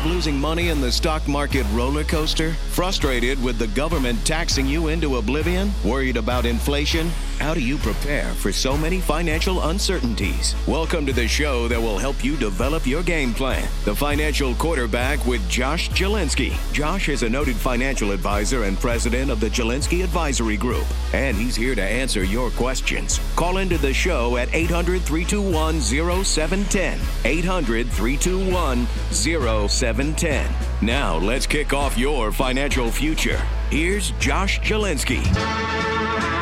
[0.00, 2.52] of losing money in the stock market roller coaster?
[2.52, 5.70] Frustrated with the government taxing you into oblivion?
[5.84, 7.10] Worried about inflation?
[7.40, 10.54] How do you prepare for so many financial uncertainties?
[10.68, 13.66] Welcome to the show that will help you develop your game plan.
[13.86, 16.52] The Financial Quarterback with Josh Jalinski.
[16.74, 20.84] Josh is a noted financial advisor and president of the Jalinski Advisory Group,
[21.14, 23.18] and he's here to answer your questions.
[23.36, 27.00] Call into the show at 800 321 0710.
[27.24, 30.46] 800 321 0710.
[30.82, 33.40] Now, let's kick off your financial future.
[33.70, 36.39] Here's Josh Jalinski.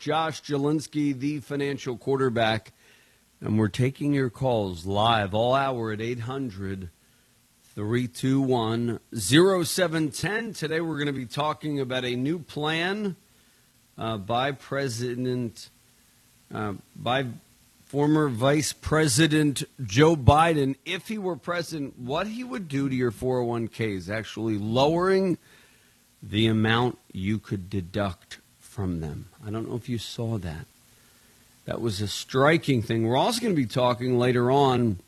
[0.00, 2.72] Josh Jalinski, the financial quarterback,
[3.42, 6.88] and we're taking your calls live all hour at 800
[7.74, 10.54] 321 0710.
[10.54, 13.14] Today we're going to be talking about a new plan
[13.98, 15.68] uh, by President,
[16.52, 17.26] uh, by
[17.84, 23.12] former Vice President Joe Biden, if he were president, what he would do to your
[23.12, 25.36] 401ks, actually lowering
[26.22, 28.39] the amount you could deduct
[28.80, 29.26] from them.
[29.46, 30.64] I don't know if you saw that.
[31.66, 33.06] That was a striking thing.
[33.06, 35.00] We're also going to be talking later on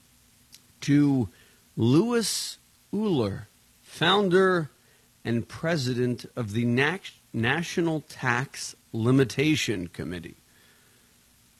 [0.82, 1.30] to
[1.74, 2.58] Lewis
[2.92, 3.46] Uhler,
[3.82, 4.68] founder
[5.24, 6.66] and president of the
[7.32, 10.36] National Tax Limitation Committee,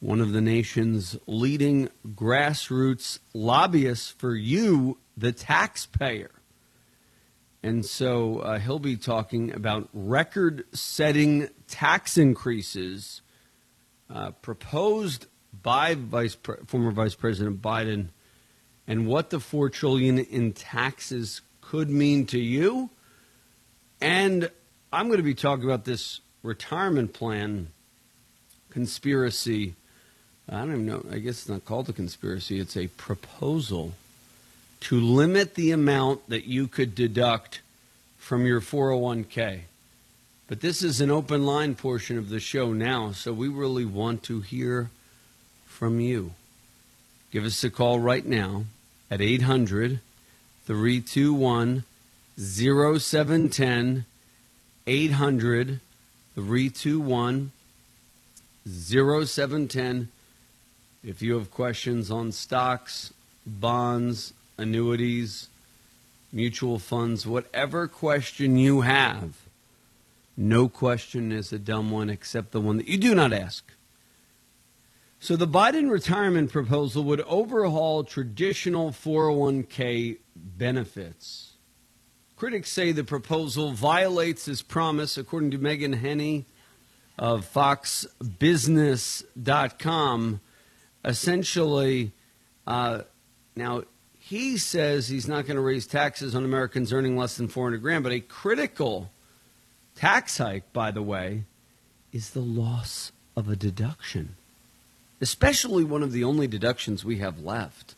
[0.00, 6.30] one of the nation's leading grassroots lobbyists for you, the taxpayer.
[7.62, 13.22] And so uh, he'll be talking about record setting tax increases
[14.10, 15.26] uh, proposed
[15.62, 18.08] by Vice Pre- former Vice President Biden
[18.86, 22.90] and what the 4 trillion in taxes could mean to you.
[24.02, 24.50] And
[24.92, 27.68] I'm going to be talking about this retirement plan
[28.68, 29.74] conspiracy.
[30.48, 31.06] I don't even know.
[31.10, 32.60] I guess it's not called a conspiracy.
[32.60, 33.94] It's a proposal
[34.80, 37.62] to limit the amount that you could deduct
[38.18, 39.62] from your 401k.
[40.52, 44.22] But this is an open line portion of the show now, so we really want
[44.24, 44.90] to hear
[45.64, 46.32] from you.
[47.30, 48.64] Give us a call right now
[49.10, 50.00] at 800
[50.66, 51.84] 321
[52.38, 54.04] 0710.
[54.86, 55.80] 800
[56.34, 57.52] 321
[58.68, 60.08] 0710.
[61.02, 63.14] If you have questions on stocks,
[63.46, 65.48] bonds, annuities,
[66.30, 69.41] mutual funds, whatever question you have,
[70.36, 73.72] no question is a dumb one except the one that you do not ask.
[75.20, 81.52] So, the Biden retirement proposal would overhaul traditional 401k benefits.
[82.34, 86.46] Critics say the proposal violates his promise, according to Megan Henney
[87.16, 90.40] of FoxBusiness.com.
[91.04, 92.12] Essentially,
[92.66, 93.02] uh,
[93.54, 93.84] now
[94.18, 98.02] he says he's not going to raise taxes on Americans earning less than 400 grand,
[98.02, 99.12] but a critical
[100.02, 101.44] tax hike, by the way,
[102.12, 104.34] is the loss of a deduction,
[105.20, 107.94] especially one of the only deductions we have left.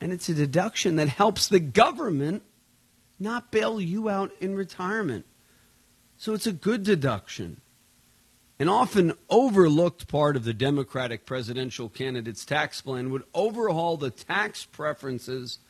[0.00, 2.42] And it's a deduction that helps the government
[3.20, 5.24] not bail you out in retirement.
[6.18, 7.60] So it's a good deduction.
[8.58, 14.64] An often overlooked part of the Democratic presidential candidate's tax plan would overhaul the tax
[14.64, 15.60] preferences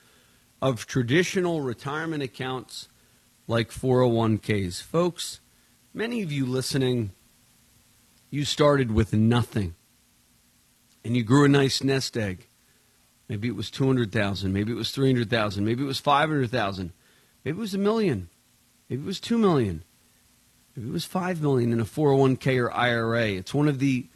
[0.62, 2.88] of traditional retirement accounts
[3.47, 4.82] like 401ks.
[4.82, 5.41] Folks,
[5.93, 7.12] many of you listening,
[8.31, 9.75] you started with nothing
[11.05, 12.47] and you grew a nice nest egg.
[13.28, 16.93] Maybe it was 200,000, maybe it was 300,000, maybe it was 500,000.
[17.44, 18.28] Maybe it was a million.
[18.88, 19.84] Maybe it was two million.
[20.75, 23.28] Maybe it was five million in a 401k or IRA.
[23.28, 24.06] It's one of the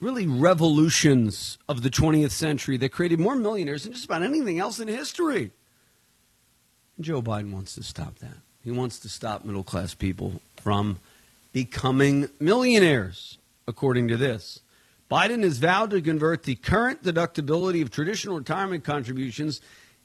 [0.00, 4.78] really revolutions of the 20th century that created more millionaires than just about anything else
[4.78, 5.52] in history.
[7.00, 8.36] Joe Biden wants to stop that.
[8.62, 10.98] He wants to stop middle class people from
[11.52, 14.60] becoming millionaires, according to this.
[15.10, 19.60] Biden has vowed to convert the current deductibility of traditional retirement contributions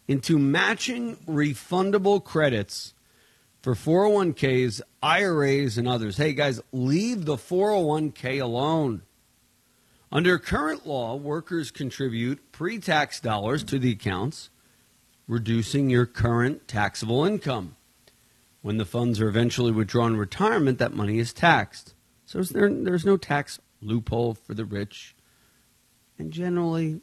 [0.08, 2.94] into matching refundable credits
[3.62, 6.18] for 401ks, IRAs, and others.
[6.18, 9.04] Hey, guys, leave the 401k alone.
[10.12, 14.50] Under current law, workers contribute pre tax dollars to the accounts,
[15.32, 17.78] reducing your current taxable income.
[18.62, 21.94] When the funds are eventually withdrawn in retirement, that money is taxed.
[22.26, 25.16] So there, there's no tax loophole for the rich.
[26.20, 27.00] And generally,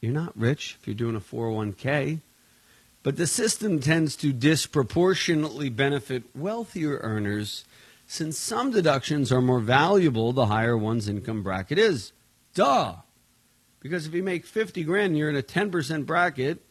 [0.00, 2.20] you're not rich if you're doing a 401k.
[3.02, 7.64] But the system tends to disproportionately benefit wealthier earners
[8.06, 12.12] since some deductions are more valuable the higher one's income bracket is.
[12.54, 12.94] Duh.
[13.80, 16.64] Because if you make 50 grand and you're in a 10% bracket,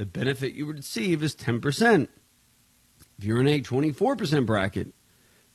[0.00, 2.08] the benefit you would receive is 10%.
[3.18, 4.94] If you're in a 24% bracket,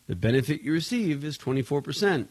[0.06, 2.28] the benefit you receive is 24%.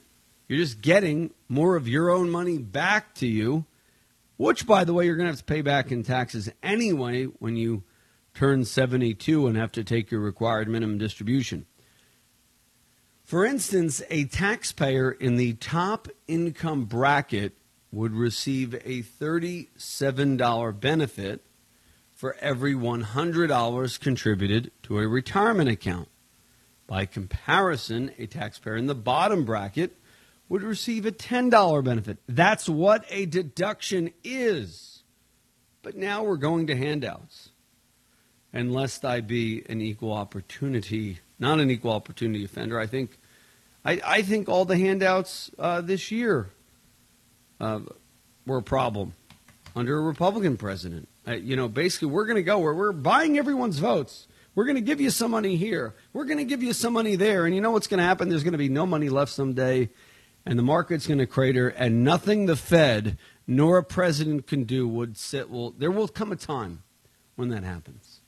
[0.46, 3.64] You're just getting more of your own money back to you,
[4.36, 7.56] which, by the way, you're going to have to pay back in taxes anyway when
[7.56, 7.82] you
[8.32, 11.66] turn 72 and have to take your required minimum distribution.
[13.24, 17.58] For instance, a taxpayer in the top income bracket
[17.90, 21.44] would receive a $37 benefit
[22.14, 26.08] for every $100 contributed to a retirement account.
[26.86, 29.96] By comparison, a taxpayer in the bottom bracket
[30.48, 32.18] would receive a $10 benefit.
[32.28, 35.02] That's what a deduction is.
[35.82, 37.50] But now we're going to handouts.
[38.52, 43.18] And lest I be an equal opportunity, not an equal opportunity offender, I think,
[43.84, 46.50] I, I think all the handouts uh, this year
[47.60, 47.80] uh,
[48.46, 49.14] were a problem
[49.74, 51.08] under a Republican president.
[51.26, 54.28] Uh, you know, basically, we're going to go where we're buying everyone's votes.
[54.54, 55.94] We're going to give you some money here.
[56.12, 57.46] We're going to give you some money there.
[57.46, 58.28] And you know what's going to happen?
[58.28, 59.88] There's going to be no money left someday,
[60.46, 64.86] and the market's going to crater, and nothing the Fed nor a president can do
[64.86, 65.50] would sit.
[65.50, 66.82] Well, there will come a time
[67.36, 68.20] when that happens.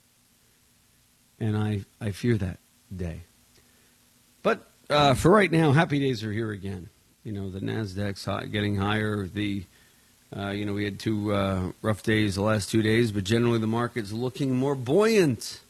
[1.38, 2.58] And I, I fear that
[2.94, 3.22] day.
[4.42, 6.88] But uh, for right now, happy days are here again.
[7.24, 9.26] You know, the Nasdaq's high, getting higher.
[9.26, 9.64] The
[10.34, 13.58] uh, you know we had two uh, rough days the last two days, but generally
[13.58, 15.60] the market's looking more buoyant.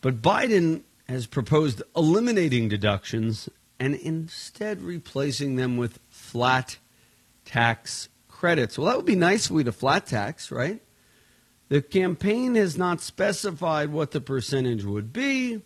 [0.00, 3.48] But Biden has proposed eliminating deductions
[3.78, 6.78] and instead replacing them with flat
[7.44, 8.76] tax credits.
[8.76, 10.80] Well, that would be nice if we had a flat tax, right?
[11.68, 15.62] The campaign has not specified what the percentage would be.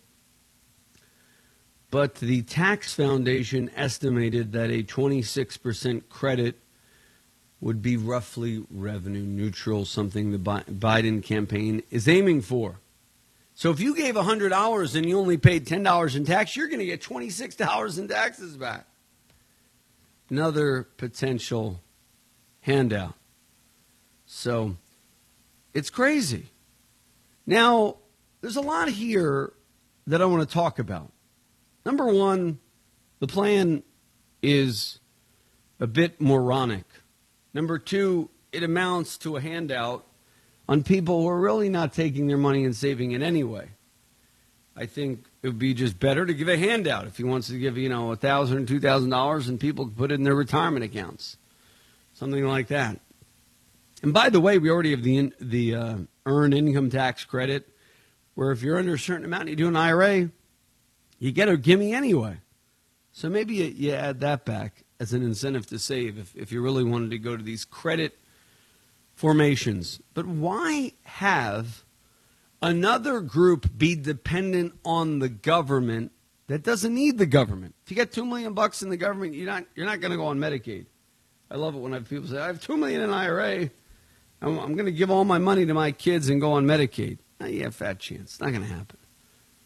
[1.89, 6.59] But the tax foundation estimated that a 26% credit
[7.59, 12.79] would be roughly revenue neutral, something the Biden campaign is aiming for.
[13.55, 16.85] So if you gave $100 and you only paid $10 in tax, you're going to
[16.85, 18.85] get $26 in taxes back.
[20.29, 21.79] Another potential
[22.61, 23.15] handout.
[24.27, 24.75] So
[25.73, 26.51] it's crazy.
[27.47, 27.97] Now,
[28.41, 29.53] there's a lot here
[30.05, 31.11] that I want to talk about.
[31.85, 32.59] Number one,
[33.19, 33.81] the plan
[34.43, 34.99] is
[35.79, 36.83] a bit moronic.
[37.57, 40.05] Number two, it amounts to a handout
[40.69, 43.69] on people who are really not taking their money and saving it anyway.
[44.75, 47.57] I think it would be just better to give a handout if he wants to
[47.57, 50.85] give, you know, a thousand, two thousand dollars, and people put it in their retirement
[50.85, 51.37] accounts,
[52.13, 52.99] something like that.
[54.03, 57.67] And by the way, we already have the the uh, earned income tax credit,
[58.35, 60.29] where if you're under a certain amount, and you do an IRA,
[61.17, 62.37] you get a gimme anyway.
[63.13, 66.61] So maybe you, you add that back as an incentive to save if, if you
[66.61, 68.17] really wanted to go to these credit
[69.15, 69.99] formations.
[70.13, 71.83] But why have
[72.61, 76.11] another group be dependent on the government
[76.47, 77.75] that doesn't need the government?
[77.83, 80.17] If you get two million bucks in the government, you're not you're not going to
[80.17, 80.85] go on Medicaid.
[81.49, 83.69] I love it when I have people say, "I have two million in IRA.
[84.41, 87.19] I'm, I'm going to give all my money to my kids and go on Medicaid."
[87.39, 88.33] Now, you have fat chance.
[88.33, 88.97] It's not going to happen.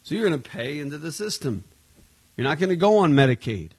[0.02, 1.64] So you're going to pay into the system.
[2.36, 3.70] You're not going to go on Medicaid.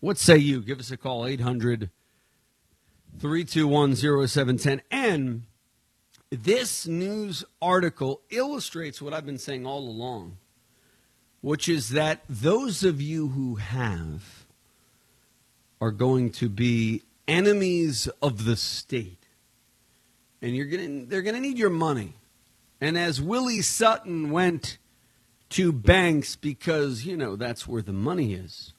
[0.00, 0.60] What say you?
[0.60, 1.90] Give us a call, 800
[3.18, 4.82] 321 0710.
[4.90, 5.42] And
[6.30, 10.36] this news article illustrates what I've been saying all along,
[11.40, 14.46] which is that those of you who have
[15.80, 19.26] are going to be enemies of the state.
[20.40, 22.14] And you're to, they're going to need your money.
[22.80, 24.78] And as Willie Sutton went
[25.50, 28.72] to banks because, you know, that's where the money is.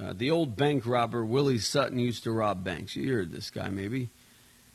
[0.00, 2.96] Uh, the old bank robber, Willie Sutton, used to rob banks.
[2.96, 4.10] You heard this guy, maybe.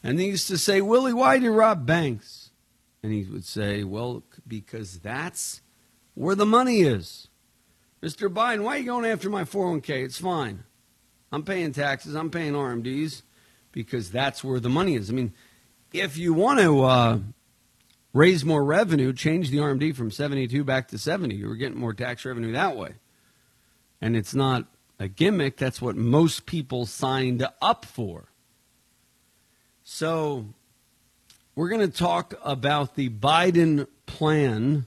[0.01, 2.51] And he used to say, Willie, why do you rob banks?
[3.03, 5.61] And he would say, well, because that's
[6.15, 7.27] where the money is.
[8.01, 8.29] Mr.
[8.33, 10.05] Biden, why are you going after my 401k?
[10.05, 10.63] It's fine.
[11.31, 13.21] I'm paying taxes, I'm paying RMDs
[13.71, 15.09] because that's where the money is.
[15.09, 15.33] I mean,
[15.93, 17.19] if you want to uh,
[18.13, 21.35] raise more revenue, change the RMD from 72 back to 70.
[21.35, 22.95] You're getting more tax revenue that way.
[24.01, 24.65] And it's not
[24.99, 28.25] a gimmick, that's what most people signed up for.
[29.83, 30.45] So,
[31.55, 34.85] we're going to talk about the Biden plan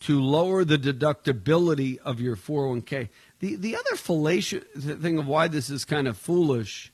[0.00, 3.08] to lower the deductibility of your 401k.
[3.40, 6.92] The, the other fallacious thing of why this is kind of foolish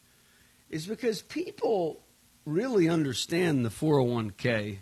[0.71, 2.01] is because people
[2.47, 4.79] really understand the 401k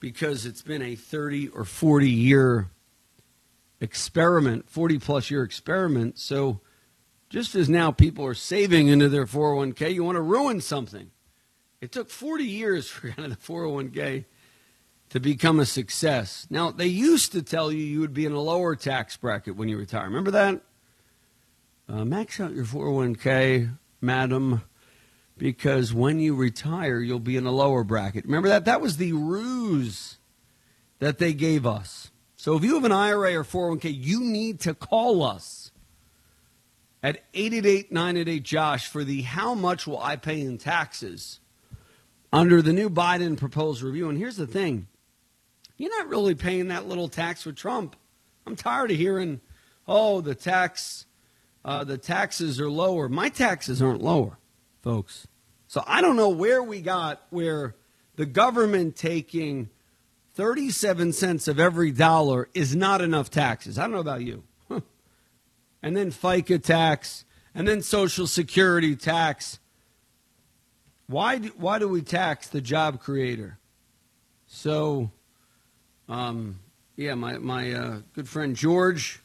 [0.00, 2.70] because it's been a 30 or 40 year
[3.80, 6.18] experiment, 40 plus year experiment.
[6.18, 6.60] So
[7.30, 11.10] Just as now people are saving into their 401k, you want to ruin something.
[11.80, 14.24] It took 40 years for kind of the 401k
[15.10, 16.46] to become a success.
[16.50, 19.68] Now, they used to tell you you would be in a lower tax bracket when
[19.68, 20.04] you retire.
[20.04, 20.62] Remember that?
[21.88, 24.62] Uh, max out your 401k, madam,
[25.38, 28.24] because when you retire, you'll be in a lower bracket.
[28.24, 28.66] Remember that?
[28.66, 30.18] That was the ruse
[30.98, 32.10] that they gave us.
[32.38, 35.72] So if you have an IRA or 401k, you need to call us
[37.02, 41.40] at 888 988 Josh for the how much will I pay in taxes
[42.32, 44.08] under the new Biden proposed review.
[44.08, 44.86] And here's the thing
[45.76, 47.96] you're not really paying that little tax with Trump.
[48.46, 49.40] I'm tired of hearing,
[49.88, 51.06] oh, the tax,
[51.64, 53.08] uh, the taxes are lower.
[53.08, 54.38] My taxes aren't lower,
[54.80, 55.26] folks.
[55.66, 57.74] So I don't know where we got where
[58.14, 59.70] the government taking
[60.38, 63.76] 37 cents of every dollar is not enough taxes.
[63.76, 64.44] I don't know about you.
[65.82, 67.24] and then FICA tax,
[67.56, 69.58] and then Social Security tax.
[71.08, 73.58] Why do, why do we tax the job creator?
[74.46, 75.10] So
[76.08, 76.60] um,
[76.94, 79.20] yeah, my, my uh, good friend George,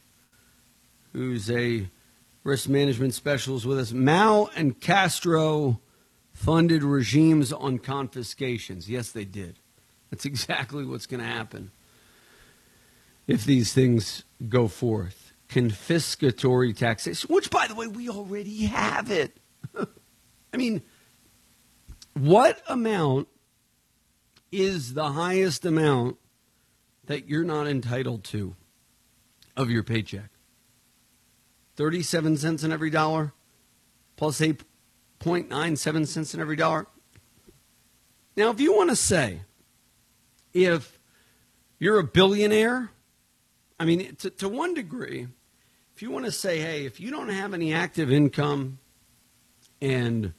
[1.12, 1.90] who's a
[2.44, 3.92] risk management specialist with us.
[3.92, 5.80] Mao and Castro
[6.34, 8.90] funded regimes on confiscations.
[8.90, 9.60] Yes, they did.
[10.14, 11.72] That's exactly what's going to happen
[13.26, 15.34] if these things go forth.
[15.50, 19.38] Confiscatory taxation, which, by the way, we already have it.
[20.54, 20.84] I mean,
[22.14, 23.28] what amount
[24.52, 26.18] is the highest amount
[27.06, 28.56] that you're not entitled to
[29.58, 30.30] of your paycheck.
[31.76, 33.34] 37 cents in every dollar
[34.16, 36.86] plus 8.97 cents in every dollar.
[38.36, 39.42] Now, if you want to say,
[40.54, 41.00] if
[41.80, 42.90] you're a billionaire,
[43.80, 45.28] I mean, to, to one degree,
[45.96, 48.80] if you want to say, hey, if you don't have any active income
[49.82, 50.34] and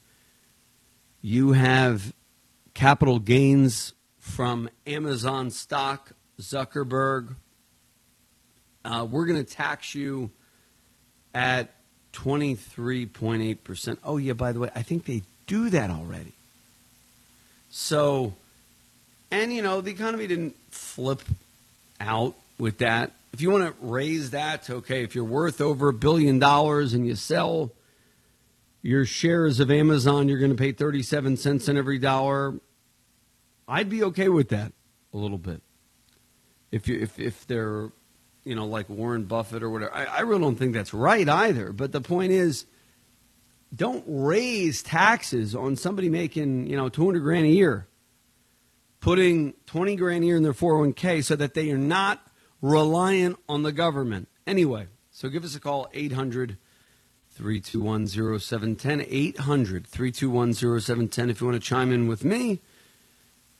[1.21, 2.13] you have
[2.73, 7.35] capital gains from Amazon stock Zuckerberg,
[8.83, 10.31] uh, we're going to tax you
[11.33, 11.73] at
[12.13, 13.97] 23.8%.
[14.03, 16.33] Oh, yeah, by the way, I think they do that already.
[17.69, 18.33] So,
[19.35, 21.21] and you know, the economy didn't flip
[21.99, 23.11] out with that.
[23.33, 27.05] If you want to raise that okay, if you're worth over a billion dollars and
[27.05, 27.71] you sell
[28.81, 32.53] your shares of Amazon, you're going to pay 37 cents on every dollar.
[33.67, 34.71] I'd be okay with that
[35.13, 35.61] a little bit
[36.71, 37.89] if you if if they're
[38.45, 39.93] you know like Warren Buffett or whatever.
[39.93, 41.73] I, I really don't think that's right either.
[41.73, 42.65] But the point is,
[43.75, 47.87] don't raise taxes on somebody making you know two hundred grand a year,
[49.05, 52.25] putting twenty grand a year in their 401k so that they are not
[52.59, 54.27] reliant on the government.
[54.47, 56.57] Anyway, so give us a call 800
[57.29, 62.61] 321 0710 800 321 0710 if you want to chime in with me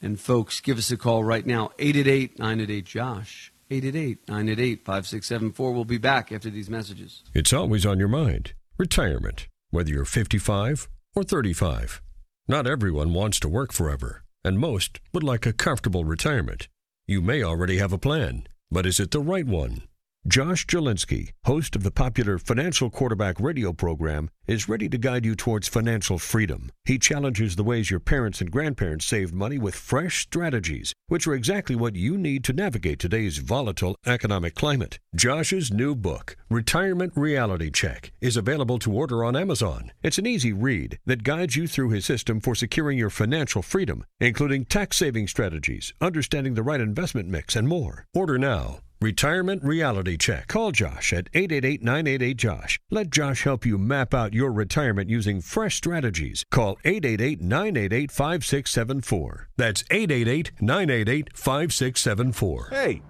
[0.02, 3.52] and folks, give us a call right now, 888 988 Josh.
[3.70, 5.74] 888 988 5674.
[5.74, 7.24] We'll be back after these messages.
[7.36, 12.02] It's always on your mind retirement, whether you're 55 or 35.
[12.48, 16.68] Not everyone wants to work forever, and most would like a comfortable retirement.
[17.08, 19.82] You may already have a plan, but is it the right one?
[20.28, 25.36] Josh Jalinski, host of the popular Financial Quarterback radio program, is ready to guide you
[25.36, 26.72] towards financial freedom.
[26.84, 31.36] He challenges the ways your parents and grandparents saved money with fresh strategies, which are
[31.36, 34.98] exactly what you need to navigate today's volatile economic climate.
[35.16, 39.92] Josh's new book, Retirement Reality Check, is available to order on Amazon.
[40.02, 44.04] It's an easy read that guides you through his system for securing your financial freedom,
[44.20, 48.08] including tax saving strategies, understanding the right investment mix, and more.
[48.16, 50.48] Order now Retirement Reality Check.
[50.48, 52.80] Call Josh at 888 988 Josh.
[52.90, 56.46] Let Josh help you map out your retirement using fresh strategies.
[56.50, 59.50] Call 888 988 5674.
[59.58, 62.68] That's 888 988 5674.
[62.72, 63.02] Hey,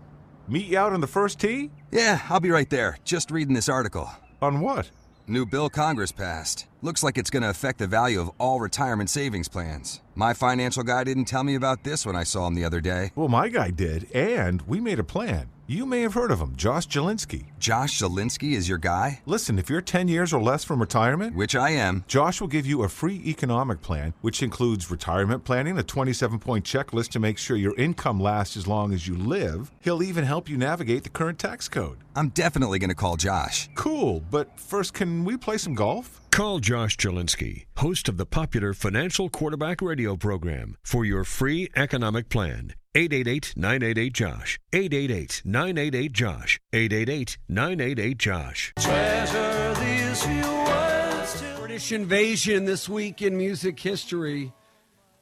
[0.47, 1.69] meet you out on the first tee?
[1.91, 2.97] Yeah, I'll be right there.
[3.03, 4.09] Just reading this article.
[4.41, 4.89] On what?
[5.27, 6.65] New bill Congress passed.
[6.81, 10.01] Looks like it's going to affect the value of all retirement savings plans.
[10.15, 13.11] My financial guy didn't tell me about this when I saw him the other day.
[13.15, 15.49] Well, my guy did, and we made a plan.
[15.67, 17.45] You may have heard of him, Josh Jalinski.
[17.57, 19.21] Josh Jalinski is your guy?
[19.25, 22.67] Listen, if you're 10 years or less from retirement, which I am, Josh will give
[22.67, 27.39] you a free economic plan, which includes retirement planning, a 27 point checklist to make
[27.39, 29.71] sure your income lasts as long as you live.
[29.81, 31.97] He'll even help you navigate the current tax code.
[32.15, 33.67] I'm definitely going to call Josh.
[33.73, 36.21] Cool, but first, can we play some golf?
[36.35, 42.27] Call Josh Jalinski, host of the popular Financial Quarterback radio program, for your free economic
[42.27, 42.73] plan.
[42.93, 44.59] 888-988-JOSH.
[44.73, 46.59] 888-988-JOSH.
[46.73, 48.73] 888-988-JOSH.
[48.79, 51.43] Treasure these few words.
[51.57, 54.51] British invasion this week in music history.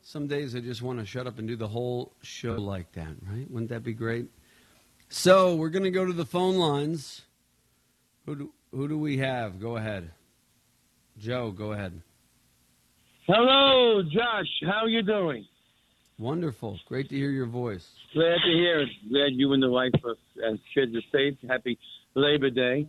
[0.02, 3.14] Some days I just want to shut up and do the whole show like that,
[3.30, 3.46] right?
[3.52, 4.26] Wouldn't that be great?
[5.10, 7.22] So we're going to go to the phone lines.
[8.26, 9.62] Who do, who do we have?
[9.62, 10.10] Go ahead.
[11.24, 11.94] Joe, go ahead.
[13.28, 14.50] Hello, Josh.
[14.66, 15.46] How are you doing?
[16.20, 16.78] Wonderful.
[16.88, 17.88] Great to hear your voice.
[18.14, 18.90] Glad to hear it.
[19.10, 20.16] Glad you and the wife are,
[20.46, 21.38] and kids are safe.
[21.48, 21.80] Happy
[22.16, 22.88] Labor Day.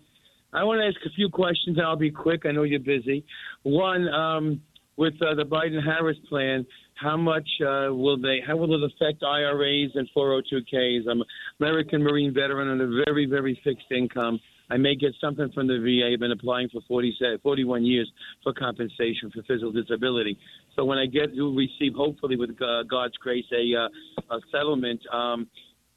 [0.52, 1.78] I want to ask a few questions.
[1.82, 2.42] I'll be quick.
[2.44, 3.24] I know you're busy.
[3.62, 4.60] One, um,
[4.96, 8.40] with uh, the Biden-Harris plan, how much uh, will they?
[8.44, 11.08] How will it affect IRAs and 402ks?
[11.08, 11.26] I'm an
[11.60, 14.40] American Marine veteran on a very, very fixed income.
[14.74, 16.12] I may get something from the VA.
[16.12, 18.10] I've been applying for 40, 41 years
[18.42, 20.36] for compensation for physical disability.
[20.74, 25.46] So when I get to receive, hopefully with God's grace, a, uh, a settlement, um,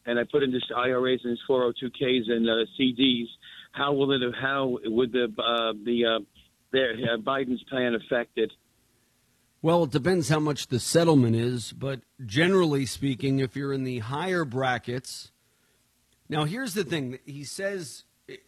[0.05, 3.25] and I put in this IRAs and this 402ks and uh, CDs,
[3.71, 4.21] how will it?
[4.39, 6.19] How would the uh, the uh,
[6.71, 8.51] their, uh, Biden's plan affect it?
[9.63, 13.99] Well, it depends how much the settlement is, but generally speaking, if you're in the
[13.99, 15.31] higher brackets,
[16.29, 18.03] now here's the thing: he says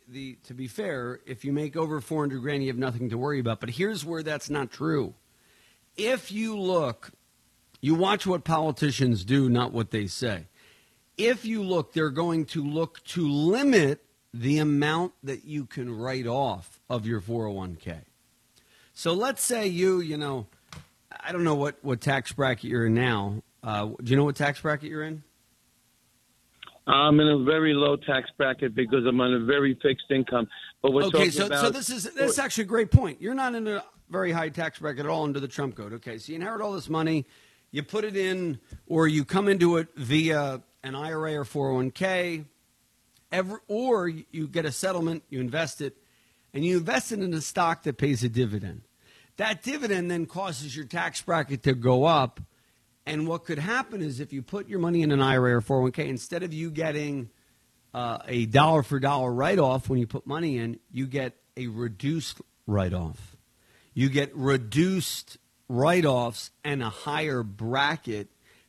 [0.07, 3.39] the to be fair, if you make over 400 grand, you have nothing to worry
[3.39, 3.59] about.
[3.59, 5.13] But here's where that's not true.
[5.95, 7.11] If you look,
[7.81, 10.45] you watch what politicians do, not what they say.
[11.17, 16.27] If you look, they're going to look to limit the amount that you can write
[16.27, 18.01] off of your 401k.
[18.93, 20.47] So let's say you, you know,
[21.11, 23.41] I don't know what, what tax bracket you're in now.
[23.63, 25.23] Uh, do you know what tax bracket you're in?
[26.89, 30.47] I'm in a very low tax bracket because I'm on a very fixed income.
[30.81, 33.21] But we're okay, so about, so this is that's actually a great point.
[33.21, 35.93] You're not in a very high tax bracket at all under the Trump code.
[35.93, 37.25] Okay, so you inherit all this money,
[37.71, 42.45] you put it in, or you come into it via an IRA or 401k,
[43.31, 45.95] every, or you get a settlement, you invest it,
[46.53, 48.81] and you invest it in a stock that pays a dividend.
[49.37, 52.39] That dividend then causes your tax bracket to go up.
[53.09, 56.07] And what could happen is if you put your money in an IRA or 401k,
[56.07, 57.31] instead of you getting
[57.91, 61.65] uh, a dollar for dollar write off when you put money in, you get a
[61.65, 63.35] reduced write off.
[63.95, 68.27] You get reduced write offs and a higher bracket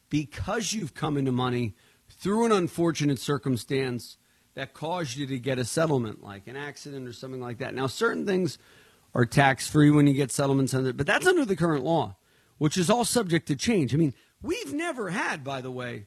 [0.08, 1.74] because you've come into money
[2.08, 4.16] through an unfortunate circumstance
[4.54, 7.74] that caused you to get a settlement, like an accident or something like that.
[7.74, 8.56] Now, certain things
[9.14, 12.16] are tax free when you get settlements under, but that's under the current law,
[12.56, 13.94] which is all subject to change.
[13.94, 16.06] I mean, we've never had, by the way,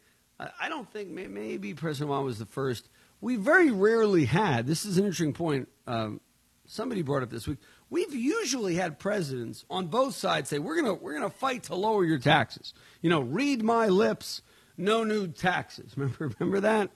[0.60, 2.90] I don't think maybe President Obama was the first.
[3.22, 4.68] We very rarely had.
[4.68, 5.70] This is an interesting point.
[5.88, 6.20] Um,
[6.66, 7.60] somebody brought up this week.
[7.90, 12.04] We've usually had presidents on both sides say we're gonna we're gonna fight to lower
[12.04, 12.74] your taxes.
[13.02, 14.42] You know, read my lips,
[14.76, 15.94] no new taxes.
[15.98, 16.90] Remember remember that?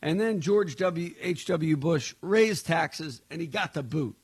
[0.00, 1.14] And then George W.
[1.20, 1.46] H.
[1.46, 1.76] W.
[1.78, 4.16] Bush raised taxes and he got the boot.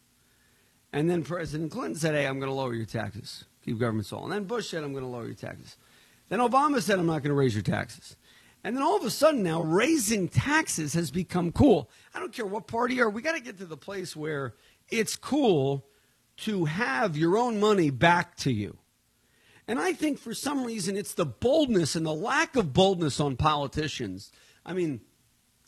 [0.92, 4.24] And then President Clinton said, hey, I'm going to lower your taxes, keep government small.
[4.24, 5.78] And then Bush said, I'm going to lower your taxes.
[6.30, 8.16] Then Obama said, I'm not going to raise your taxes.
[8.64, 11.90] And then all of a sudden now, raising taxes has become cool.
[12.14, 14.54] I don't care what party you are, we got to get to the place where
[14.90, 15.86] it's cool
[16.38, 18.78] to have your own money back to you.
[19.66, 23.36] And I think for some reason it's the boldness and the lack of boldness on
[23.36, 24.32] politicians.
[24.64, 25.00] I mean,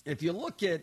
[0.05, 0.83] if you look at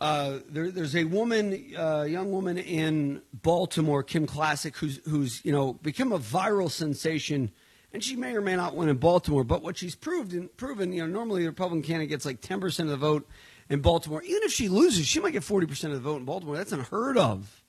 [0.00, 5.52] uh, there, there's a woman, uh, young woman in Baltimore, Kim Klacik, who's who's you
[5.52, 7.52] know become a viral sensation,
[7.92, 9.44] and she may or may not win in Baltimore.
[9.44, 12.60] But what she's proved and proven, you know, normally the Republican candidate gets like 10
[12.60, 13.28] percent of the vote
[13.68, 14.22] in Baltimore.
[14.22, 16.56] Even if she loses, she might get 40 percent of the vote in Baltimore.
[16.56, 17.62] That's unheard of,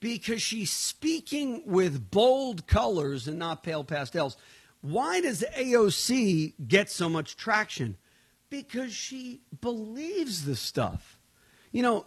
[0.00, 4.36] because she's speaking with bold colors and not pale pastels.
[4.80, 7.96] Why does AOC get so much traction?
[8.50, 11.18] Because she believes the stuff
[11.74, 12.06] you know,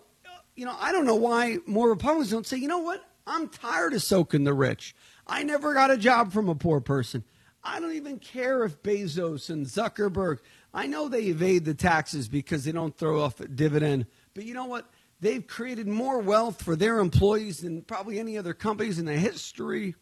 [0.55, 3.03] you know, I don't know why more Republicans don't say, you know what?
[3.27, 4.95] I'm tired of soaking the rich.
[5.27, 7.25] I never got a job from a poor person.
[7.67, 10.39] I don't even care if Bezos and Zuckerberg,
[10.73, 14.05] I know they evade the taxes because they don't throw off a dividend.
[14.33, 14.89] But you know what?
[15.19, 19.95] They've created more wealth for their employees than probably any other companies in the history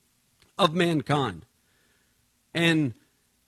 [0.58, 1.46] of mankind.
[2.54, 2.94] And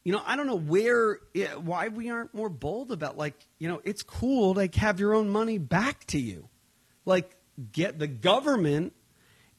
[0.08, 1.20] you know, I don't know where,
[1.58, 5.14] why we aren't more bold about like, you know, it's cool to like, have your
[5.14, 6.48] own money back to you.
[7.04, 7.36] Like,
[7.74, 8.94] get the government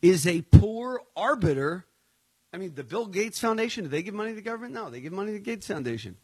[0.00, 1.84] is a poor arbiter.
[2.52, 4.74] I mean, the Bill Gates Foundation, do they give money to the government?
[4.74, 6.16] No, they give money to the Gates Foundation.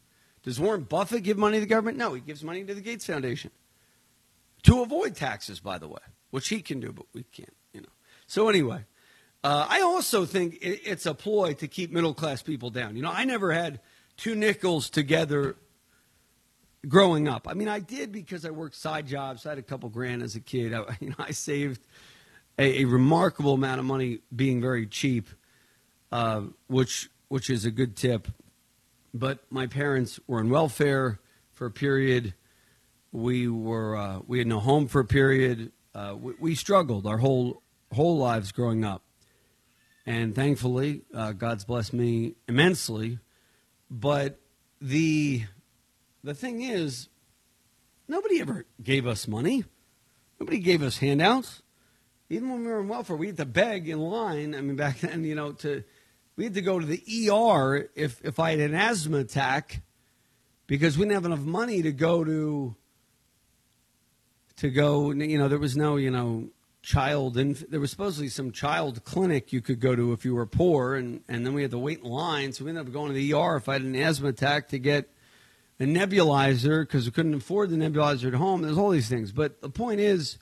[0.43, 1.97] Does Warren Buffett give money to the government?
[1.97, 3.51] No, he gives money to the Gates Foundation
[4.63, 7.89] to avoid taxes, by the way, which he can do, but we can't, you know.
[8.27, 8.85] So anyway,
[9.43, 12.95] uh, I also think it's a ploy to keep middle class people down.
[12.95, 13.79] You know, I never had
[14.17, 15.55] two nickels together
[16.87, 17.47] growing up.
[17.47, 19.45] I mean, I did because I worked side jobs.
[19.45, 20.73] I had a couple grand as a kid.
[20.73, 21.81] I, you know, I saved
[22.57, 25.29] a, a remarkable amount of money being very cheap,
[26.11, 28.27] uh, which which is a good tip.
[29.13, 31.19] But my parents were in welfare
[31.53, 32.33] for a period.
[33.11, 35.71] We were uh, we had no home for a period.
[35.93, 37.61] Uh, we, we, struggled our whole
[37.93, 39.03] whole lives growing up,
[40.05, 43.19] and thankfully, uh, God's blessed me immensely.
[43.89, 44.39] But
[44.81, 45.43] the
[46.23, 47.07] the thing is,
[48.07, 49.63] nobody ever gave us money.
[50.39, 51.61] Nobody gave us handouts.
[52.29, 54.55] Even when we were in welfare, we had to beg in line.
[54.55, 55.83] I mean, back then, you know, to
[56.37, 59.81] we had to go to the ER if if I had an asthma attack
[60.67, 62.75] because we didn't have enough money to go to
[64.57, 65.11] to go.
[65.11, 66.49] You know, there was no you know
[66.81, 70.45] child and there was supposedly some child clinic you could go to if you were
[70.45, 72.51] poor and and then we had to wait in line.
[72.51, 74.79] So we ended up going to the ER if I had an asthma attack to
[74.79, 75.09] get
[75.79, 78.61] a nebulizer because we couldn't afford the nebulizer at home.
[78.61, 79.31] There's all these things.
[79.31, 80.37] But the point is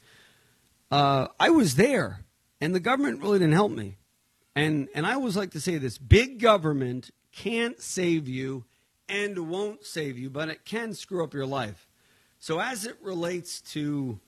[0.91, 2.25] uh, I was there
[2.59, 3.97] and the government really didn't help me
[4.55, 8.65] and and I always like to say this big government can't save you
[9.09, 11.87] and won't save you but it can screw up your life
[12.39, 14.19] so as it relates to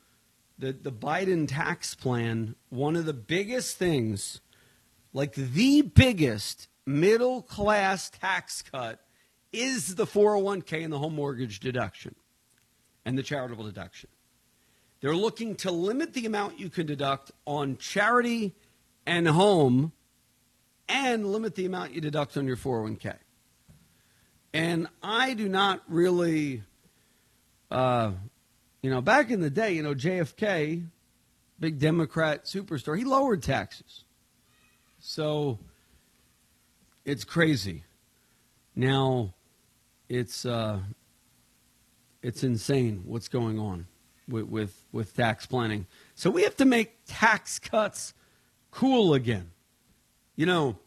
[0.57, 4.41] the, the Biden tax plan, one of the biggest things,
[5.13, 9.01] like the biggest middle class tax cut,
[9.51, 12.15] is the 401k and the home mortgage deduction
[13.05, 14.09] and the charitable deduction.
[15.01, 18.55] They're looking to limit the amount you can deduct on charity
[19.05, 19.91] and home
[20.87, 23.15] and limit the amount you deduct on your 401k.
[24.53, 26.63] And I do not really
[27.71, 28.11] uh,
[28.81, 30.85] you know, back in the day, you know, JFK,
[31.59, 34.03] big Democrat superstar, he lowered taxes.
[34.99, 35.57] So
[37.03, 37.83] it's crazy.
[38.75, 39.33] Now,
[40.07, 40.79] it's uh,
[42.21, 43.87] it's insane what's going on
[44.27, 45.87] with, with with tax planning.
[46.13, 48.13] So we have to make tax cuts
[48.69, 49.51] cool again.
[50.35, 50.77] You know,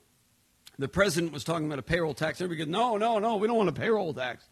[0.79, 2.41] the president was talking about a payroll tax.
[2.41, 4.45] Everybody goes, no, no, no, we don't want a payroll tax.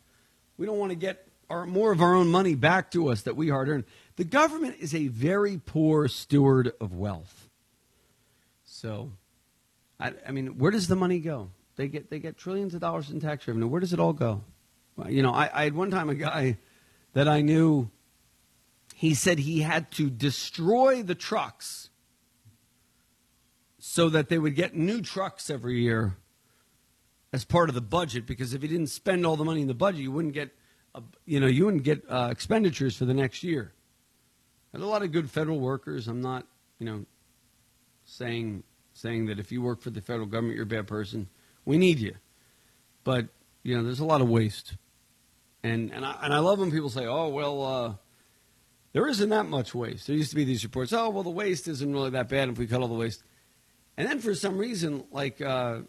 [0.57, 3.37] We don't want to get our, more of our own money back to us that
[3.37, 3.85] we hard earned.
[4.17, 7.49] The government is a very poor steward of wealth.
[8.65, 9.13] So,
[10.01, 11.51] I, I, mean, where does the money go?
[11.77, 13.67] They get they get trillions of dollars in tax revenue.
[13.67, 14.43] Where does it all go?
[14.97, 16.57] Well, you know, I, I had one time a guy
[17.13, 17.91] that I knew.
[18.95, 21.91] He said he had to destroy the trucks
[23.89, 26.17] so that they would get new trucks every year
[27.33, 28.27] as part of the budget.
[28.27, 30.51] Because if you didn't spend all the money in the budget, you wouldn't get
[31.25, 33.73] you know, you wouldn't get uh, expenditures for the next year.
[34.73, 36.09] There's a lot of good federal workers.
[36.09, 36.47] I'm not,
[36.79, 37.05] you know,
[38.05, 41.29] saying saying that if you work for the federal government, you're a bad person.
[41.65, 42.17] We need you,
[43.05, 43.29] but
[43.63, 44.75] you know, there's a lot of waste,
[45.63, 47.95] and and I and I love when people say, "Oh, well." Uh,
[48.93, 50.07] there isn't that much waste.
[50.07, 50.91] There used to be these reports.
[50.95, 53.23] Oh, well, the waste isn't really that bad if we cut all the waste.
[53.97, 55.81] And then for some reason, like uh,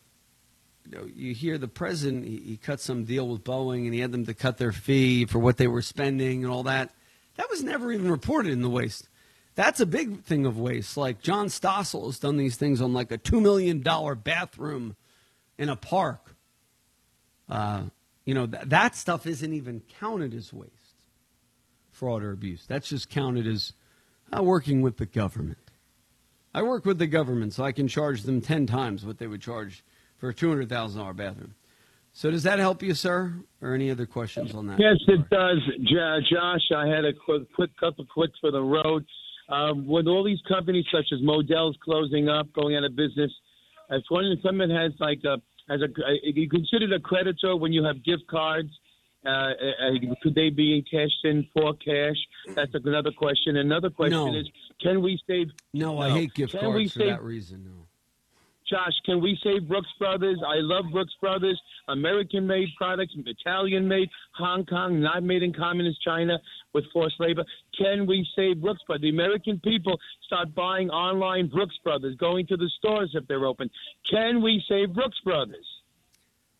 [0.85, 3.99] you, know, you hear the president, he, he cut some deal with Boeing and he
[3.99, 6.91] had them to cut their fee for what they were spending and all that.
[7.35, 9.09] That was never even reported in the waste.
[9.55, 10.97] That's a big thing of waste.
[10.97, 14.95] Like John Stossel has done these things on like a $2 million bathroom
[15.57, 16.35] in a park.
[17.49, 17.83] Uh,
[18.25, 20.71] you know, th- that stuff isn't even counted as waste,
[21.91, 22.65] fraud or abuse.
[22.67, 23.73] That's just counted as
[24.35, 25.57] uh, working with the government.
[26.53, 29.41] I work with the government, so I can charge them 10 times what they would
[29.41, 29.83] charge
[30.17, 31.55] for a $200,000 bathroom.
[32.13, 33.35] So does that help you, sir?
[33.61, 34.79] Or any other questions on that?
[34.79, 36.71] Yes, it does, Josh.
[36.75, 39.05] I had a quick, quick couple quicks for the road.
[39.49, 43.31] Um, with all these companies such as Modell's closing up, going out of business,
[43.89, 45.37] if one someone has like a
[45.69, 45.87] as a
[46.23, 48.69] you considered a creditor when you have gift cards.
[49.27, 52.15] Uh, uh, could they be cashed in for cash?
[52.55, 53.57] That's another question.
[53.57, 54.35] Another question no.
[54.35, 54.49] is,
[54.81, 55.47] can we save?
[55.73, 55.99] No, no.
[55.99, 57.65] I hate gift can cards for save, that reason.
[57.65, 57.87] No.
[58.69, 60.39] Josh, can we save Brooks Brothers?
[60.45, 61.59] I love Brooks Brothers.
[61.87, 66.37] American made products, Italian made, Hong Kong, not made in communist China
[66.73, 67.45] with forced labor.
[67.77, 69.03] Can we save Brooks Brothers?
[69.03, 73.69] The American people start buying online Brooks Brothers, going to the stores if they're open.
[74.09, 75.65] Can we save Brooks Brothers?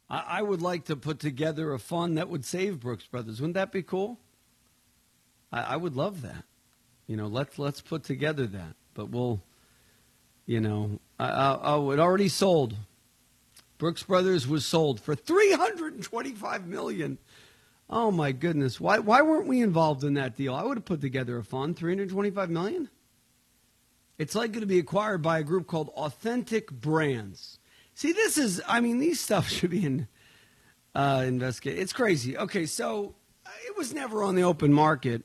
[0.09, 3.41] I would like to put together a fund that would save Brooks Brothers.
[3.41, 4.19] Wouldn't that be cool?
[5.51, 6.45] I, I would love that.
[7.07, 8.75] You know, let's let's put together that.
[8.93, 9.41] But we'll
[10.45, 12.75] you know, oh, it already sold.
[13.77, 17.17] Brooks Brothers was sold for 325 million.
[17.89, 18.79] Oh my goodness.
[18.79, 20.55] Why why weren't we involved in that deal?
[20.55, 22.89] I would have put together a fund, 325 million.
[24.17, 27.56] It's likely to be acquired by a group called Authentic Brands.
[27.97, 30.07] See, this is I mean, these stuff should be in
[30.93, 31.79] uh investigate.
[31.79, 32.37] It's crazy.
[32.37, 35.23] Okay, so uh, it was never on the open market.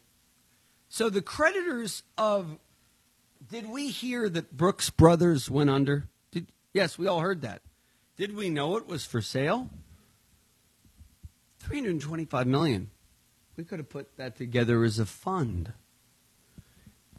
[0.88, 2.58] So the creditors of
[3.46, 6.08] Did we hear that Brooks Brothers went under?
[6.30, 7.60] Did, yes, we all heard that.
[8.16, 9.68] Did we know it was for sale?
[11.58, 12.90] 325 million.
[13.58, 15.74] We could have put that together as a fund.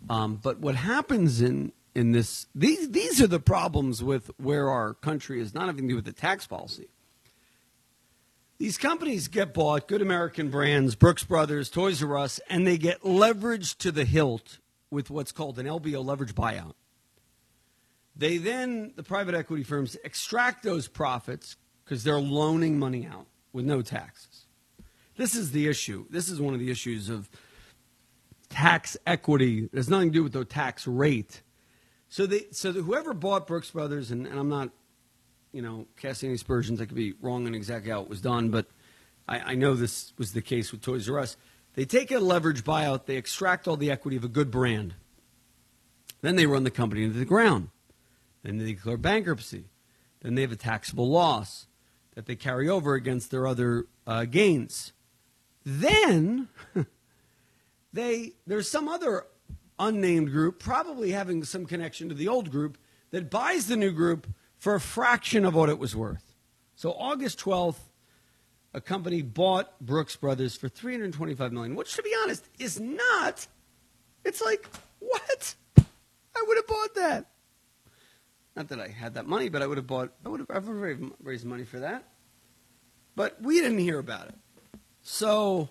[0.09, 4.93] Um, but what happens in, in this, these, these are the problems with where our
[4.95, 6.89] country is, not having to do with the tax policy.
[8.57, 13.01] These companies get bought, good American brands, Brooks Brothers, Toys R Us, and they get
[13.01, 16.73] leveraged to the hilt with what's called an LBO leverage buyout.
[18.15, 23.65] They then, the private equity firms, extract those profits because they're loaning money out with
[23.65, 24.45] no taxes.
[25.17, 26.05] This is the issue.
[26.09, 27.29] This is one of the issues of
[28.49, 29.65] tax equity.
[29.65, 31.41] It has nothing to do with the tax rate.
[32.13, 34.69] So they, so whoever bought Brooks Brothers, and, and I'm not,
[35.51, 36.79] you know, casting any aspersions.
[36.79, 38.67] I could be wrong on exactly how it was done, but
[39.27, 41.37] I, I know this was the case with Toys R Us.
[41.73, 43.07] They take a leverage buyout.
[43.07, 44.93] They extract all the equity of a good brand.
[46.21, 47.69] Then they run the company into the ground.
[48.43, 49.63] Then they declare bankruptcy.
[50.21, 51.65] Then they have a taxable loss
[52.13, 54.93] that they carry over against their other uh, gains.
[55.65, 56.47] Then
[57.91, 59.25] they there's some other
[59.87, 62.77] unnamed group, probably having some connection to the old group,
[63.11, 66.35] that buys the new group for a fraction of what it was worth.
[66.75, 67.77] So August 12th,
[68.73, 73.47] a company bought Brooks Brothers for 325 million, which to be honest is not
[74.23, 74.67] it's like
[74.99, 75.55] what?
[75.77, 77.25] I would have bought that.
[78.55, 80.59] Not that I had that money, but I would have bought I would have, I
[80.59, 82.07] would have raised money for that.
[83.15, 84.35] But we didn't hear about it.
[85.01, 85.69] So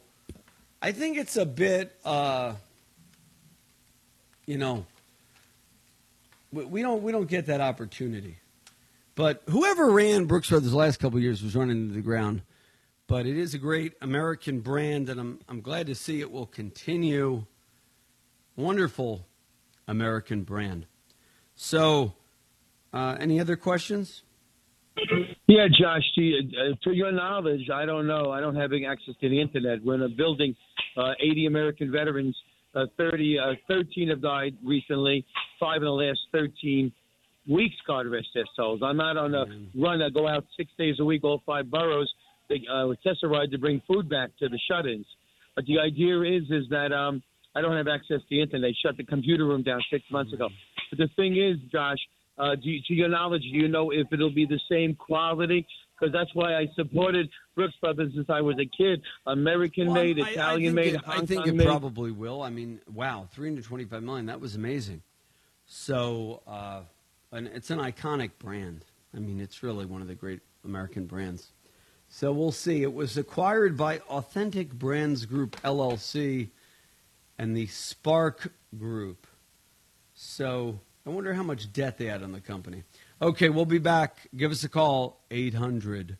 [0.81, 2.55] I think it's a bit, uh,
[4.53, 4.85] you know,
[6.53, 8.37] we don't we don't get that opportunity.
[9.15, 12.43] But whoever ran Brooks Brothers the last couple years was running into the ground.
[13.07, 16.45] But it is a great American brand, and I'm I'm glad to see it will
[16.45, 17.47] continue.
[18.55, 19.27] Wonderful
[19.88, 20.85] American brand.
[21.55, 22.12] So,
[22.93, 24.23] uh, any other questions?
[25.47, 28.31] Yeah, Josh, to, uh, to, your knowledge, I don't know.
[28.31, 29.83] I don't have access to the internet.
[29.83, 30.55] We're a building,
[30.99, 32.37] uh, 80 American veterans,
[32.75, 35.25] uh, 30, uh, 13 have died recently,
[35.61, 36.93] five in the last 13
[37.49, 38.81] weeks, God rest their souls.
[38.83, 39.83] I'm not on a mm-hmm.
[39.83, 40.03] run.
[40.03, 42.13] I go out six days a week, all five boroughs,
[42.51, 45.07] uh, with Tessaride to bring food back to the shut-ins.
[45.55, 47.23] But the idea is, is that um,
[47.55, 48.71] I don't have access to the internet.
[48.71, 50.49] They shut the computer room down six months ago.
[50.91, 51.99] But the thing is, Josh,
[52.39, 55.67] uh, you, to your knowledge, do you know if it'll be the same quality?
[56.03, 59.01] Because that's why I supported Brooks Brothers since I was a kid.
[59.25, 61.65] American made, well, Italian made, it, I think it made.
[61.65, 62.43] probably will.
[62.43, 64.27] I mean, wow, 325 million.
[64.27, 65.03] That was amazing.
[65.65, 66.81] So, uh,
[67.31, 68.85] and it's an iconic brand.
[69.15, 71.53] I mean, it's really one of the great American brands.
[72.09, 72.83] So we'll see.
[72.83, 76.49] It was acquired by Authentic Brands Group LLC
[77.38, 79.29] and the Spark Group.
[80.15, 82.83] So I wonder how much debt they had on the company.
[83.23, 84.27] Okay, we'll be back.
[84.35, 86.19] Give us a call, 800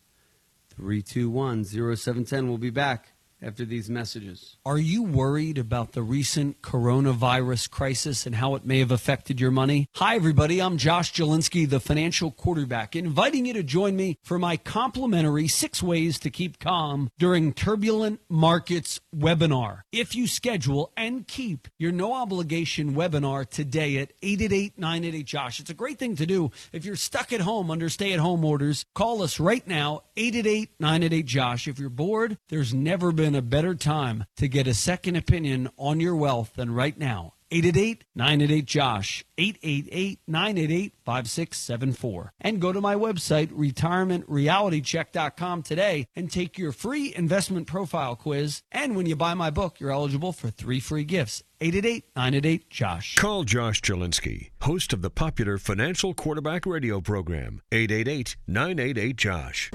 [0.69, 2.47] 321 0710.
[2.47, 3.12] We'll be back
[3.43, 4.57] after these messages.
[4.65, 9.51] Are you worried about the recent coronavirus crisis and how it may have affected your
[9.51, 9.87] money?
[9.95, 10.61] Hi, everybody.
[10.61, 15.83] I'm Josh Jalinski, the financial quarterback, inviting you to join me for my complimentary six
[15.83, 19.81] ways to keep calm during turbulent markets webinar.
[19.91, 25.69] If you schedule and keep your no obligation webinar today at 888 988 Josh, it's
[25.69, 26.51] a great thing to do.
[26.71, 30.71] If you're stuck at home under stay at home orders, call us right now, 888
[30.79, 31.67] 988 Josh.
[31.67, 35.67] If you're bored, there's never been been a better time to get a second opinion
[35.75, 37.33] on your wealth than right now.
[37.49, 42.33] 888 988 Josh, 888 988 5674.
[42.41, 48.61] And go to my website, retirementrealitycheck.com today and take your free investment profile quiz.
[48.71, 51.41] And when you buy my book, you're eligible for three free gifts.
[51.59, 53.15] 888 988 Josh.
[53.15, 57.63] Call Josh Jalinski, host of the popular Financial Quarterback Radio program.
[57.71, 59.71] 888 988 Josh.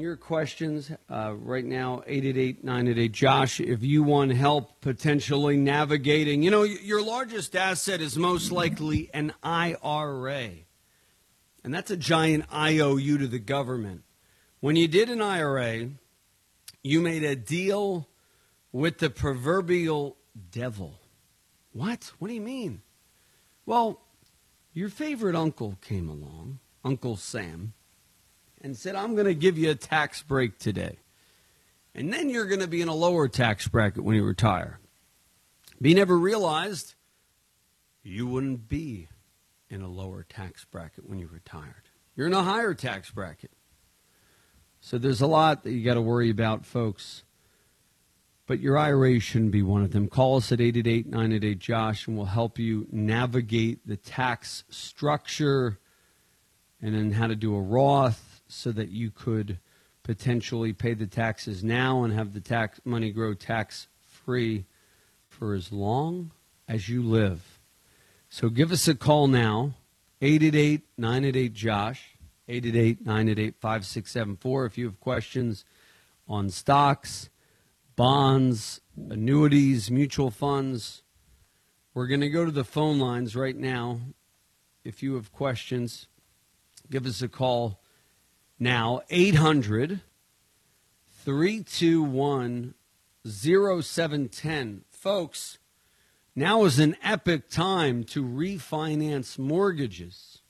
[0.00, 6.62] Your questions uh, right now 888 josh if you want help potentially navigating you know
[6.62, 10.50] your largest asset is most likely an ira
[11.66, 14.04] and that's a giant iou to the government.
[14.60, 15.88] When you did an ira
[16.80, 18.08] you made a deal
[18.70, 20.16] with the proverbial
[20.52, 21.00] devil.
[21.72, 22.12] What?
[22.20, 22.82] What do you mean?
[23.66, 24.00] Well
[24.72, 27.72] your favorite uncle came along uncle sam
[28.60, 30.98] and said, I'm going to give you a tax break today.
[31.94, 34.78] And then you're going to be in a lower tax bracket when you retire.
[35.80, 36.94] But he never realized
[38.02, 39.08] you wouldn't be
[39.68, 41.88] in a lower tax bracket when you retired.
[42.14, 43.50] You're in a higher tax bracket.
[44.80, 47.24] So there's a lot that you got to worry about, folks.
[48.46, 50.08] but your IRA shouldn't be one of them.
[50.08, 55.78] Call us at 888 988 Josh and we'll help you navigate the tax structure
[56.80, 59.58] and then how to do a Roth so that you could
[60.02, 64.64] potentially pay the taxes now and have the tax money grow tax free
[65.28, 66.30] for as long
[66.68, 67.58] as you live.
[68.28, 69.74] So give us a call now,
[70.20, 72.16] 888 988 Josh,
[72.48, 75.64] 888 988 5674 if you have questions
[76.28, 77.28] on stocks,
[77.96, 81.02] bonds, annuities, mutual funds.
[81.94, 84.00] We're going to go to the phone lines right now.
[84.84, 86.08] If you have questions,
[86.90, 87.80] give us a call
[88.58, 90.00] now, 800
[91.24, 92.74] 321
[93.26, 94.84] 0710.
[94.90, 95.58] Folks,
[96.34, 100.40] now is an epic time to refinance mortgages.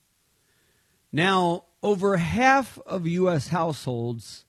[1.13, 3.47] Now, over half of U.S.
[3.47, 4.45] households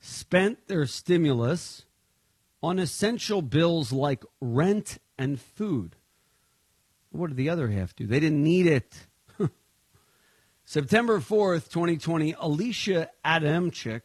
[0.00, 1.84] spent their stimulus
[2.62, 5.94] on essential bills like rent and food.
[7.10, 8.06] What did the other half do?
[8.06, 9.08] They didn't need it.
[10.64, 14.00] September 4th, 2020, Alicia Adamczyk,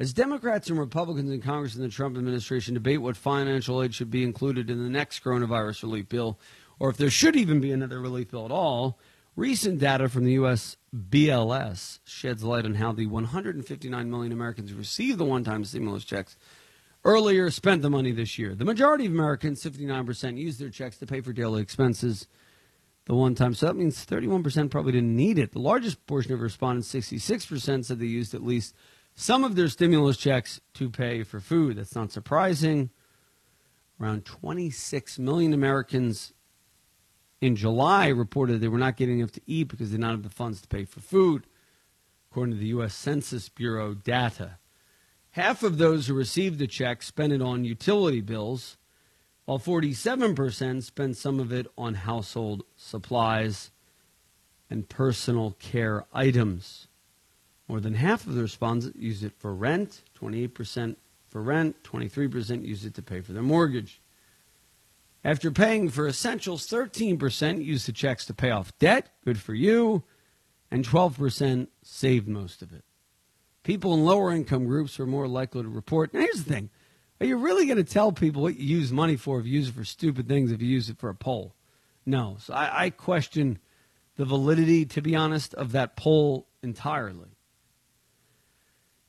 [0.00, 4.10] as Democrats and Republicans in Congress and the Trump administration debate what financial aid should
[4.10, 6.36] be included in the next coronavirus relief bill,
[6.80, 8.98] or if there should even be another relief bill at all,
[9.40, 10.76] Recent data from the U.S.
[10.94, 16.04] BLS sheds light on how the 159 million Americans who received the one time stimulus
[16.04, 16.36] checks
[17.06, 18.54] earlier spent the money this year.
[18.54, 22.26] The majority of Americans, 59%, used their checks to pay for daily expenses
[23.06, 23.54] the one time.
[23.54, 25.52] So that means 31% probably didn't need it.
[25.52, 28.74] The largest portion of respondents, 66%, said they used at least
[29.14, 31.78] some of their stimulus checks to pay for food.
[31.78, 32.90] That's not surprising.
[33.98, 36.34] Around 26 million Americans
[37.40, 40.22] in July reported they were not getting enough to eat because they did not have
[40.22, 41.46] the funds to pay for food,
[42.30, 42.94] according to the U.S.
[42.94, 44.58] Census Bureau data.
[45.32, 48.76] Half of those who received the check spent it on utility bills,
[49.44, 53.70] while 47% spent some of it on household supplies
[54.68, 56.88] and personal care items.
[57.68, 60.96] More than half of the respondents used it for rent, 28%
[61.28, 64.00] for rent, 23% used it to pay for their mortgage.
[65.24, 69.10] After paying for essentials, 13% used the checks to pay off debt.
[69.24, 70.02] Good for you.
[70.70, 72.84] And 12% saved most of it.
[73.62, 76.14] People in lower income groups are more likely to report.
[76.14, 76.70] Now, here's the thing
[77.20, 79.68] Are you really going to tell people what you use money for if you use
[79.68, 81.54] it for stupid things, if you use it for a poll?
[82.06, 82.36] No.
[82.40, 83.58] So I, I question
[84.16, 87.36] the validity, to be honest, of that poll entirely.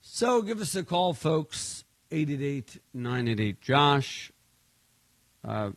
[0.01, 1.85] So give us a call, folks.
[2.11, 4.31] 888 988 Josh.
[5.43, 5.71] Uh,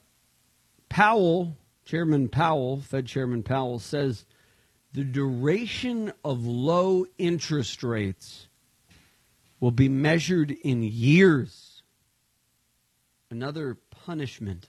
[0.94, 4.26] Powell, Chairman Powell, Fed Chairman Powell, says
[4.92, 8.46] the duration of low interest rates
[9.58, 11.82] will be measured in years.
[13.28, 14.68] Another punishment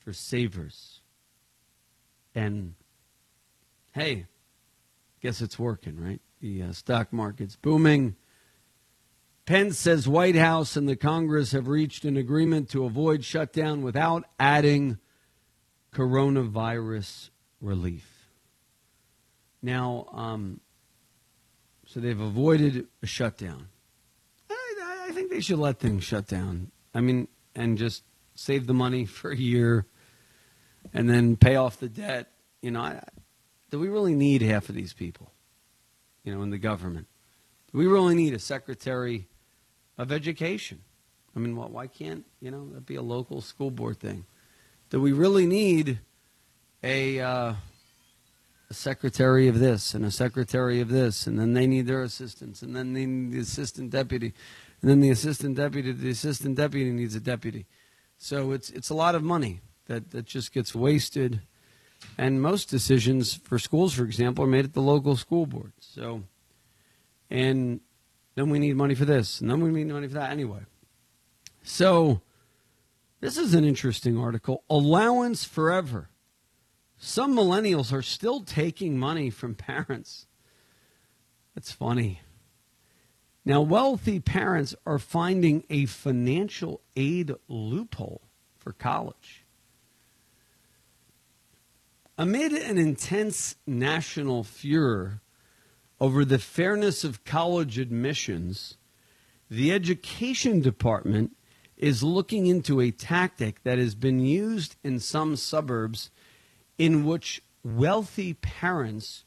[0.00, 1.02] for savers.
[2.34, 2.74] And
[3.92, 4.26] hey,
[5.20, 6.20] guess it's working, right?
[6.40, 8.16] The uh, stock market's booming.
[9.46, 14.24] Pence says White House and the Congress have reached an agreement to avoid shutdown without
[14.40, 14.98] adding
[15.94, 18.08] coronavirus relief.
[19.62, 20.60] Now, um,
[21.86, 23.68] so they've avoided a shutdown.
[24.50, 26.70] I, I think they should let things shut down.
[26.94, 28.02] I mean, and just
[28.34, 29.86] save the money for a year
[30.92, 32.30] and then pay off the debt.
[32.60, 33.02] You know, I,
[33.70, 35.32] do we really need half of these people,
[36.24, 37.06] you know, in the government?
[37.70, 39.28] Do we really need a secretary
[39.98, 40.80] of education?
[41.34, 44.26] I mean, why can't, you know, that be a local school board thing?
[44.92, 46.00] Do we really need
[46.82, 47.54] a, uh,
[48.68, 52.60] a secretary of this and a secretary of this, and then they need their assistants,
[52.60, 54.34] and then they need the assistant deputy,
[54.82, 57.64] and then the assistant deputy, the assistant deputy needs a deputy.
[58.18, 61.40] So it's it's a lot of money that, that just gets wasted.
[62.18, 65.72] And most decisions for schools, for example, are made at the local school board.
[65.80, 66.24] So,
[67.30, 67.80] and
[68.34, 70.60] then we need money for this, and then we need money for that anyway.
[71.62, 72.20] So,
[73.22, 74.64] This is an interesting article.
[74.68, 76.08] Allowance forever.
[76.98, 80.26] Some millennials are still taking money from parents.
[81.54, 82.20] That's funny.
[83.44, 88.22] Now, wealthy parents are finding a financial aid loophole
[88.58, 89.44] for college.
[92.18, 95.20] Amid an intense national furor
[96.00, 98.78] over the fairness of college admissions,
[99.48, 101.36] the Education Department
[101.82, 106.12] is looking into a tactic that has been used in some suburbs
[106.78, 109.24] in which wealthy parents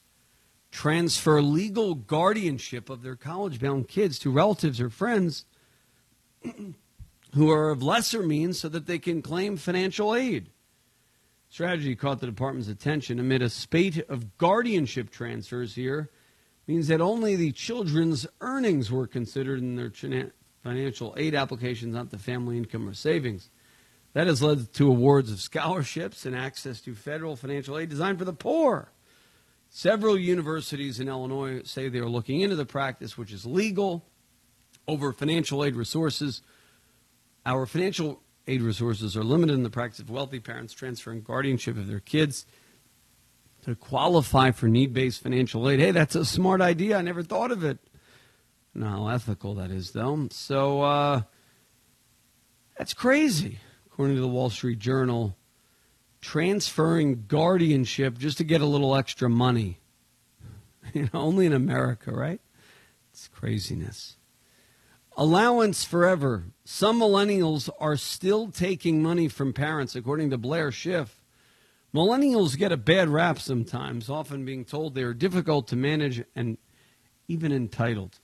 [0.70, 5.44] transfer legal guardianship of their college bound kids to relatives or friends
[7.34, 10.48] who are of lesser means so that they can claim financial aid.
[11.50, 16.10] Strategy caught the department's attention amid a spate of guardianship transfers here
[16.66, 19.90] means that only the children's earnings were considered in their
[20.66, 23.50] financial aid applications, not the family income or savings.
[24.14, 28.24] That has led to awards of scholarships and access to federal financial aid designed for
[28.24, 28.90] the poor.
[29.70, 34.06] Several universities in Illinois say they are looking into the practice, which is legal,
[34.88, 36.42] over financial aid resources.
[37.44, 41.86] Our financial aid resources are limited in the practice of wealthy parents transferring guardianship of
[41.86, 42.44] their kids
[43.64, 45.78] to qualify for need based financial aid.
[45.78, 46.98] Hey, that's a smart idea.
[46.98, 47.78] I never thought of it.
[48.76, 50.28] Not how ethical that is, though.
[50.30, 51.22] So uh,
[52.76, 55.36] that's crazy, according to the Wall Street Journal
[56.20, 59.78] transferring guardianship just to get a little extra money.
[60.94, 62.40] You know, only in America, right?
[63.10, 64.16] It's craziness.
[65.16, 66.44] Allowance forever.
[66.64, 71.24] Some millennials are still taking money from parents, according to Blair Schiff.
[71.92, 76.56] Millennials get a bad rap sometimes, often being told they are difficult to manage and
[77.26, 78.20] even entitled.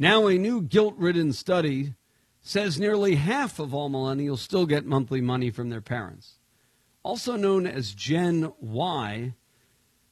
[0.00, 1.94] Now, a new guilt ridden study
[2.42, 6.40] says nearly half of all millennials still get monthly money from their parents
[7.02, 9.34] also known as Gen Y,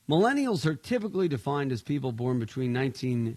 [0.09, 3.36] millennials are typically defined as people born between 19.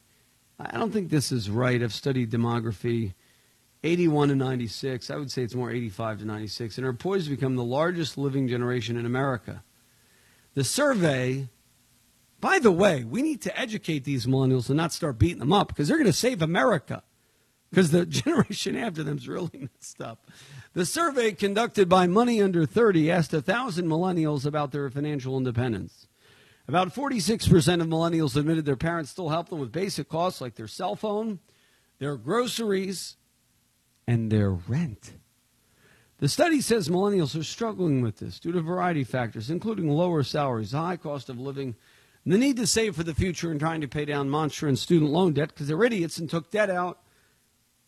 [0.59, 1.81] I don't think this is right.
[1.81, 3.13] I've studied demography.
[3.83, 5.09] 81 to 96.
[5.09, 8.17] I would say it's more 85 to 96, and are poised to become the largest
[8.17, 9.63] living generation in America.
[10.53, 11.49] The survey,
[12.41, 15.69] by the way, we need to educate these millennials and not start beating them up
[15.69, 17.03] because they're going to save America
[17.69, 20.27] because the generation after them is really messed up.
[20.73, 26.07] The survey conducted by Money Under 30 asked 1,000 millennials about their financial independence.
[26.67, 30.67] About 46% of millennials admitted their parents still help them with basic costs like their
[30.67, 31.39] cell phone,
[31.99, 33.17] their groceries,
[34.07, 35.13] and their rent.
[36.19, 39.89] The study says millennials are struggling with this due to a variety of factors, including
[39.89, 41.75] lower salaries, high cost of living,
[42.25, 45.11] the need to save for the future, and trying to pay down monster and student
[45.11, 46.99] loan debt because they're idiots and took debt out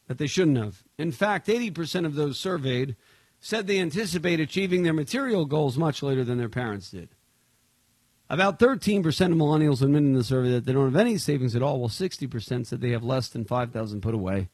[0.08, 0.84] that they shouldn't have.
[0.98, 2.96] In fact, 80% of those surveyed
[3.40, 7.10] said they anticipate achieving their material goals much later than their parents did.
[8.30, 11.62] About 13% of millennials admitted in the survey that they don't have any savings at
[11.62, 14.50] all, while 60% said they have less than 5000 put away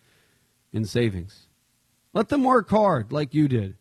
[0.73, 1.47] in savings.
[2.13, 3.77] Let them work hard like you did.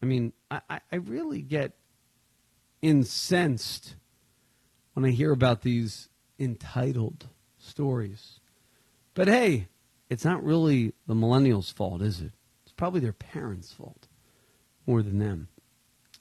[0.00, 1.72] I mean, I, I really get
[2.80, 3.96] incensed
[4.94, 7.28] when I hear about these entitled
[7.58, 8.40] stories.
[9.14, 9.68] But hey,
[10.08, 12.32] it's not really the millennials' fault, is it?
[12.64, 14.08] It's probably their parents' fault
[14.86, 15.48] more than them.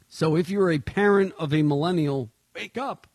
[0.08, 3.08] So if you're a parent of a millennial, wake up.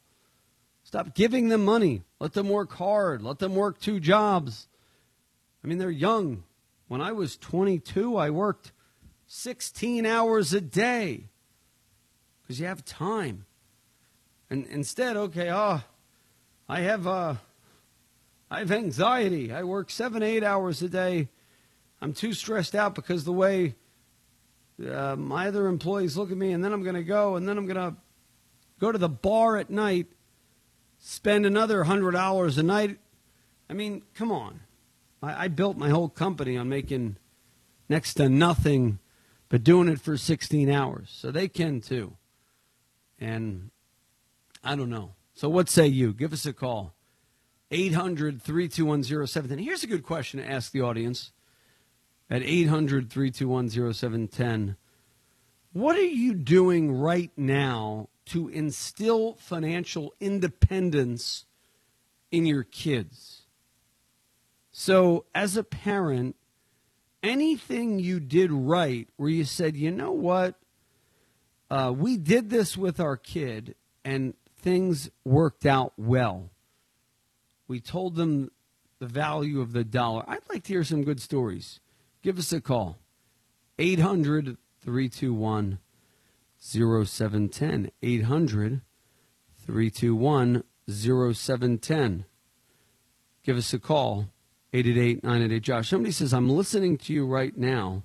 [0.82, 2.02] Stop giving them money.
[2.20, 3.22] Let them work hard.
[3.22, 4.68] Let them work two jobs.
[5.62, 6.44] I mean, they're young.
[6.88, 8.72] When I was 22, I worked
[9.26, 11.28] 16 hours a day
[12.42, 13.44] because you have time.
[14.48, 15.82] And instead, okay, oh,
[16.68, 17.34] I have uh,
[18.50, 19.52] I have anxiety.
[19.52, 21.28] I work seven, eight hours a day.
[22.00, 23.74] I'm too stressed out because the way
[24.84, 27.58] uh, my other employees look at me, and then I'm going to go, and then
[27.58, 27.96] I'm going to
[28.78, 30.06] go to the bar at night,
[30.98, 32.98] spend another hundred hours a night.
[33.68, 34.60] I mean, come on.
[35.22, 37.16] I, I built my whole company on making
[37.88, 38.98] next to nothing,
[39.48, 42.16] but doing it for 16 hours, so they can too.
[43.18, 43.70] And
[44.66, 45.14] I don't know.
[45.34, 46.12] So what say you?
[46.12, 46.94] Give us a call.
[47.70, 49.58] 800 321 0710.
[49.58, 51.30] Here's a good question to ask the audience
[52.28, 54.76] at 800 321 0710.
[55.72, 61.44] What are you doing right now to instill financial independence
[62.30, 63.42] in your kids?
[64.72, 66.36] So, as a parent,
[67.22, 70.56] anything you did right where you said, you know what,
[71.70, 74.34] uh, we did this with our kid and
[74.66, 76.50] things worked out well
[77.68, 78.50] we told them
[78.98, 80.24] the value of the dollar.
[80.26, 81.80] I'd like to hear some good stories.
[82.22, 82.98] Give us a call.
[83.78, 85.78] 800 321
[86.58, 87.90] 0710.
[88.02, 88.80] 800
[89.64, 92.24] 321 0710.
[93.42, 94.28] Give us a call.
[94.72, 95.88] 888 988 Josh.
[95.88, 98.02] Somebody says, I'm listening to you right now.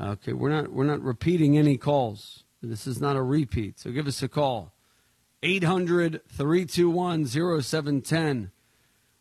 [0.00, 2.44] Okay, we're not we're not repeating any calls.
[2.62, 3.78] This is not a repeat.
[3.78, 4.72] So give us a call.
[5.42, 8.52] 800 321 0710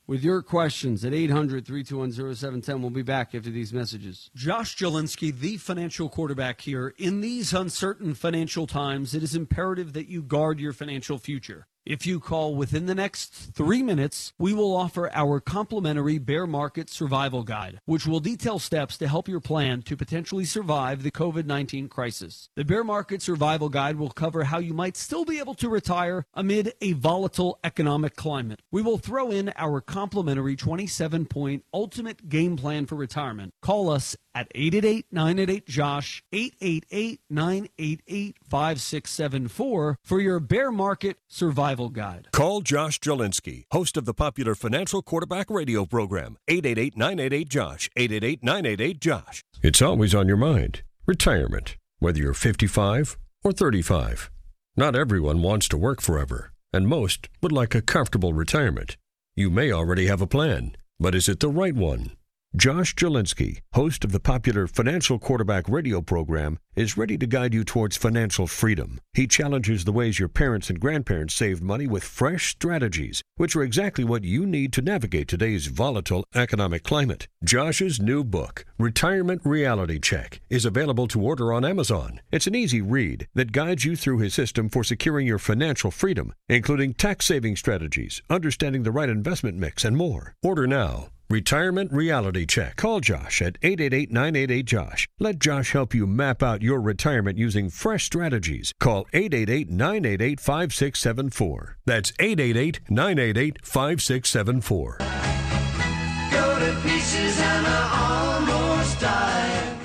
[0.07, 2.81] with your questions at 800 321 0710.
[2.81, 4.29] We'll be back after these messages.
[4.35, 6.93] Josh Jalinski, the financial quarterback here.
[6.97, 11.67] In these uncertain financial times, it is imperative that you guard your financial future.
[11.85, 16.91] If you call within the next three minutes, we will offer our complimentary bear market
[16.91, 21.45] survival guide, which will detail steps to help your plan to potentially survive the COVID
[21.47, 22.49] 19 crisis.
[22.55, 26.23] The bear market survival guide will cover how you might still be able to retire
[26.35, 28.61] amid a volatile economic climate.
[28.69, 33.55] We will throw in our complimentary 27 point ultimate game plan for retirement.
[33.59, 42.27] Call us at 888 988 Josh, 888 988 5674 for your bear market survival guide.
[42.31, 48.43] Call Josh Jalinski, host of the popular Financial Quarterback radio program, 888 988 Josh, 888
[48.43, 49.41] 988 Josh.
[49.61, 54.29] It's always on your mind retirement, whether you're 55 or 35.
[54.77, 58.97] Not everyone wants to work forever, and most would like a comfortable retirement.
[59.35, 62.11] You may already have a plan, but is it the right one?
[62.53, 67.63] Josh Jalinski, host of the popular Financial Quarterback radio program, is ready to guide you
[67.63, 68.99] towards financial freedom.
[69.13, 73.63] He challenges the ways your parents and grandparents saved money with fresh strategies, which are
[73.63, 77.29] exactly what you need to navigate today's volatile economic climate.
[77.41, 82.19] Josh's new book, Retirement Reality Check, is available to order on Amazon.
[82.33, 86.33] It's an easy read that guides you through his system for securing your financial freedom,
[86.49, 90.35] including tax saving strategies, understanding the right investment mix, and more.
[90.43, 91.07] Order now.
[91.31, 92.75] Retirement Reality Check.
[92.75, 95.07] Call Josh at 888 988 Josh.
[95.17, 98.73] Let Josh help you map out your retirement using fresh strategies.
[98.81, 101.77] Call 888 988 5674.
[101.85, 104.97] That's 888 988 5674.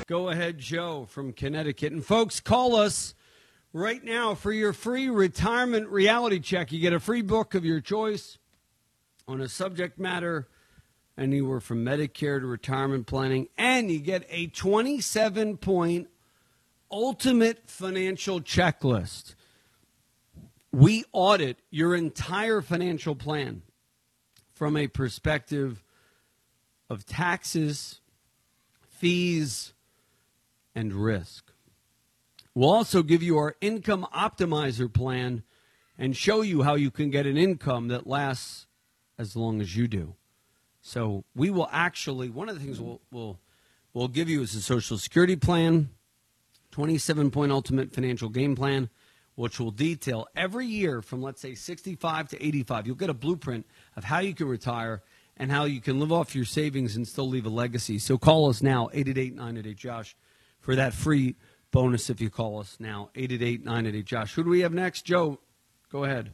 [0.08, 1.92] Go ahead, Joe from Connecticut.
[1.92, 3.14] And folks, call us
[3.72, 6.72] right now for your free retirement reality check.
[6.72, 8.38] You get a free book of your choice
[9.28, 10.48] on a subject matter
[11.18, 16.08] anywhere from Medicare to retirement planning, and you get a 27 point
[16.90, 19.34] ultimate financial checklist.
[20.72, 23.62] We audit your entire financial plan
[24.52, 25.82] from a perspective
[26.88, 28.00] of taxes,
[28.80, 29.72] fees,
[30.74, 31.52] and risk.
[32.54, 35.42] We'll also give you our income optimizer plan
[35.98, 38.66] and show you how you can get an income that lasts
[39.18, 40.14] as long as you do.
[40.86, 43.40] So we will actually one of the things we'll we'll,
[43.92, 45.88] we'll give you is a social security plan,
[46.70, 48.88] 27 point ultimate financial game plan,
[49.34, 52.86] which will detail every year from let's say 65 to 85.
[52.86, 53.66] You'll get a blueprint
[53.96, 55.02] of how you can retire
[55.36, 57.98] and how you can live off your savings and still leave a legacy.
[57.98, 60.16] So call us now 888-988 Josh
[60.60, 61.34] for that free
[61.72, 64.34] bonus if you call us now 888-988 Josh.
[64.34, 65.02] Who do we have next?
[65.02, 65.40] Joe,
[65.90, 66.30] go ahead.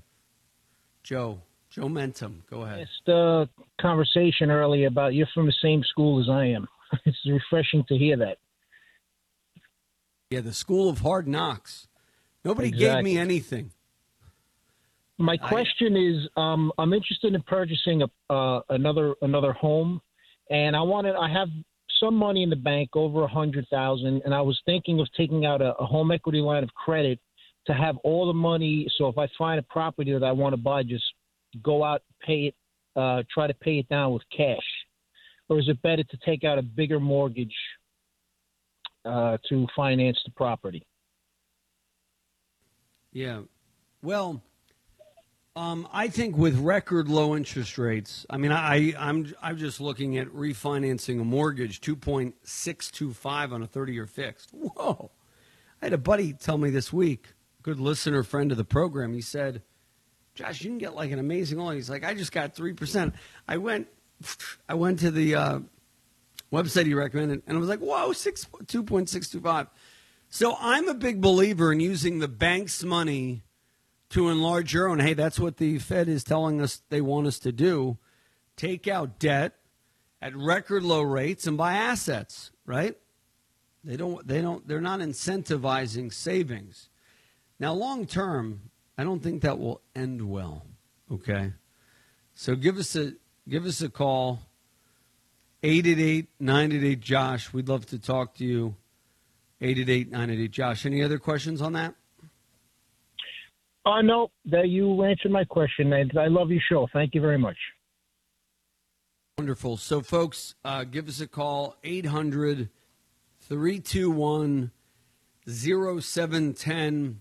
[1.02, 1.40] Joe.
[1.72, 2.86] Joe Mentum, go ahead.
[2.86, 3.46] Just uh,
[3.80, 6.68] conversation earlier about you're from the same school as I am.
[7.06, 8.36] it's refreshing to hear that.
[10.30, 11.88] Yeah, the school of hard knocks.
[12.44, 12.94] Nobody exactly.
[12.94, 13.70] gave me anything.
[15.16, 20.02] My question I, is, um, I'm interested in purchasing a, uh, another another home,
[20.50, 21.48] and I wanted I have
[22.00, 25.46] some money in the bank, over a hundred thousand, and I was thinking of taking
[25.46, 27.18] out a, a home equity line of credit
[27.66, 28.88] to have all the money.
[28.98, 31.04] So if I find a property that I want to buy, just
[31.62, 32.54] go out pay it,
[32.96, 34.58] uh, try to pay it down with cash,
[35.48, 37.54] or is it better to take out a bigger mortgage
[39.04, 40.86] uh, to finance the property?
[43.12, 43.42] Yeah,
[44.02, 44.42] well,
[45.54, 50.16] um, I think with record low interest rates, I mean, I, I'm I'm just looking
[50.16, 54.50] at refinancing a mortgage, two point six two five on a thirty year fixed.
[54.52, 55.10] Whoa!
[55.82, 59.12] I had a buddy tell me this week, good listener friend of the program.
[59.12, 59.62] He said
[60.34, 61.74] Josh, you can get like an amazing loan.
[61.74, 63.14] He's like, I just got three percent.
[63.46, 63.88] I went,
[64.68, 65.58] I went to the uh,
[66.52, 69.66] website he recommended, and I was like, whoa, six two point six two five.
[70.28, 73.42] So I'm a big believer in using the bank's money
[74.10, 74.98] to enlarge your own.
[74.98, 77.98] Hey, that's what the Fed is telling us they want us to do.
[78.56, 79.54] Take out debt
[80.20, 82.96] at record low rates and buy assets, right?
[83.84, 86.88] They don't they don't they're not incentivizing savings.
[87.58, 90.66] Now long term, I don't think that will end well.
[91.10, 91.52] Okay.
[92.34, 93.12] So give us a
[93.48, 94.40] give us a call.
[95.64, 97.52] 888 988 Josh.
[97.52, 98.74] We'd love to talk to you.
[99.60, 100.86] 888 988 Josh.
[100.86, 101.94] Any other questions on that?
[103.84, 105.92] Uh, no, that you answered my question.
[105.92, 106.88] I, I love your show.
[106.92, 107.56] Thank you very much.
[109.38, 109.76] Wonderful.
[109.76, 112.68] So, folks, uh, give us a call 800
[113.40, 114.70] 321
[115.48, 117.20] 0710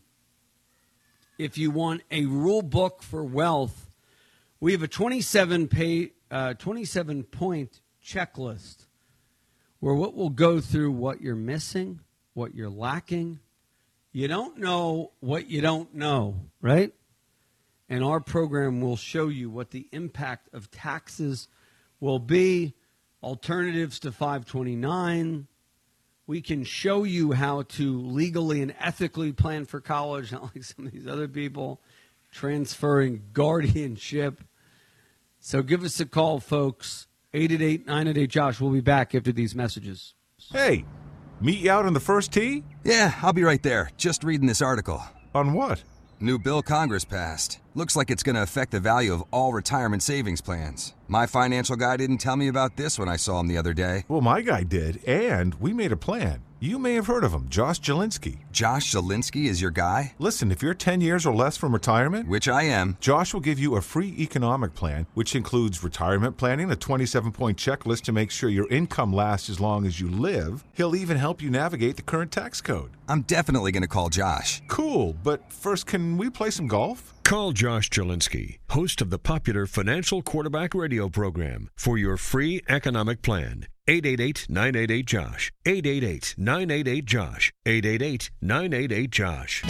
[1.41, 3.89] if you want a rule book for wealth.
[4.59, 8.85] We have a 27 pay, uh, 27 point checklist
[9.79, 11.99] where what we'll go through what you're missing,
[12.35, 13.39] what you're lacking.
[14.11, 16.93] You don't know what you don't know, right?
[17.89, 21.47] And our program will show you what the impact of taxes
[21.99, 22.75] will be,
[23.23, 25.47] alternatives to 529.
[26.31, 30.87] We can show you how to legally and ethically plan for college, not like some
[30.87, 31.81] of these other people
[32.31, 34.41] transferring guardianship.
[35.41, 37.07] So give us a call, folks.
[37.33, 38.61] 888 988 Josh.
[38.61, 40.13] We'll be back after these messages.
[40.53, 40.85] Hey,
[41.41, 42.63] meet you out on the first tee?
[42.85, 43.89] Yeah, I'll be right there.
[43.97, 45.03] Just reading this article.
[45.35, 45.83] On what?
[46.21, 47.59] New bill Congress passed.
[47.73, 50.93] Looks like it's going to affect the value of all retirement savings plans.
[51.07, 54.03] My financial guy didn't tell me about this when I saw him the other day.
[54.09, 56.41] Well, my guy did, and we made a plan.
[56.59, 58.39] You may have heard of him, Josh Jalinski.
[58.51, 60.13] Josh Jalinski is your guy?
[60.19, 62.97] Listen, if you're 10 years or less from retirement, Which I am.
[62.99, 67.57] Josh will give you a free economic plan, which includes retirement planning, a 27 point
[67.57, 70.63] checklist to make sure your income lasts as long as you live.
[70.73, 72.91] He'll even help you navigate the current tax code.
[73.07, 74.61] I'm definitely going to call Josh.
[74.67, 77.13] Cool, but first, can we play some golf?
[77.31, 83.21] Call Josh Jalinski, host of the popular Financial Quarterback Radio program, for your free economic
[83.21, 83.67] plan.
[83.87, 85.49] 888 988 Josh.
[85.65, 87.53] 888 988 Josh.
[87.65, 89.63] 888 988 Josh.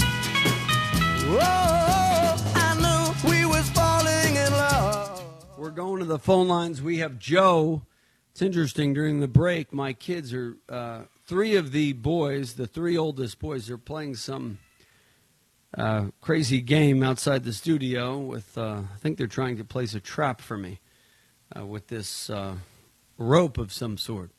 [5.55, 6.81] We're going to the phone lines.
[6.81, 7.83] We have Joe.
[8.31, 8.95] It's interesting.
[8.95, 13.69] During the break, my kids are uh, three of the boys, the three oldest boys,
[13.69, 14.57] are playing some
[15.77, 18.17] uh, crazy game outside the studio.
[18.17, 20.79] With uh, I think they're trying to place a trap for me
[21.55, 22.55] uh, with this uh,
[23.17, 24.31] rope of some sort.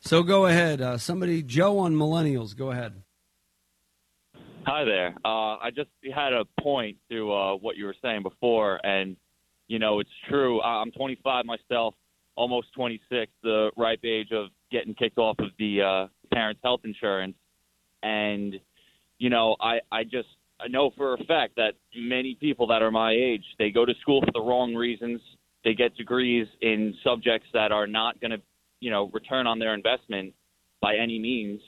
[0.00, 1.42] So go ahead, uh, somebody.
[1.42, 2.56] Joe on Millennials.
[2.56, 3.02] Go ahead.
[4.66, 5.14] Hi there.
[5.24, 9.16] Uh, I just had a point to what you were saying before, and
[9.68, 10.60] you know it's true.
[10.60, 11.94] I'm 25 myself,
[12.36, 17.36] almost 26, the ripe age of getting kicked off of the parents' health insurance,
[18.02, 18.54] and
[19.18, 20.28] you know I I just
[20.62, 23.94] I know for a fact that many people that are my age they go to
[24.00, 25.20] school for the wrong reasons.
[25.64, 28.40] They get degrees in subjects that are not going to
[28.80, 30.34] you know return on their investment
[30.80, 31.60] by any means,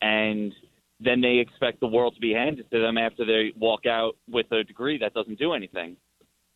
[0.00, 0.52] and
[1.00, 4.50] then they expect the world to be handed to them after they walk out with
[4.52, 5.96] a degree that doesn't do anything.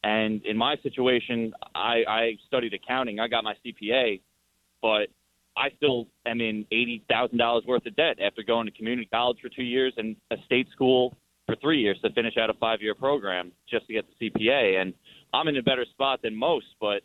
[0.03, 3.21] And in my situation, I, I studied accounting.
[3.21, 4.23] I got my CPA,
[4.81, 5.09] but
[5.59, 9.39] I still am in eighty thousand dollars worth of debt after going to community college
[9.43, 11.17] for two years and a state school
[11.51, 14.81] for three years to finish out a five year program just to get the CPA.
[14.81, 14.95] And
[15.35, 17.03] I'm in a better spot than most, but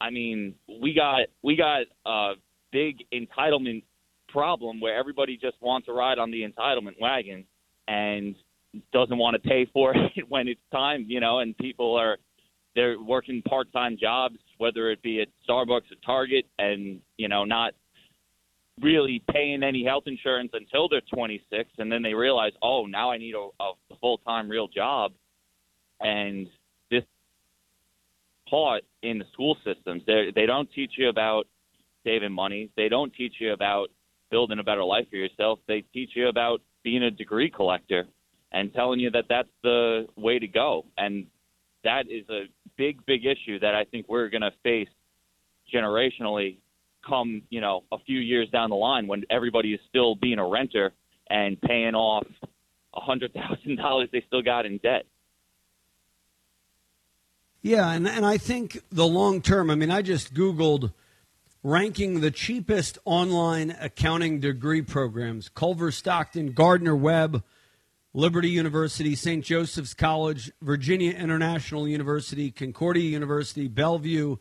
[0.00, 2.32] I mean, we got we got a
[2.72, 3.82] big entitlement
[4.28, 7.44] problem where everybody just wants to ride on the entitlement wagon
[7.88, 8.34] and
[8.92, 12.18] doesn't want to pay for it when it's time, you know, and people are
[12.76, 17.72] they're working part-time jobs whether it be at Starbucks or Target and, you know, not
[18.82, 23.18] really paying any health insurance until they're 26 and then they realize, "Oh, now I
[23.18, 25.12] need a, a full-time real job."
[26.00, 26.48] And
[26.90, 27.04] this
[28.48, 30.02] taught in the school systems.
[30.06, 31.46] They they don't teach you about
[32.04, 32.70] saving money.
[32.76, 33.88] They don't teach you about
[34.30, 35.58] building a better life for yourself.
[35.66, 38.06] They teach you about being a degree collector
[38.52, 40.86] and telling you that that's the way to go.
[40.98, 41.26] And
[41.84, 42.44] that is a
[42.76, 44.88] big, big issue that I think we're going to face
[45.72, 46.58] generationally
[47.06, 50.46] come, you know, a few years down the line when everybody is still being a
[50.46, 50.92] renter
[51.28, 52.26] and paying off
[52.94, 55.06] a hundred thousand dollars they still got in debt.
[57.62, 60.92] Yeah, and, and I think the long term, I mean, I just Googled
[61.62, 67.42] ranking the cheapest online accounting degree programs Culver Stockton, Gardner Webb,
[68.14, 69.44] Liberty University, St.
[69.44, 74.36] Joseph's College, Virginia International University, Concordia University, Bellevue,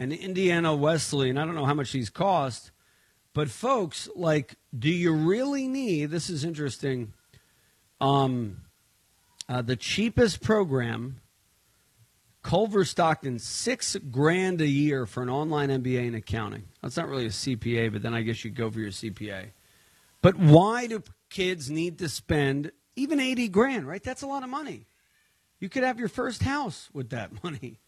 [0.00, 1.36] and Indiana Wesleyan.
[1.36, 2.70] I don't know how much these cost,
[3.34, 7.12] but folks, like, do you really need this is interesting.
[8.00, 8.62] Um,
[9.46, 11.20] uh, the cheapest program
[12.42, 16.64] Culver Stockton, six grand a year for an online MBA in accounting.
[16.82, 19.50] That's not really a CPA, but then I guess you go for your CPA.
[20.22, 24.02] But why do kids need to spend even 80 grand, right?
[24.02, 24.86] That's a lot of money.
[25.58, 27.78] You could have your first house with that money.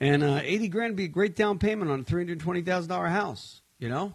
[0.00, 3.88] And uh, 80 grand would be a great down payment on a $320,000 house, you
[3.88, 4.14] know?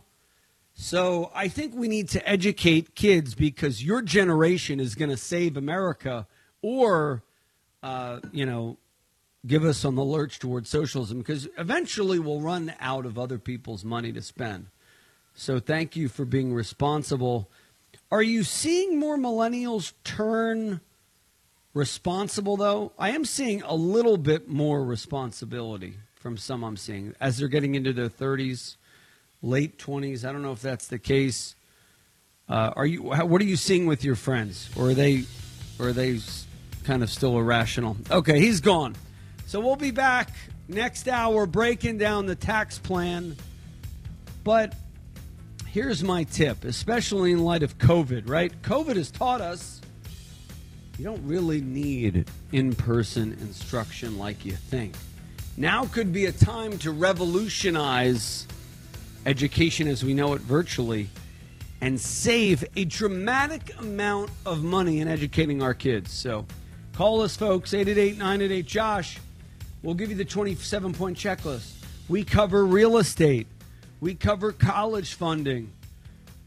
[0.74, 5.58] So I think we need to educate kids because your generation is going to save
[5.58, 6.28] America
[6.62, 7.24] or,
[7.84, 8.78] uh, you know,
[9.46, 13.84] give us on the lurch towards socialism because eventually we'll run out of other people's
[13.84, 14.68] money to spend.
[15.34, 17.50] So thank you for being responsible.
[18.12, 20.82] Are you seeing more millennials turn
[21.74, 22.92] responsible, though?
[22.98, 27.76] I am seeing a little bit more responsibility from some I'm seeing as they're getting
[27.76, 28.76] into their 30s
[29.42, 30.26] late 20s.
[30.26, 31.56] I don't know if that's the case.
[32.48, 33.12] Uh, are you?
[33.12, 35.26] How, what are you seeing with your friends, or are they,
[35.80, 36.20] or are they
[36.84, 37.96] kind of still irrational?
[38.10, 38.96] Okay, he's gone.
[39.46, 40.32] So we'll be back
[40.68, 43.36] next hour breaking down the tax plan.
[44.44, 44.74] But
[45.68, 48.28] here's my tip, especially in light of COVID.
[48.28, 48.52] Right?
[48.64, 49.80] COVID has taught us
[51.00, 54.96] you don't really need in-person instruction like you think.
[55.56, 58.46] Now could be a time to revolutionize
[59.26, 61.08] education as we know it virtually
[61.80, 66.12] and save a dramatic amount of money in educating our kids.
[66.12, 66.46] So
[66.92, 69.20] call us, folks, 888 988 Josh.
[69.82, 71.76] We'll give you the 27 point checklist.
[72.10, 73.48] We cover real estate,
[74.02, 75.72] we cover college funding.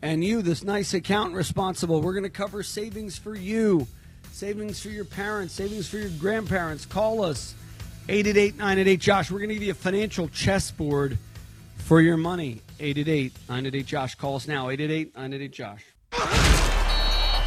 [0.02, 3.86] And you, this nice accountant responsible, we're going to cover savings for you,
[4.32, 6.86] savings for your parents, savings for your grandparents.
[6.86, 7.54] Call us,
[8.08, 9.30] 888 988 Josh.
[9.30, 11.18] We're going to give you a financial chessboard
[11.76, 12.62] for your money.
[12.80, 14.14] 888 988 Josh.
[14.16, 14.70] Call us now.
[14.70, 16.61] 888 988 Josh.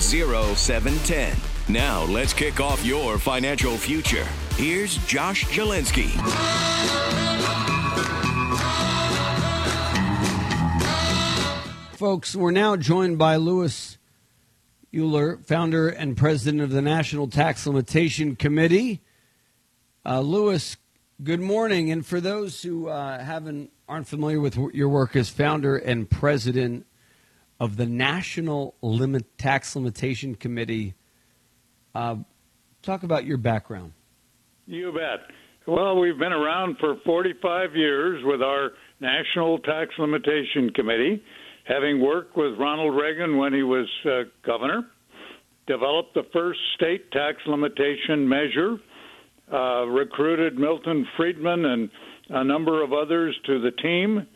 [0.00, 1.36] 0710.
[1.68, 4.26] Now, let's kick off your financial future.
[4.56, 6.10] Here's Josh Jalinski.
[11.96, 13.98] Folks, we're now joined by Lewis
[14.92, 19.02] Uhler, founder and president of the National Tax Limitation Committee.
[20.04, 20.76] Uh, Lewis,
[21.22, 21.90] good morning.
[21.90, 26.86] And for those who uh, haven't aren't familiar with your work as founder and president
[27.60, 30.94] of the National Limit Tax Limitation Committee,
[31.94, 32.16] uh,
[32.82, 33.92] talk about your background.
[34.66, 35.34] You bet.
[35.66, 41.22] Well, we've been around for 45 years with our National Tax Limitation Committee
[41.70, 44.86] having worked with Ronald Reagan when he was uh, governor,
[45.66, 48.76] developed the first state tax limitation measure,
[49.52, 51.90] uh, recruited Milton Friedman and
[52.30, 54.26] a number of others to the team,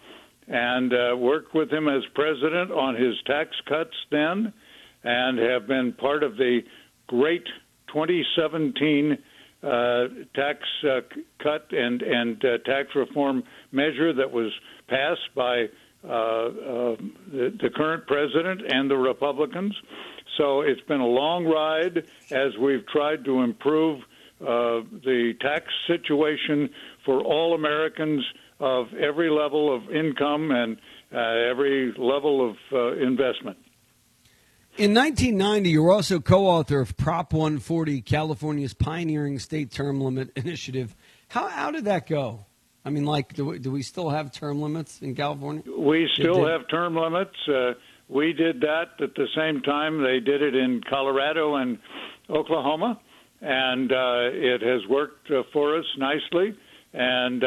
[0.49, 4.53] and uh, worked with him as president on his tax cuts then,
[5.03, 6.61] and have been part of the
[7.07, 7.47] great
[7.89, 9.19] 2017
[9.63, 11.01] uh, tax uh,
[11.43, 13.43] cut and and uh, tax reform
[13.73, 14.53] measure that was
[14.89, 15.65] passed by
[16.05, 16.97] uh, uh,
[17.33, 19.75] the, the current president and the Republicans.
[20.37, 24.01] So it's been a long ride as we've tried to improve
[24.41, 26.69] uh, the tax situation
[27.07, 28.23] for all Americans
[28.61, 30.77] of every level of income and
[31.13, 31.19] uh,
[31.51, 33.59] every level of uh, investment.
[34.77, 40.31] In 1990, you were also co author of Prop 140, California's pioneering state term limit
[40.37, 40.97] initiative.
[41.29, 42.47] How, how did that go?
[42.85, 45.63] I mean, like, do we, do we still have term limits in California?
[45.79, 47.37] We still have term limits.
[47.49, 47.75] Uh,
[48.09, 51.79] we did that at the same time they did it in Colorado and
[52.29, 53.01] Oklahoma,
[53.41, 56.59] and uh, it has worked uh, for us nicely.
[56.93, 57.43] And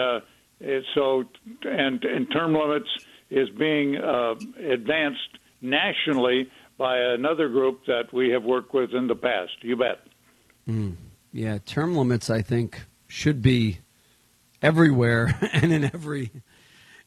[0.60, 1.24] it, so,
[1.64, 2.89] and, and term limits
[3.30, 9.16] is being uh, advanced nationally by another group that we have worked with in the
[9.16, 9.51] past.
[9.62, 9.99] You bet.
[10.68, 10.95] Mm.
[11.32, 13.80] Yeah, term limits, I think, should be
[14.62, 16.32] everywhere and in every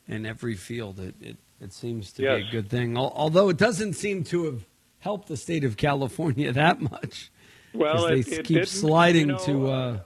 [0.09, 0.99] in every field.
[0.99, 2.41] It it, it seems to yes.
[2.43, 4.65] be a good thing, although it doesn't seem to have
[4.99, 7.31] helped the state of California that much.
[7.73, 9.71] Well, they it, it keep sliding you know, to.
[9.71, 10.01] Uh,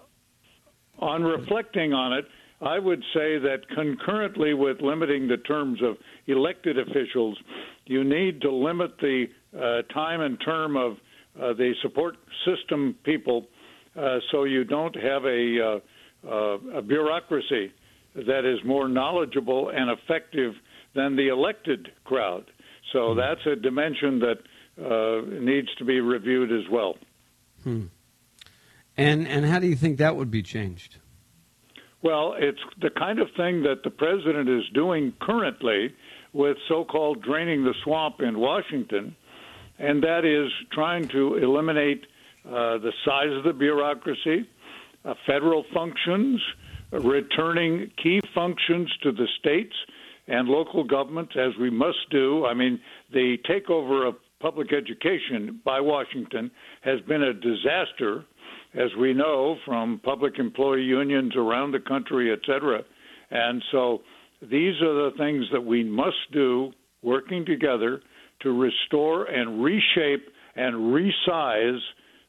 [0.98, 2.24] on reflecting on it,
[2.64, 5.96] I would say that concurrently with limiting the terms of
[6.26, 7.38] elected officials,
[7.84, 10.92] you need to limit the uh, time and term of
[11.38, 13.46] uh, the support system people
[13.96, 15.80] uh, so you don't have a,
[16.26, 17.72] uh, uh, a bureaucracy
[18.14, 20.54] that is more knowledgeable and effective
[20.94, 22.44] than the elected crowd.
[22.92, 24.38] So that's a dimension that
[24.80, 26.96] uh, needs to be reviewed as well.
[27.62, 27.86] Hmm.
[28.96, 30.98] And and how do you think that would be changed?
[32.04, 35.94] Well, it's the kind of thing that the president is doing currently
[36.34, 39.16] with so called draining the swamp in Washington,
[39.78, 42.04] and that is trying to eliminate
[42.46, 44.46] uh, the size of the bureaucracy,
[45.06, 46.42] uh, federal functions,
[46.92, 49.74] returning key functions to the states
[50.28, 52.44] and local governments, as we must do.
[52.44, 52.80] I mean,
[53.14, 56.50] the takeover of public education by Washington
[56.82, 58.26] has been a disaster,
[58.74, 62.82] as we know from public employee unions around the country, et cetera.
[63.30, 64.02] And so
[64.42, 66.72] these are the things that we must do
[67.02, 68.00] working together
[68.40, 71.78] to restore and reshape and resize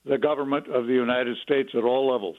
[0.06, 2.38] the government of the United States at all levels.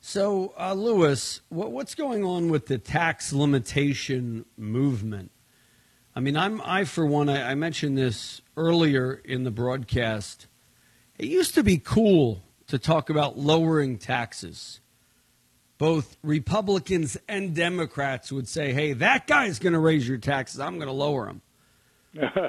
[0.00, 5.30] So, uh, Lewis, what, what's going on with the tax limitation movement?
[6.14, 10.48] I mean, I'm I for one, I, I mentioned this earlier in the broadcast.
[11.22, 14.80] It used to be cool to talk about lowering taxes.
[15.78, 20.58] Both Republicans and Democrats would say, "Hey, that guy's going to raise your taxes.
[20.58, 21.42] I'm going to lower them."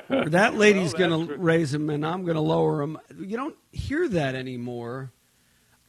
[0.09, 2.97] or that lady's well, going to raise them, and I'm going to lower them.
[3.15, 5.11] You don't hear that anymore.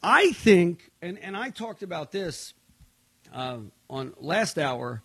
[0.03, 2.53] I think, and, and I talked about this
[3.33, 5.03] uh, on last hour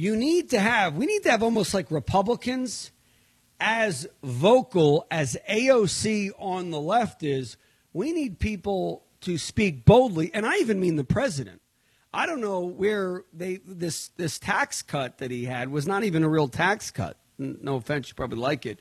[0.00, 2.90] you need to have, we need to have almost like Republicans
[3.60, 7.56] as vocal as AOC on the left is.
[7.92, 11.60] We need people to speak boldly, and I even mean the president.
[12.12, 16.24] I don't know where they this this tax cut that he had was not even
[16.24, 17.16] a real tax cut.
[17.38, 18.80] No offense, you probably like it,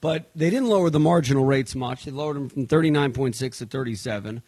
[0.00, 2.04] but they didn't lower the marginal rates much.
[2.04, 4.42] They lowered them from thirty nine point six to thirty seven.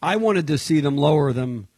[0.00, 1.68] I wanted to see them lower them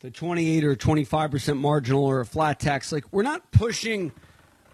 [0.00, 2.92] to 28 or 25 percent marginal or a flat tax.
[2.92, 4.12] Like we're not pushing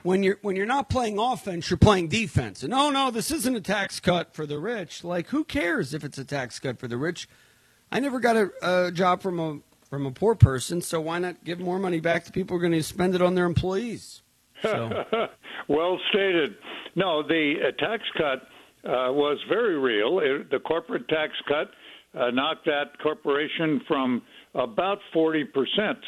[0.05, 2.63] when you're when you're not playing offense, you're playing defense.
[2.63, 5.03] And oh no, this isn't a tax cut for the rich.
[5.03, 7.27] Like who cares if it's a tax cut for the rich?
[7.91, 11.43] I never got a, a job from a from a poor person, so why not
[11.45, 14.23] give more money back to people who are going to spend it on their employees?
[14.63, 15.05] So.
[15.69, 16.57] well stated.
[16.97, 18.43] No, the uh, tax cut
[18.89, 20.21] uh, was very real.
[20.21, 21.71] It, the corporate tax cut
[22.19, 24.23] uh, knocked that corporation from
[24.55, 25.45] about 40%.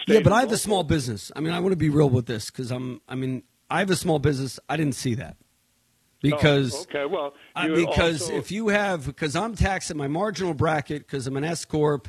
[0.06, 1.32] Yeah, but I have a small business.
[1.34, 3.90] I mean, I want to be real with this because I'm, I mean, I have
[3.90, 4.58] a small business.
[4.68, 5.36] I didn't see that.
[6.22, 8.36] Because oh, okay, well, uh, because also...
[8.36, 12.08] if you have because I'm taxed at my marginal bracket because I'm an S corp,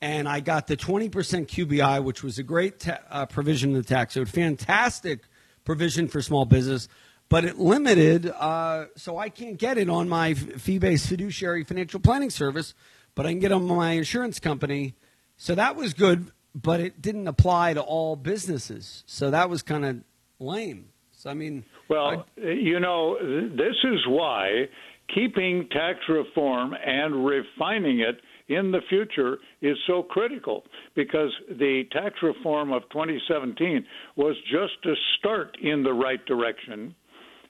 [0.00, 3.82] and I got the 20% QBI, which was a great ta- uh, provision in the
[3.82, 5.22] tax code, fantastic
[5.64, 6.88] provision for small business,
[7.28, 12.30] but it limited, uh, so I can't get it on my fee-based fiduciary financial planning
[12.30, 12.74] service,
[13.14, 14.94] but I can get on my insurance company
[15.42, 19.02] so that was good, but it didn't apply to all businesses.
[19.06, 19.96] So that was kind of
[20.38, 20.86] lame.
[21.12, 24.66] So I mean, well, I, you know, this is why
[25.14, 30.64] keeping tax reform and refining it in the future is so critical
[30.94, 33.84] because the tax reform of 2017
[34.16, 36.94] was just a start in the right direction.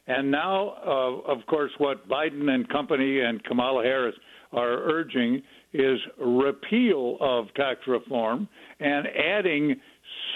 [0.07, 4.17] And now, uh, of course, what Biden and company and Kamala Harris
[4.53, 5.43] are urging
[5.73, 8.49] is repeal of tax reform
[8.81, 9.77] and adding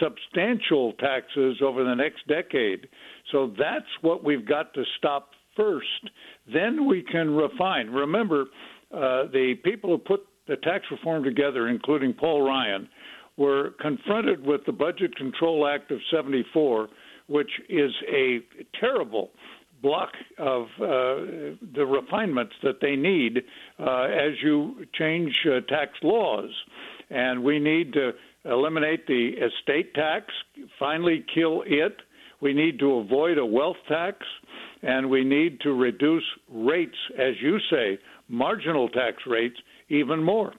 [0.00, 2.88] substantial taxes over the next decade.
[3.32, 6.10] So that's what we've got to stop first.
[6.52, 7.88] Then we can refine.
[7.88, 8.44] Remember,
[8.92, 12.88] uh, the people who put the tax reform together, including Paul Ryan,
[13.36, 16.88] were confronted with the Budget Control Act of 74,
[17.26, 18.38] which is a
[18.80, 19.30] terrible
[19.82, 23.38] block of uh, the refinements that they need
[23.78, 26.50] uh, as you change uh, tax laws.
[27.10, 28.12] And we need to
[28.44, 30.26] eliminate the estate tax,
[30.78, 31.96] finally kill it.
[32.40, 34.18] We need to avoid a wealth tax,
[34.82, 37.98] and we need to reduce rates, as you say,
[38.28, 39.56] marginal tax rates,
[39.88, 40.52] even more.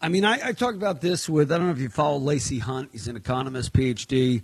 [0.00, 2.58] I mean, I, I talked about this with, I don't know if you follow Lacy
[2.58, 2.90] Hunt.
[2.92, 4.42] He's an economist, PhD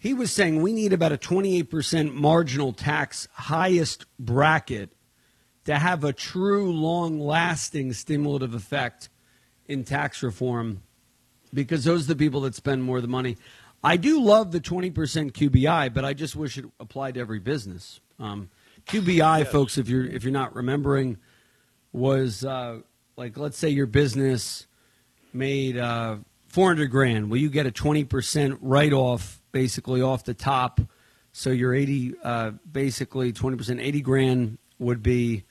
[0.00, 4.90] he was saying we need about a 28% marginal tax highest bracket
[5.66, 9.10] to have a true long lasting stimulative effect
[9.68, 10.82] in tax reform
[11.52, 13.36] because those are the people that spend more of the money.
[13.84, 14.92] I do love the 20%
[15.32, 18.00] QBI, but I just wish it applied to every business.
[18.18, 18.48] Um,
[18.86, 19.52] QBI, yes.
[19.52, 21.18] folks, if you're if you're not remembering,
[21.92, 22.80] was uh,
[23.16, 24.66] like let's say your business
[25.34, 26.16] made uh,
[26.48, 27.30] 400 grand.
[27.30, 30.80] Will you get a 20% write off basically off the top.
[31.32, 35.44] So your 80, uh, basically 20%, 80 grand would be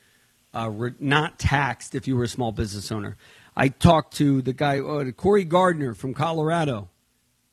[0.53, 3.17] uh, re- not taxed if you were a small business owner.
[3.55, 6.89] I talked to the guy, uh, Cory Gardner from Colorado.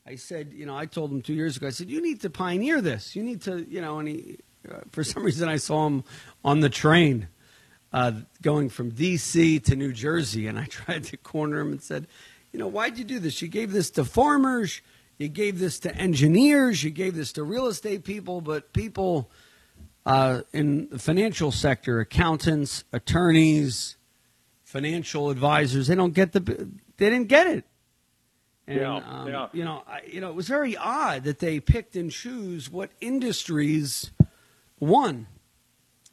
[0.07, 2.30] I said, you know, I told him two years ago, I said, you need to
[2.30, 3.16] pioneer this.
[3.16, 4.38] You need to, you know, and he,
[4.70, 6.05] uh, for some reason I saw him
[6.44, 7.28] on the train
[7.92, 9.61] uh, going from D.C.
[9.61, 12.07] to New Jersey, and I tried to corner him and said,
[12.53, 13.42] you know, why'd you do this?
[13.42, 14.80] You gave this to farmers
[15.19, 19.31] you gave this to engineers, you gave this to real estate people, but people
[20.05, 23.97] uh, in the financial sector, accountants, attorneys,
[24.64, 27.64] financial advisors, they don't get the, they didn't get it.
[28.69, 29.49] And, yeah, um, yeah.
[29.53, 32.91] You know, I, you know, it was very odd that they picked and choose what
[33.01, 34.11] industries
[34.81, 35.29] won.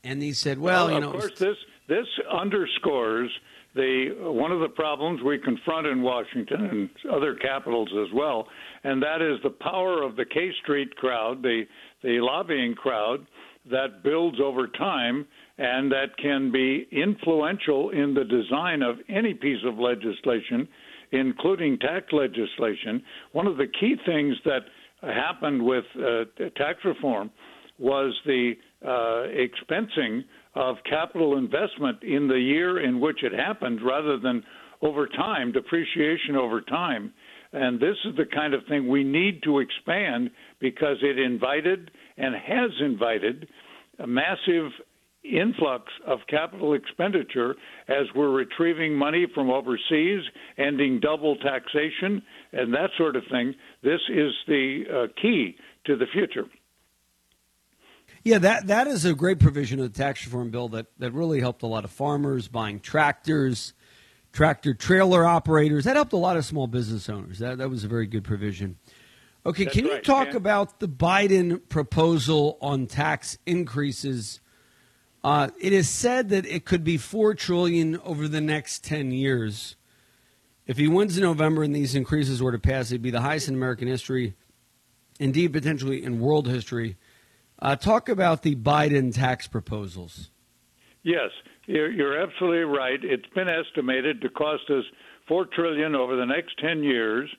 [0.04, 3.32] And he said, "Well, you know, of course, this this underscores
[3.76, 8.48] the one of the problems we confront in Washington and other capitals as well,
[8.84, 11.64] and that is the power of the K Street crowd, the
[12.04, 13.26] the lobbying crowd
[13.70, 15.26] that builds over time
[15.58, 20.68] and that can be influential in the design of any piece of legislation,
[21.12, 23.02] including tax legislation.
[23.32, 24.62] One of the key things that
[25.02, 26.26] happened with uh,
[26.58, 27.30] tax reform
[27.78, 28.54] was the
[28.84, 30.24] uh, expensing
[30.56, 34.44] of capital investment in the year in which it happened rather than
[34.82, 37.14] over time, depreciation over time.
[37.54, 42.36] And this is the kind of thing we need to expand because it invited and
[42.36, 43.48] has invited
[44.00, 44.72] a massive
[45.24, 47.56] influx of capital expenditure
[47.88, 50.22] as we're retrieving money from overseas,
[50.58, 53.54] ending double taxation, and that sort of thing.
[53.84, 56.46] This is the uh, key to the future.
[58.24, 61.42] Yeah, that that is a great provision of the tax reform bill that, that really
[61.42, 63.74] helped a lot of farmers buying tractors,
[64.32, 65.84] tractor trailer operators.
[65.84, 67.40] That helped a lot of small business owners.
[67.40, 68.78] That that was a very good provision.
[69.46, 70.38] Okay, That's can you right, talk Dan.
[70.38, 74.40] about the Biden proposal on tax increases?
[75.22, 79.76] Uh, it is said that it could be four trillion over the next ten years.
[80.66, 83.50] If he wins in November and these increases were to pass, it'd be the highest
[83.50, 84.34] in American history,
[85.20, 86.96] indeed potentially in world history.
[87.64, 90.30] Uh, talk about the Biden tax proposals.
[91.04, 91.30] Yes,
[91.66, 93.00] you're, you're absolutely right.
[93.02, 94.84] It's been estimated to cost us
[95.30, 97.30] four trillion over the next ten years,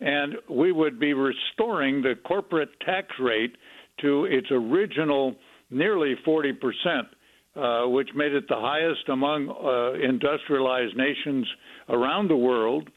[0.00, 3.54] and we would be restoring the corporate tax rate
[4.00, 5.36] to its original
[5.70, 7.06] nearly forty percent,
[7.54, 11.46] uh, which made it the highest among uh, industrialized nations
[11.90, 12.90] around the world.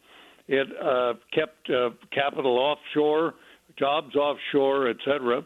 [0.48, 3.36] It uh, kept uh, capital offshore,
[3.78, 5.44] jobs offshore, et cetera.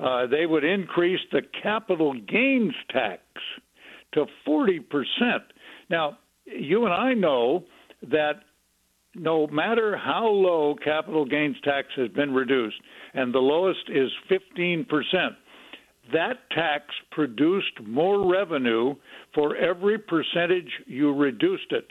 [0.00, 3.22] Uh, they would increase the capital gains tax
[4.14, 4.80] to 40%.
[5.90, 7.64] Now, you and I know
[8.10, 8.42] that
[9.14, 12.76] no matter how low capital gains tax has been reduced,
[13.14, 14.86] and the lowest is 15%,
[16.12, 18.94] that tax produced more revenue
[19.34, 21.86] for every percentage you reduced it.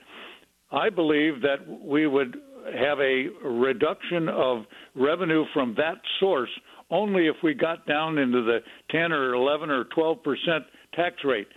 [0.72, 2.38] I believe that we would
[2.78, 6.50] have a reduction of revenue from that source
[6.90, 8.60] only if we got down into the
[8.92, 10.64] 10 or 11 or 12 percent
[10.94, 11.48] tax rate.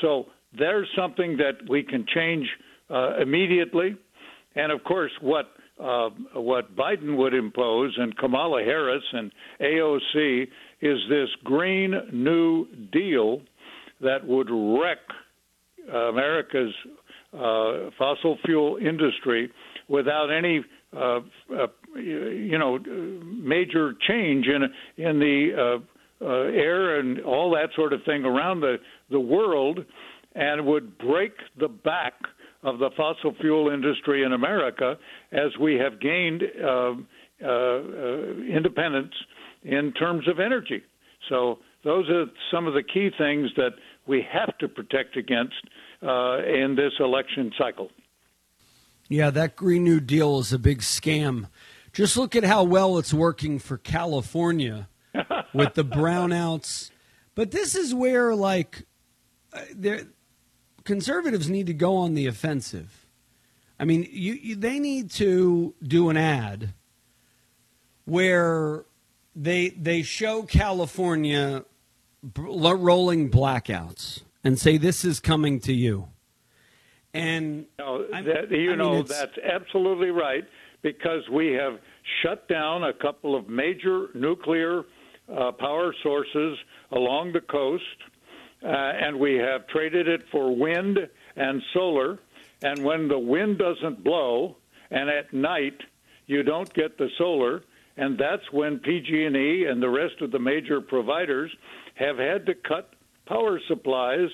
[0.00, 0.26] So
[0.56, 2.46] there's something that we can change
[2.90, 3.96] uh, immediately.
[4.54, 5.46] And of course, what
[5.80, 9.30] uh, what Biden would impose and Kamala Harris and
[9.60, 10.48] AOC
[10.80, 13.42] is this Green New Deal
[14.00, 14.98] that would wreck
[15.88, 16.74] America's
[17.32, 19.50] uh, fossil fuel industry
[19.88, 20.64] without any
[20.96, 21.20] uh,
[21.54, 21.66] uh,
[21.96, 22.78] you know
[23.24, 24.62] major change in
[25.02, 28.76] in the uh, uh, air and all that sort of thing around the
[29.10, 29.80] the world,
[30.34, 32.14] and would break the back
[32.62, 34.96] of the fossil fuel industry in America
[35.32, 36.92] as we have gained uh,
[37.40, 37.80] uh, uh,
[38.52, 39.14] independence
[39.62, 40.82] in terms of energy.
[41.28, 43.70] So those are some of the key things that
[44.08, 45.54] we have to protect against
[46.02, 47.90] uh, in this election cycle.
[49.08, 51.48] Yeah, that Green New Deal is a big scam.
[51.92, 54.88] Just look at how well it's working for California
[55.54, 56.90] with the brownouts.
[57.34, 58.84] But this is where, like,
[59.52, 60.02] uh, there,
[60.84, 63.06] conservatives need to go on the offensive.
[63.80, 66.74] I mean, you, you, they need to do an ad
[68.04, 68.84] where
[69.36, 71.64] they they show California
[72.36, 76.08] rolling blackouts and say this is coming to you.
[77.14, 80.44] And No, that, you I mean, know that's absolutely right
[80.82, 81.78] because we have
[82.22, 84.84] shut down a couple of major nuclear
[85.34, 86.58] uh, power sources
[86.92, 87.84] along the coast,
[88.62, 90.98] uh, and we have traded it for wind
[91.36, 92.18] and solar.
[92.62, 94.56] And when the wind doesn't blow,
[94.90, 95.80] and at night
[96.26, 97.62] you don't get the solar,
[97.96, 101.50] and that's when PG&E and the rest of the major providers
[101.94, 102.94] have had to cut
[103.26, 104.28] power supplies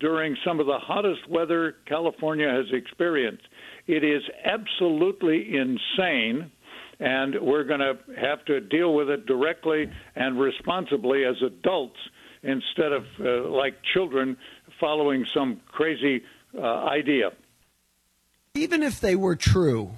[0.00, 3.46] during some of the hottest weather California has experienced.
[3.86, 6.50] It is absolutely insane,
[6.98, 11.98] and we're going to have to deal with it directly and responsibly as adults
[12.42, 14.36] instead of uh, like children
[14.80, 16.22] following some crazy
[16.56, 17.30] uh, idea.
[18.54, 19.90] even if they were true,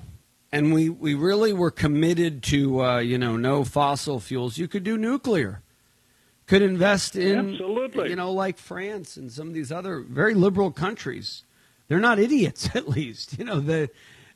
[0.50, 4.84] and we, we really were committed to uh, you know no fossil fuels, you could
[4.84, 5.62] do nuclear.
[6.46, 8.10] Could invest in Absolutely.
[8.10, 11.44] you know like France and some of these other very liberal countries.
[11.88, 13.38] They're not idiots, at least.
[13.38, 13.88] You know they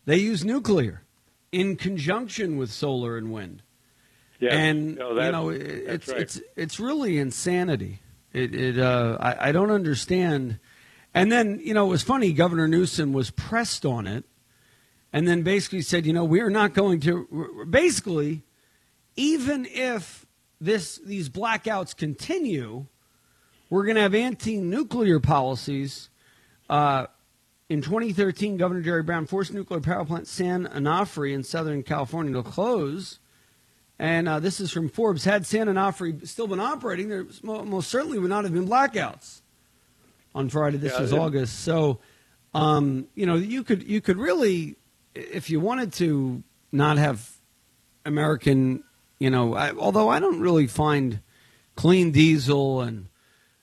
[0.05, 1.03] they use nuclear
[1.53, 3.63] in conjunction with solar and wind.
[4.39, 4.55] Yeah.
[4.55, 6.21] And No, you know, it's right.
[6.21, 8.01] it's it's really insanity.
[8.33, 10.59] It it uh, I, I don't understand.
[11.15, 12.33] And then you know, it was funny.
[12.33, 14.25] Governor Newsom was pressed on it,
[15.13, 17.67] and then basically said, you know, we're not going to.
[17.69, 18.43] Basically,
[19.17, 20.26] even if
[20.61, 22.87] this these blackouts continue,
[23.71, 26.09] we're going to have anti-nuclear policies.
[26.71, 27.07] Uh,
[27.69, 32.43] in 2013, Governor Jerry Brown forced nuclear power plant San Onofre in Southern California to
[32.43, 33.19] close.
[33.99, 35.25] And uh, this is from Forbes.
[35.25, 39.41] Had San Onofre still been operating, there most certainly would not have been blackouts
[40.35, 40.77] on Friday.
[40.77, 41.61] This Yeah, is it- August.
[41.61, 41.99] So,
[42.55, 44.77] um, you know, you could you could really,
[45.15, 46.43] if you wanted to,
[46.73, 47.31] not have
[48.05, 48.85] American,
[49.19, 51.21] you know, I, although I don't really find
[51.75, 53.09] clean diesel and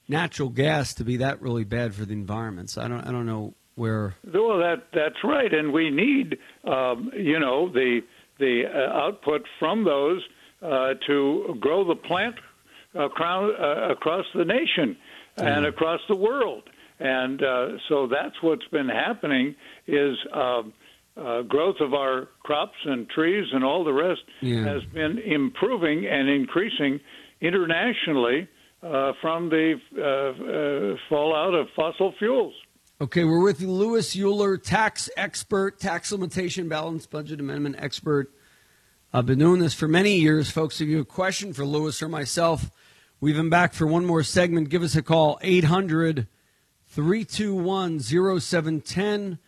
[0.08, 2.70] natural gas to be that really bad for the environment.
[2.70, 4.16] So I don't I don't know where.
[4.24, 8.02] Well, that that's right, and we need, um, you know, the
[8.40, 10.22] the uh, output from those
[10.62, 12.36] uh, to grow the plant
[12.94, 14.98] across, uh, across the nation
[15.38, 16.64] and across the world,
[17.00, 19.56] and uh, so that's what's been happening
[19.88, 20.18] is.
[20.34, 20.74] um
[21.16, 24.64] uh, growth of our crops and trees and all the rest Yeah.
[24.66, 27.00] has been improving and increasing
[27.42, 28.48] internationally
[28.82, 32.54] uh, from the uh, uh, fallout of fossil fuels.
[33.02, 38.32] Okay, we're with Lewis Uhler, tax expert, tax limitation, balance budget amendment expert.
[39.14, 40.82] I've been doing this for many years, folks.
[40.82, 42.72] If you have a question for Lewis or myself,
[43.20, 44.70] we've been back for one more segment.
[44.70, 46.28] Give us a call, 800
[46.88, 49.40] 321 0710.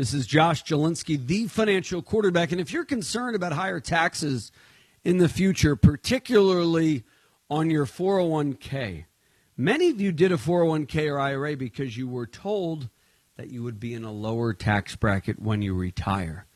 [0.00, 2.52] This is Josh Jalinski, the financial quarterback.
[2.52, 4.50] And if you're concerned about higher taxes
[5.04, 7.04] in the future, particularly
[7.50, 9.04] on your 401k,
[9.58, 12.88] many of you did a 401k or IRA because you were told
[13.36, 16.46] that you would be in a lower tax bracket when you retire.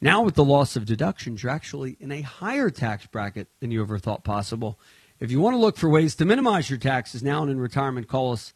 [0.00, 3.82] Now, with the loss of deductions, you're actually in a higher tax bracket than you
[3.82, 4.80] ever thought possible.
[5.20, 8.08] If you want to look for ways to minimize your taxes now and in retirement,
[8.08, 8.52] call us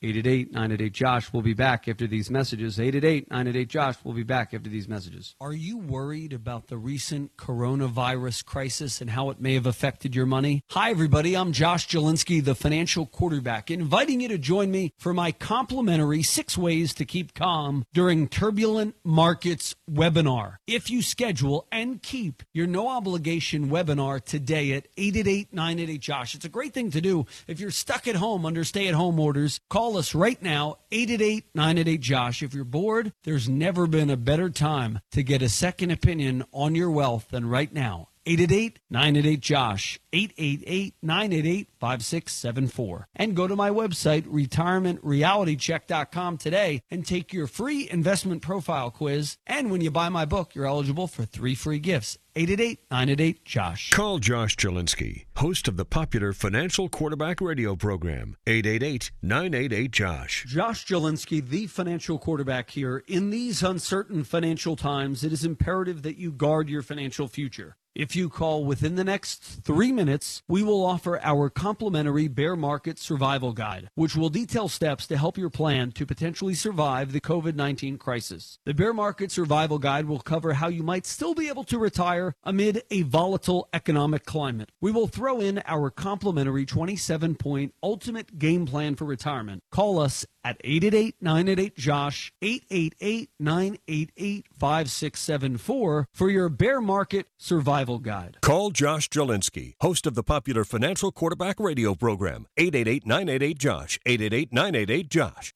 [0.00, 1.32] 888 988 Josh.
[1.32, 2.78] We'll be back after these messages.
[2.78, 3.96] 888 988 Josh.
[4.04, 5.34] We'll be back after these messages.
[5.40, 10.26] Are you worried about the recent coronavirus crisis and how it may have affected your
[10.26, 10.62] money?
[10.70, 11.36] Hi, everybody.
[11.36, 16.56] I'm Josh Jalinski, the financial quarterback, inviting you to join me for my complimentary six
[16.56, 20.58] ways to keep calm during turbulent markets webinar.
[20.68, 26.44] If you schedule and keep your no obligation webinar today at 888 988 Josh, it's
[26.44, 29.58] a great thing to do if you're stuck at home under stay at home orders.
[29.68, 32.42] Call us right now, 888 988 Josh.
[32.42, 36.74] If you're bored, there's never been a better time to get a second opinion on
[36.74, 38.08] your wealth than right now.
[38.28, 43.08] 888 988 Josh, 888 988 5674.
[43.16, 49.38] And go to my website, retirementrealitycheck.com today and take your free investment profile quiz.
[49.46, 52.18] And when you buy my book, you're eligible for three free gifts.
[52.36, 53.90] 888 988 Josh.
[53.90, 60.44] Call Josh Jalinski, host of the popular Financial Quarterback Radio program, 888 988 Josh.
[60.46, 63.02] Josh Jalinski, the financial quarterback here.
[63.08, 67.76] In these uncertain financial times, it is imperative that you guard your financial future.
[67.98, 72.96] If you call within the next three minutes, we will offer our complimentary bear market
[72.96, 77.56] survival guide, which will detail steps to help your plan to potentially survive the COVID
[77.56, 78.60] 19 crisis.
[78.64, 82.36] The bear market survival guide will cover how you might still be able to retire
[82.44, 84.70] amid a volatile economic climate.
[84.80, 89.64] We will throw in our complimentary 27 point ultimate game plan for retirement.
[89.72, 98.36] Call us at 888 988 Josh, 888 988 5674 for your bear market survival guide.
[98.42, 104.52] Call Josh Jalinski, host of the popular Financial Quarterback Radio program, 888 988 Josh, 888
[104.52, 105.52] 988 Josh.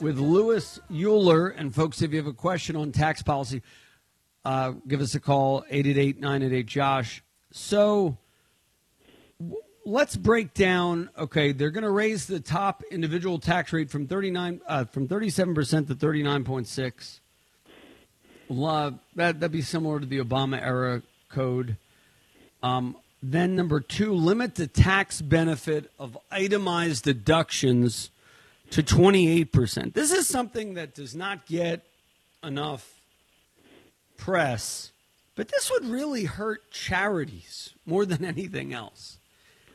[0.00, 1.54] with Lewis Uhler.
[1.56, 3.62] And folks, if you have a question on tax policy,
[4.44, 7.24] uh, give us a call, 888 988 Josh.
[7.52, 8.16] So w-
[9.84, 11.10] let's break down.
[11.16, 15.88] Okay, they're going to raise the top individual tax rate from 39 uh, from 37%
[15.88, 17.18] to 39.6.
[18.48, 21.76] La- that, that'd be similar to the Obama era code.
[22.62, 28.10] Um, then, number two, limit the tax benefit of itemized deductions
[28.70, 29.94] to 28%.
[29.94, 31.86] This is something that does not get
[32.42, 33.00] enough
[34.18, 34.92] press,
[35.36, 39.18] but this would really hurt charities more than anything else.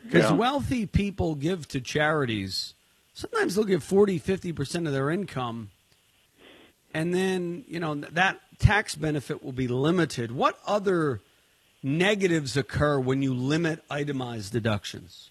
[0.03, 0.37] Because Yeah.
[0.37, 2.73] wealthy people give to charities
[3.19, 5.69] sometimes they'll give 40, 50% of their income.
[6.93, 10.31] And then, you know, that tax benefit will be limited.
[10.31, 11.19] What other
[11.83, 15.29] negatives occur when you limit itemized deductions?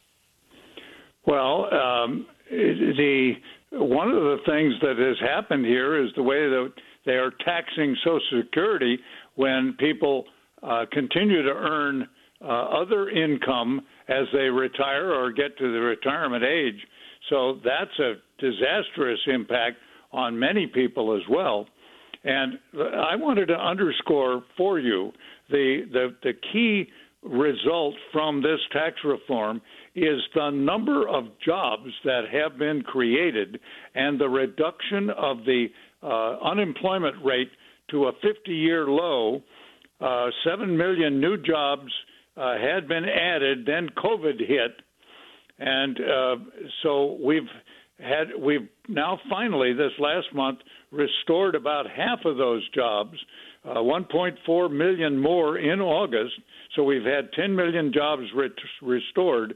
[1.27, 3.33] Well, um, the
[3.73, 6.73] one of the things that has happened here is the way that
[7.05, 8.99] they are taxing Social Security
[9.35, 10.25] when people
[10.63, 12.09] uh, continue to earn
[12.41, 16.81] uh, other income as they retire or get to the retirement age.
[17.31, 19.77] So that's a disastrous impact
[20.13, 21.67] on many people as well.
[22.25, 25.13] And I wanted to underscore for you
[25.51, 26.89] the, the, the key
[27.23, 29.61] result from this tax reform
[29.95, 33.59] is the number of jobs that have been created
[33.95, 35.67] and the reduction of the
[36.03, 37.51] uh, unemployment rate
[37.91, 39.43] to a 50 year low.
[40.01, 41.91] Uh, 7 million new jobs
[42.39, 44.77] uh, had been added, then COVID hit.
[45.59, 46.37] And uh,
[46.83, 47.49] so we've
[47.99, 50.61] had we've now finally this last month
[50.93, 53.17] restored about half of those jobs,
[53.65, 56.35] uh, 1.4 million more in August.
[56.77, 58.51] So we've had 10 million jobs re-
[58.83, 59.55] restored,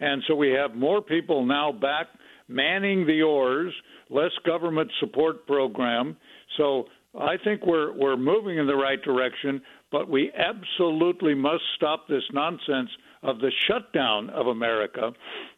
[0.00, 2.08] and so we have more people now back
[2.48, 3.72] manning the oars,
[4.10, 6.16] less government support program.
[6.56, 6.86] So
[7.18, 12.22] I think we're we're moving in the right direction, but we absolutely must stop this
[12.32, 12.90] nonsense
[13.22, 15.10] of the shutdown of America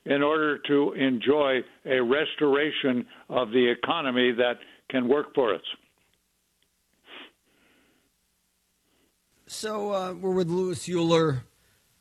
[0.07, 4.55] in order to enjoy a restoration of the economy that
[4.89, 5.61] can work for us.
[9.47, 11.43] So uh, we're with Lewis Uhler,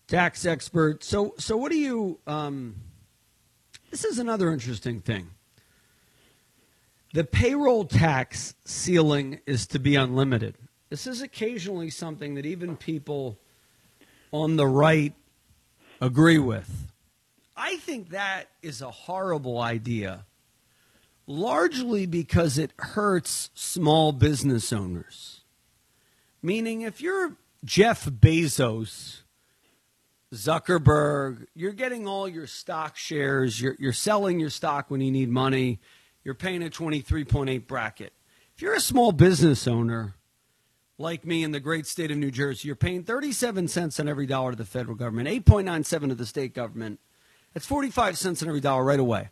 [0.08, 1.04] tax expert.
[1.04, 2.20] So, so what do you?
[2.28, 2.76] Um,
[3.90, 5.32] this is another interesting thing.
[7.14, 10.56] The payroll tax ceiling is to be unlimited.
[10.90, 13.38] This is occasionally something that even people
[14.32, 15.14] on the right
[16.00, 16.92] agree with.
[17.58, 20.26] I think that is a horrible idea,
[21.26, 25.42] largely because it hurts small business owners.
[26.42, 29.22] Meaning, if you're Jeff Bezos,
[30.34, 35.30] Zuckerberg, you're getting all your stock shares, you're, you're selling your stock when you need
[35.30, 35.80] money,
[36.30, 38.14] you're paying a 23.8 bracket.
[38.56, 40.14] If you're a small business owner,
[41.00, 44.28] like me in the great state of New Jersey, you're paying 37 cents on every
[44.28, 47.00] dollar to the federal government, 8.97 to the state government.
[47.56, 49.30] That's 45 cents on every dollar right away.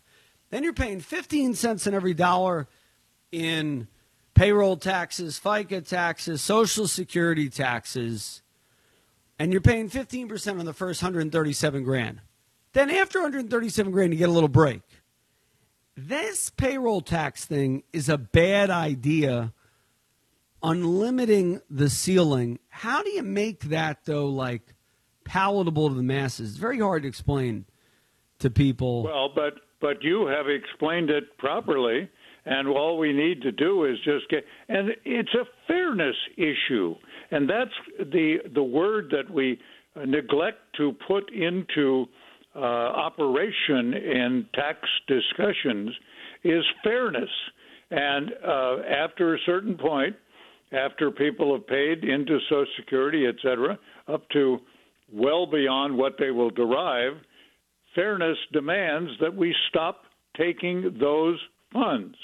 [0.49, 2.68] Then you're paying 15 cents on every dollar
[3.32, 3.88] in
[4.34, 8.41] payroll taxes, FICA taxes, Social Security taxes,
[9.38, 12.22] and you're paying 15% on the first 137 grand.
[12.74, 14.82] Then after 137 grand, you get a little break.
[15.99, 19.52] This payroll tax thing is a bad idea
[20.61, 22.60] on limiting the ceiling.
[22.69, 24.76] How do you make that though like
[25.24, 26.52] palatable to the masses?
[26.52, 27.65] It's very hard to explain
[28.38, 29.06] to people.
[29.06, 32.07] Well, but but you have explained it properly,
[32.45, 34.45] and all we need to do is just get.
[34.69, 36.94] And it's a fairness issue,
[37.32, 39.60] and that's the the word that we
[39.95, 42.06] neglect to put into
[42.57, 45.91] uh, operation in tax discussions
[46.43, 47.29] is fairness.
[47.91, 50.15] And uh, after a certain point,
[50.73, 53.77] after people have paid into Social Security, et cetera,
[54.07, 54.57] up to
[55.13, 57.13] well beyond what they will derive,
[57.95, 60.01] fairness demands that we stop
[60.35, 61.39] taking those
[61.71, 62.15] funds.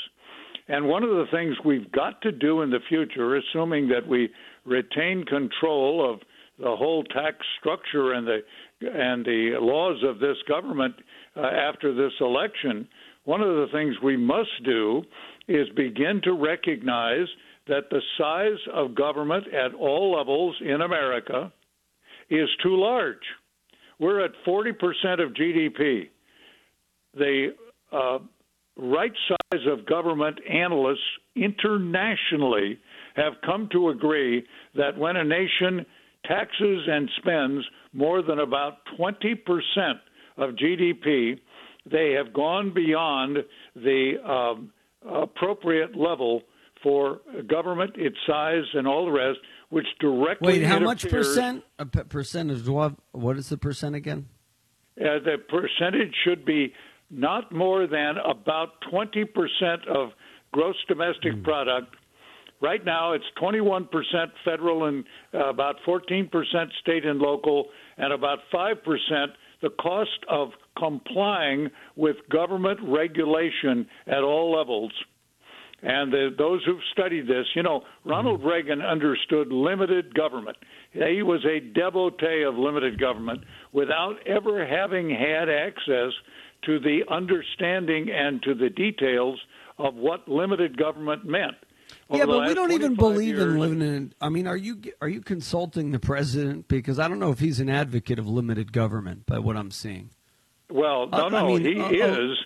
[0.67, 4.29] And one of the things we've got to do in the future, assuming that we
[4.65, 6.19] retain control of
[6.59, 8.39] the whole tax structure and the
[8.87, 10.95] and the laws of this government
[11.35, 12.87] uh, after this election,
[13.25, 15.03] one of the things we must do
[15.47, 17.27] is begin to recognize
[17.67, 21.51] that the size of government at all levels in America
[22.29, 23.17] is too large.
[23.99, 24.73] We're at 40%
[25.23, 26.09] of GDP.
[27.15, 27.55] The
[27.91, 28.19] uh,
[28.75, 30.99] right size of government analysts
[31.35, 32.79] internationally
[33.15, 34.43] have come to agree
[34.75, 35.85] that when a nation
[36.25, 39.35] taxes and spends more than about 20%
[40.37, 41.39] of GDP,
[41.89, 43.37] they have gone beyond
[43.75, 44.71] the um,
[45.07, 46.41] appropriate level
[46.81, 49.39] for government, its size, and all the rest,
[49.69, 50.63] which directly wait.
[50.63, 51.63] How much percent?
[51.79, 52.95] A percent of what?
[53.11, 54.27] What is the percent again?
[54.99, 56.73] Uh, the percentage should be
[57.09, 60.09] not more than about twenty percent of
[60.51, 61.43] gross domestic mm.
[61.43, 61.95] product.
[62.63, 65.03] Right now, it's twenty-one percent federal and
[65.33, 67.65] uh, about fourteen percent state and local,
[67.97, 69.31] and about five percent
[69.61, 74.93] the cost of complying with government regulation at all levels.
[75.81, 78.47] And the, those who've studied this, you know, Ronald mm-hmm.
[78.47, 80.55] Reagan understood limited government.
[80.93, 83.41] He was a devotee of limited government
[83.73, 86.13] without ever having had access
[86.65, 89.37] to the understanding and to the details
[89.77, 91.55] of what limited government meant.
[92.11, 94.13] Yeah, but we don't even 25 believe in living in.
[94.21, 96.67] I mean, are you are you consulting the president?
[96.67, 99.25] Because I don't know if he's an advocate of limited government.
[99.25, 100.09] By what I'm seeing,
[100.69, 102.31] Well, no, Uh, I no, mean, he uh, oh.
[102.31, 102.37] is.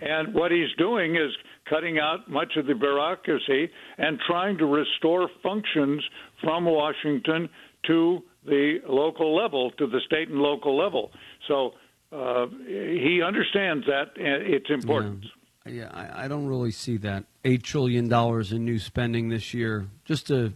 [0.00, 1.30] And what he's doing is
[1.68, 6.02] cutting out much of the bureaucracy and trying to restore functions
[6.42, 7.48] from Washington
[7.86, 11.10] to the local level, to the state and local level.
[11.48, 11.74] So
[12.12, 15.24] uh, he understands that and its importance.
[15.26, 15.30] yeah,
[15.66, 19.88] I, I don't really see that eight trillion dollars in new spending this year.
[20.04, 20.54] Just to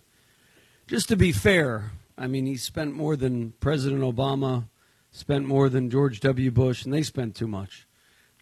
[0.86, 4.68] just to be fair, I mean, he spent more than President Obama,
[5.10, 6.50] spent more than George W.
[6.50, 7.86] Bush, and they spent too much.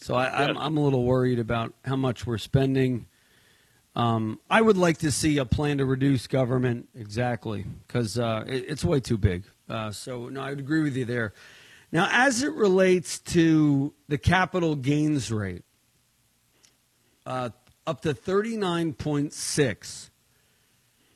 [0.00, 3.06] So I, I'm, I'm a little worried about how much we're spending.
[3.96, 8.64] Um, I would like to see a plan to reduce government exactly because uh, it,
[8.68, 9.44] it's way too big.
[9.68, 11.32] Uh, so no, I would agree with you there.
[11.90, 15.64] Now, as it relates to the capital gains rate,
[17.28, 17.50] uh,
[17.86, 20.10] up to thirty nine point six.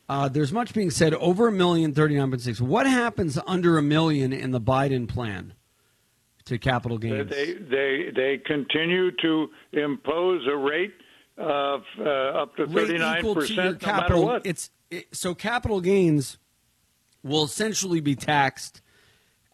[0.09, 2.61] Uh, there's much being said over a million, 39.6.
[2.61, 5.55] What happens under a million in the Biden plan
[6.45, 7.31] to capital gains?
[7.31, 10.93] They they they continue to impose a rate
[11.39, 14.45] of uh, up to Rate thirty nine equal to your percent, no matter what.
[14.45, 16.37] It's it, so capital gains
[17.23, 18.83] will essentially be taxed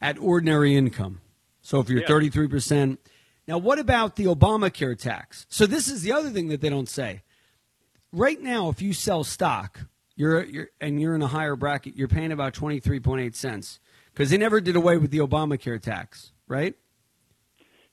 [0.00, 1.20] at ordinary income.
[1.60, 2.08] So if you're Yeah.
[2.08, 2.98] thirty three percent,
[3.48, 5.46] now what about the Obamacare tax?
[5.48, 7.22] So this is the other thing that they don't say.
[8.12, 9.80] Right now, if you sell stock,
[10.14, 13.34] you're you're and you're in a higher bracket, you're paying about twenty three point eight
[13.34, 13.80] cents
[14.12, 16.74] because they never did away with the Obamacare tax, right?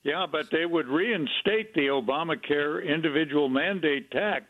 [0.04, 4.44] Yeah, but they would reinstate the Obamacare individual mandate tax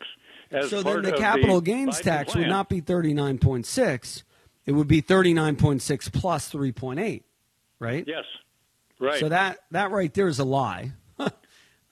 [0.51, 4.23] as so part then the capital the gains Biden tax would not be 39.6
[4.65, 7.23] it would be 39.6 plus 3.8
[7.79, 8.25] right Yes,
[8.99, 9.21] right.
[9.21, 10.93] so that that right there is a lie.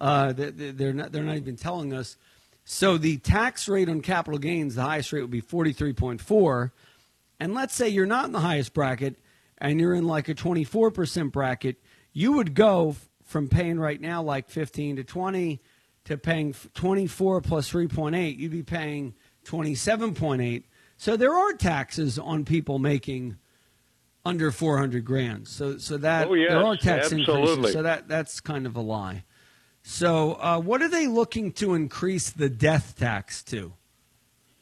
[0.00, 2.16] Uh, they- they- they're not they're not even telling us.
[2.64, 6.72] So the tax rate on capital gains the highest rate would be 43.4
[7.40, 9.16] and let's say you're not in the highest bracket
[9.58, 11.76] and you're in like a 24% bracket
[12.12, 15.62] you would go from paying right now like 15 to 20
[16.06, 19.14] to paying f- 24 plus 3.8 you'd be paying
[19.46, 20.64] 27.8
[20.96, 23.36] so there are taxes on people making
[24.24, 27.34] under 400 grand so so that Oh, yes, there are tax absolutely.
[27.50, 29.24] increases so that that's kind of a lie
[29.82, 33.72] so uh, what are they looking to increase the death tax to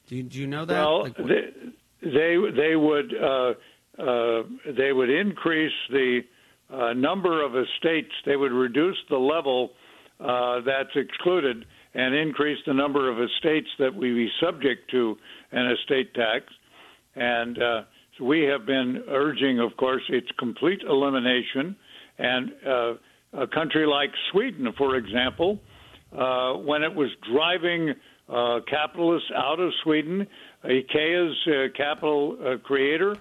[0.08, 1.52] do you, do you know that well, Like, they,
[2.02, 3.54] they they would uh,
[3.98, 4.42] uh,
[4.76, 6.20] they would increase the
[6.70, 8.10] uh, number of estates.
[8.26, 9.70] They would reduce the level
[10.20, 11.64] uh, that's excluded
[11.94, 15.16] and increase the number of estates that we be subject to
[15.52, 16.46] an estate tax.
[17.14, 17.82] And uh,
[18.20, 21.76] we have been urging, of course, its complete elimination.
[22.18, 22.94] And uh,
[23.32, 25.58] a country like Sweden, for example,
[26.16, 27.94] uh, when it was driving
[28.28, 30.26] uh, capitalists out of Sweden,
[30.64, 33.16] IKEA's uh, capital uh, creator,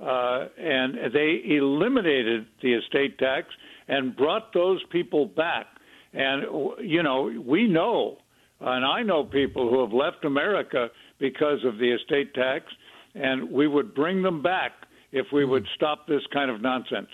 [0.00, 3.48] uh, and they eliminated the estate tax
[3.88, 5.66] and brought those people back.
[6.12, 6.44] And,
[6.80, 8.18] you know, we know,
[8.60, 10.88] and I know people who have left America
[11.18, 12.66] because of the estate tax,
[13.14, 14.72] and we would bring them back
[15.12, 17.08] if we would stop this kind of nonsense.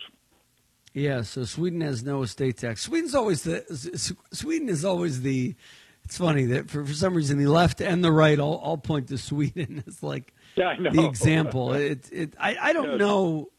[0.93, 2.83] Yeah, so Sweden has no estate tax.
[2.83, 3.65] Sweden's always the
[4.33, 5.55] Sweden is always the.
[6.05, 9.09] It's funny that for, for some reason the left and the right all, all point
[9.09, 11.73] to Sweden as like Yeah, the example.
[11.75, 12.99] It it I, I don't Yes.
[12.99, 13.51] know.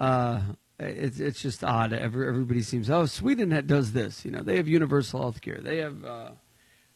[0.00, 0.40] Uh,
[0.80, 1.92] it's it's just odd.
[1.92, 4.24] Every, everybody seems oh Sweden that does this.
[4.24, 5.60] You know they have universal health care.
[5.62, 6.30] They have uh,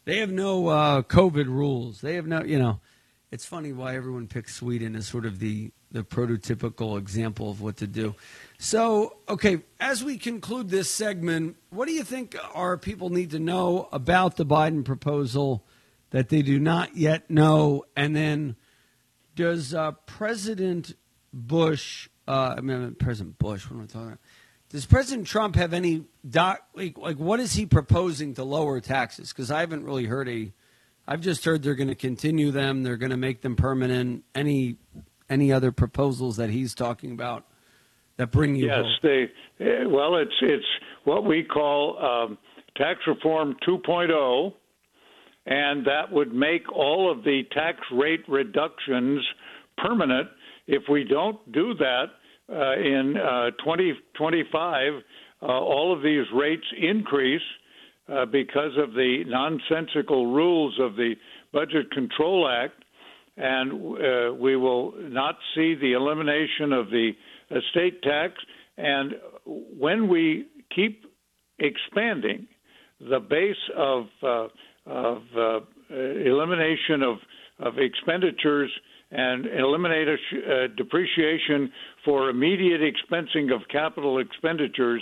[0.03, 2.01] they have no uh, COVID rules.
[2.01, 2.81] They have no you know.
[3.29, 7.77] It's funny why everyone picks Sweden as sort of the the prototypical example of what
[7.77, 8.13] to do.
[8.57, 13.39] So, okay, as we conclude this segment, what do you think our people need to
[13.39, 15.63] know about the Biden proposal
[16.09, 17.85] that they do not yet know?
[17.95, 18.57] And then,
[19.35, 20.93] does uh, President
[21.33, 24.19] Bush, uh, I mean, President Bush, what am I talking about?
[24.69, 29.31] Does President Trump have any doc, like, like what is he proposing to lower taxes?
[29.31, 30.51] Because I haven't really heard a,
[31.07, 34.23] I've just heard they're going to continue them, they're going to make them permanent.
[34.35, 34.77] Any
[35.29, 37.45] any other proposals that he's talking about
[38.17, 39.01] that bring you Yes, hope?
[39.03, 39.23] they.
[39.59, 40.65] eh, Well, it's it's
[41.03, 42.37] what we call um,
[42.75, 44.53] tax reform 2.0,
[45.45, 49.21] and that would make all of the tax rate reductions
[49.77, 50.29] permanent.
[50.67, 52.05] If we don't do that
[52.49, 54.93] uh, in uh, 2025,
[55.41, 57.41] uh, all of these rates increase
[58.09, 61.13] uh, because of the nonsensical rules of the
[61.53, 62.83] Budget Control Act,
[63.37, 67.11] and uh, we will not see the elimination of the
[67.51, 68.33] estate tax.
[68.77, 69.13] And
[69.45, 71.03] when we keep
[71.59, 72.47] expanding
[72.99, 74.47] the base of uh,
[74.85, 75.59] of uh,
[75.91, 77.17] elimination of
[77.59, 78.71] of expenditures
[79.11, 81.71] and eliminate a, uh, depreciation
[82.03, 85.01] for immediate expensing of capital expenditures.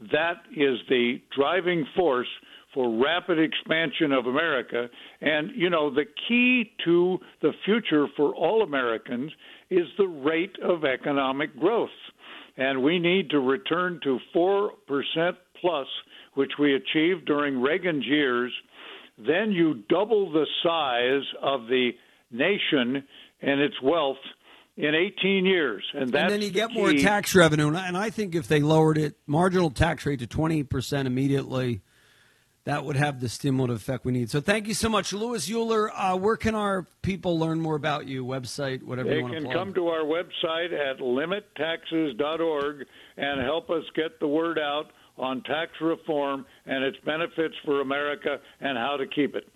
[0.00, 2.28] That is the driving force
[2.74, 4.88] for rapid expansion of America.
[5.20, 9.30] And, you know, the key to the future for all Americans
[9.70, 11.88] is the rate of economic growth.
[12.56, 14.70] And we need to return to 4%
[15.60, 15.86] plus,
[16.34, 18.52] which we achieved during Reagan's years.
[19.16, 21.90] Then you double the size of the
[22.32, 23.04] nation
[23.42, 24.16] and its wealth
[24.76, 25.84] in 18 years.
[25.94, 27.74] And, and then you get more tax revenue.
[27.74, 31.82] And I think if they lowered it, marginal tax rate to 20% immediately,
[32.64, 34.30] that would have the stimulative effect we need.
[34.30, 35.90] So thank you so much, Lewis Uhler.
[35.94, 38.24] Uh, where can our people learn more about you?
[38.24, 42.86] Website, whatever they you want to They can come to our website at limittaxes.org
[43.16, 44.86] and help us get the word out
[45.18, 49.46] on tax reform and its benefits for America and how to keep it.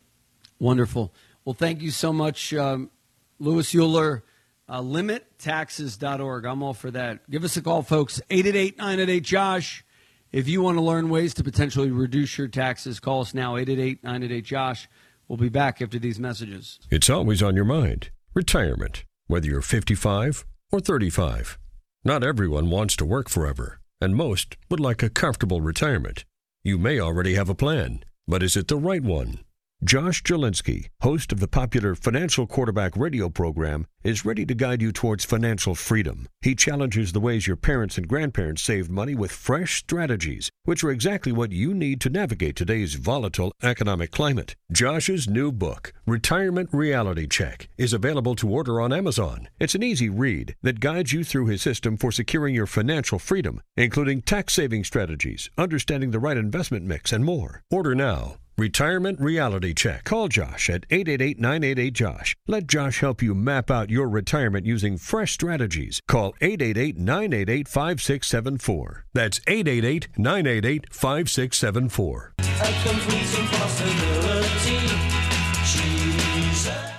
[0.61, 1.13] Wonderful.
[1.45, 2.91] Well, thank you so much, um,
[3.39, 4.23] Lewis Uhler.
[4.69, 6.45] Uh, limittaxes.org.
[6.45, 7.29] I'm all for that.
[7.31, 8.21] Give us a call, folks.
[8.31, 9.85] 888 988 Josh.
[10.31, 14.05] If you want to learn ways to potentially reduce your taxes, call us now, 888
[14.05, 14.89] 988 Josh.
[15.27, 16.79] We'll be back after these messages.
[16.91, 21.59] It's always on your mind retirement, whether you're 55 or 35.
[22.05, 26.25] Not everyone wants to work forever, and most would like a comfortable retirement.
[26.63, 29.41] You may already have a plan, but is it the right one?
[29.85, 34.91] Josh Jalinski, host of the popular Financial Quarterback radio program, is ready to guide you
[34.91, 36.27] towards financial freedom.
[36.43, 40.91] He challenges the ways your parents and grandparents saved money with fresh strategies, which are
[40.91, 44.57] exactly what you need to navigate today's volatile economic climate.
[44.73, 49.49] Josh's new book, Retirement Reality Check, is available to order on Amazon.
[49.61, 53.63] It's an easy read that guides you through his system for securing your financial freedom,
[53.77, 57.63] including tax saving strategies, understanding the right investment mix, and more.
[57.71, 60.03] Order now Retirement Reality Check.
[60.03, 62.37] Call Josh at 888 988 Josh.
[62.49, 66.01] Let Josh help you map out your retirement using fresh strategies.
[66.09, 69.05] Call 888 988 5674.
[69.15, 72.33] That's 888 988 5674.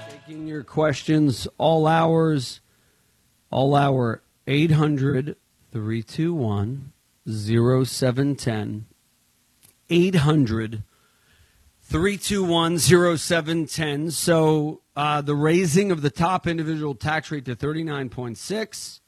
[0.10, 2.62] Taking your questions all hours,
[3.52, 5.36] all hour 800
[5.74, 6.94] 321
[7.28, 8.86] 0710.
[9.90, 10.84] 800
[11.90, 14.12] 3210710.
[14.12, 19.00] So uh, the raising of the top individual tax rate to 39.6,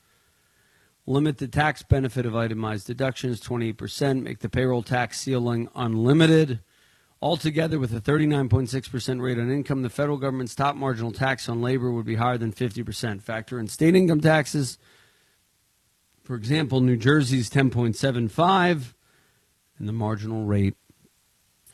[1.06, 6.62] limit the tax benefit of itemized deductions 28%, make the payroll tax ceiling unlimited.
[7.22, 11.92] Altogether, with a 39.6% rate on income, the federal government's top marginal tax on labor
[11.92, 13.22] would be higher than 50%.
[13.22, 14.80] Factor in state income taxes.
[16.24, 18.96] For example, New Jersey's 10.75,
[19.78, 20.76] and the marginal rate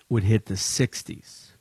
[0.10, 1.52] would hit the 60s.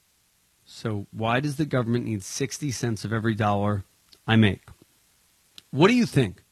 [0.64, 3.84] So, why does the government need 60 cents of every dollar
[4.26, 4.68] I make?
[5.70, 6.42] What do you think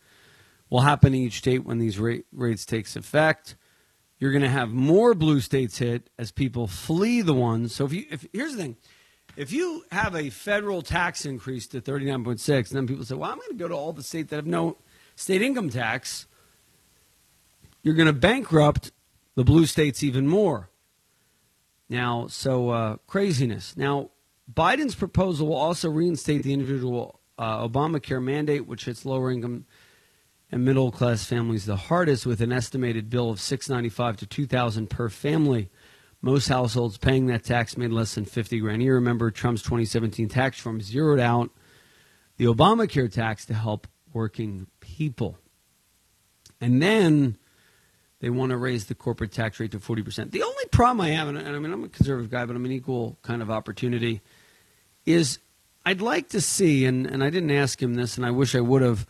[0.71, 3.57] will happen in each state when these rate, rates takes effect?
[4.19, 7.75] You're going to have more blue states hit as people flee the ones.
[7.75, 8.77] So, if you if here's the thing,
[9.37, 13.39] if you have a federal tax increase to 39.6, and then people say, "Well, I'm
[13.39, 14.79] going to go to all the states that have no
[15.17, 16.27] state income tax,"
[17.83, 18.93] you're going to bankrupt
[19.35, 20.71] the blue states even more.
[21.89, 23.77] Now, so uh, craziness.
[23.77, 24.11] Now,
[24.53, 29.67] Biden's proposal will also reinstate the individual uh, Obamacare mandate, which hits lower income
[30.51, 34.27] and middle class families the hardest, with an estimated bill of six ninety five to
[34.27, 35.71] two thousand per family.
[36.21, 38.95] Most households paying that tax made less than fifty grand a year.
[38.95, 41.51] Remember, Trump's 2017 tax reform zeroed out
[42.37, 45.39] the Obamacare tax to help working people,
[46.61, 47.37] and then
[48.25, 50.31] they want to raise the corporate tax rate to 40%.
[50.31, 52.73] The only problem I have, and I mean, I'm a conservative guy, but I'm an
[52.73, 54.23] equal kind of opportunity,
[55.07, 55.39] is
[55.87, 58.61] I'd like to see, and, and I didn't ask him this, and I wish I
[58.61, 59.07] would have,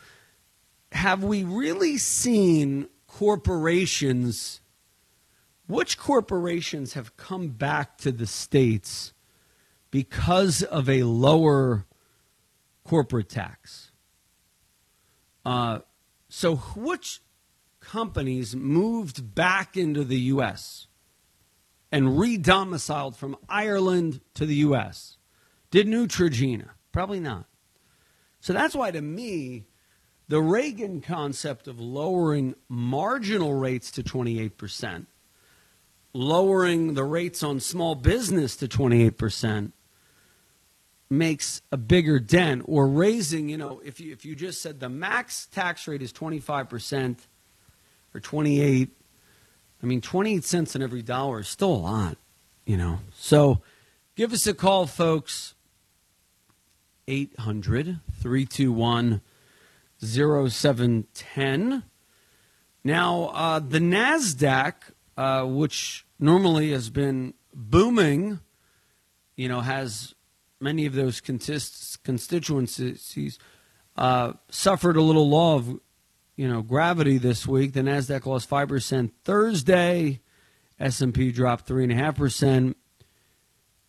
[0.92, 4.60] have we really seen corporations,
[5.66, 9.14] which corporations have come back to the States
[9.90, 11.86] because of a lower
[12.84, 13.90] corporate tax?
[15.46, 15.78] Uh,
[16.28, 17.22] so, which
[17.80, 20.88] companies moved back into the U.S.
[21.94, 25.16] and redomiciled from Ireland to the U.S.
[25.70, 26.70] Did Neutrogena?
[26.90, 27.46] Probably not.
[28.40, 29.66] So that's why, to me,
[30.26, 35.06] the Reagan concept of lowering marginal rates to 28%,
[36.12, 39.70] lowering the rates on small business to 28%,
[41.08, 44.88] makes a bigger dent or raising, you know, if you, if you just said the
[44.88, 47.18] max tax rate is 25%,
[48.14, 48.90] or 28.
[49.84, 52.16] I mean, 28 cents on every dollar is still a lot.
[52.64, 53.00] you know.
[53.14, 53.60] So
[54.16, 55.54] give us a call, folks.
[57.06, 59.20] 800 321
[60.02, 61.82] 0710.
[62.82, 64.72] Now, uh, the NASDAQ,
[65.18, 68.40] uh, which normally has been booming,
[69.36, 70.14] you know, has
[70.60, 73.38] many of those constituencies
[73.96, 75.78] uh, suffered a little law of,
[76.36, 77.72] you know, gravity this week.
[77.72, 80.20] The Nasdaq lost five percent Thursday.
[80.78, 82.76] S&P dropped three and a half percent,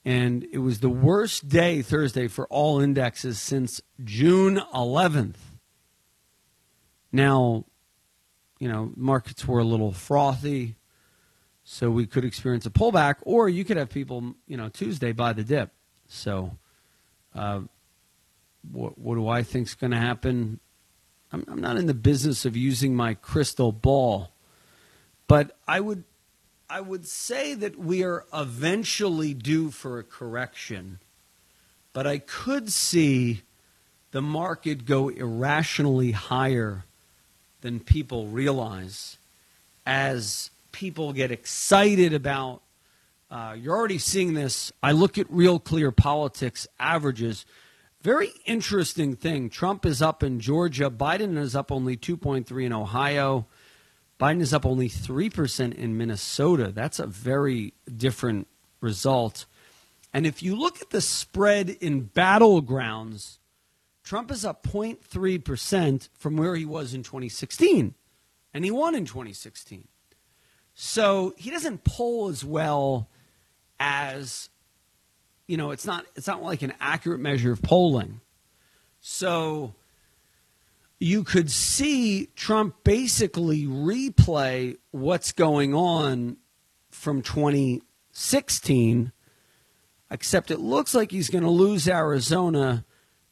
[0.04, 5.38] and it was the worst day Thursday for all indexes since June 11th.
[7.12, 7.66] Now,
[8.60, 10.76] you know, markets were a little frothy,
[11.64, 15.34] so we could experience a pullback, or you could have people, you know, Tuesday buy
[15.34, 15.72] the dip.
[16.08, 16.58] So,
[17.34, 17.62] uh,
[18.72, 20.60] what, what do I think is going to happen?
[21.32, 24.32] I'm, I'm not in the business of using my crystal ball,
[25.28, 26.04] but I would
[26.70, 31.00] I would say that we are eventually due for a correction,
[31.94, 33.44] but I could see
[34.12, 36.86] the market go irrationally higher
[37.62, 39.18] than people realize
[39.86, 42.62] as people get excited about.
[43.30, 44.72] Uh, you're already seeing this.
[44.82, 47.46] I look at real clear politics averages.
[48.06, 49.50] Very interesting thing.
[49.50, 50.92] Trump is up in Georgia.
[50.92, 53.48] Biden is up only 2.3 in Ohio.
[54.20, 56.72] Biden is up only 3% in Minnesota.
[56.72, 58.48] That's a very different
[58.80, 59.48] result.
[60.14, 63.40] And if you look at the spread in battlegrounds,
[64.04, 67.96] Trump is up 0.3% from where he was in 2016.
[68.54, 69.88] And he won in 2016.
[70.76, 73.10] So he doesn't poll as well
[73.80, 74.50] as
[75.48, 78.22] you know, it's not it's not like an accurate measure of polling.
[79.00, 79.76] So
[81.00, 86.38] you could see Trump basically replay what's going on
[86.90, 89.12] from 2016,
[90.10, 92.86] except it looks like he's going to lose Arizona,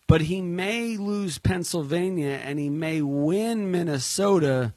[0.07, 4.73] but he may lose Pennsylvania and he may win Minnesota,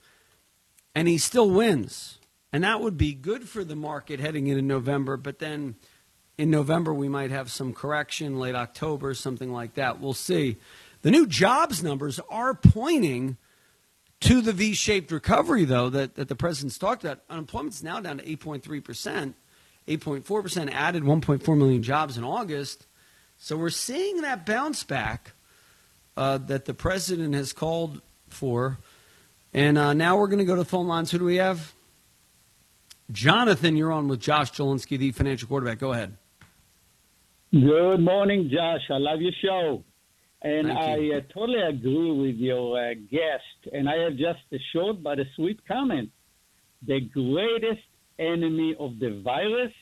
[0.94, 2.18] and he still wins.
[2.52, 5.74] And that would be good for the market heading into November, but then
[6.38, 10.00] in November, we might have some correction, late October, something like that.
[10.00, 10.56] We'll see.
[11.02, 13.36] The new jobs numbers are pointing
[14.20, 17.20] to the V shaped recovery, though, that, that the president's talked about.
[17.30, 19.34] Unemployment's now down to 8.3%.
[19.88, 22.86] 8.4% added 1.4 million jobs in August.
[23.38, 25.32] So we're seeing that bounce back
[26.16, 28.78] uh, that the president has called for.
[29.54, 31.10] And uh, now we're going to go to the phone lines.
[31.10, 31.72] Who do we have?
[33.12, 35.78] Jonathan, you're on with Josh Jalinski, the financial quarterback.
[35.78, 36.16] Go ahead.
[37.64, 38.82] Good morning, Josh.
[38.90, 39.82] I love your show.
[40.42, 43.72] And I uh, totally agree with your uh, guest.
[43.72, 46.10] And I have just a short but a sweet comment.
[46.86, 47.86] The greatest
[48.18, 49.72] enemy of the virus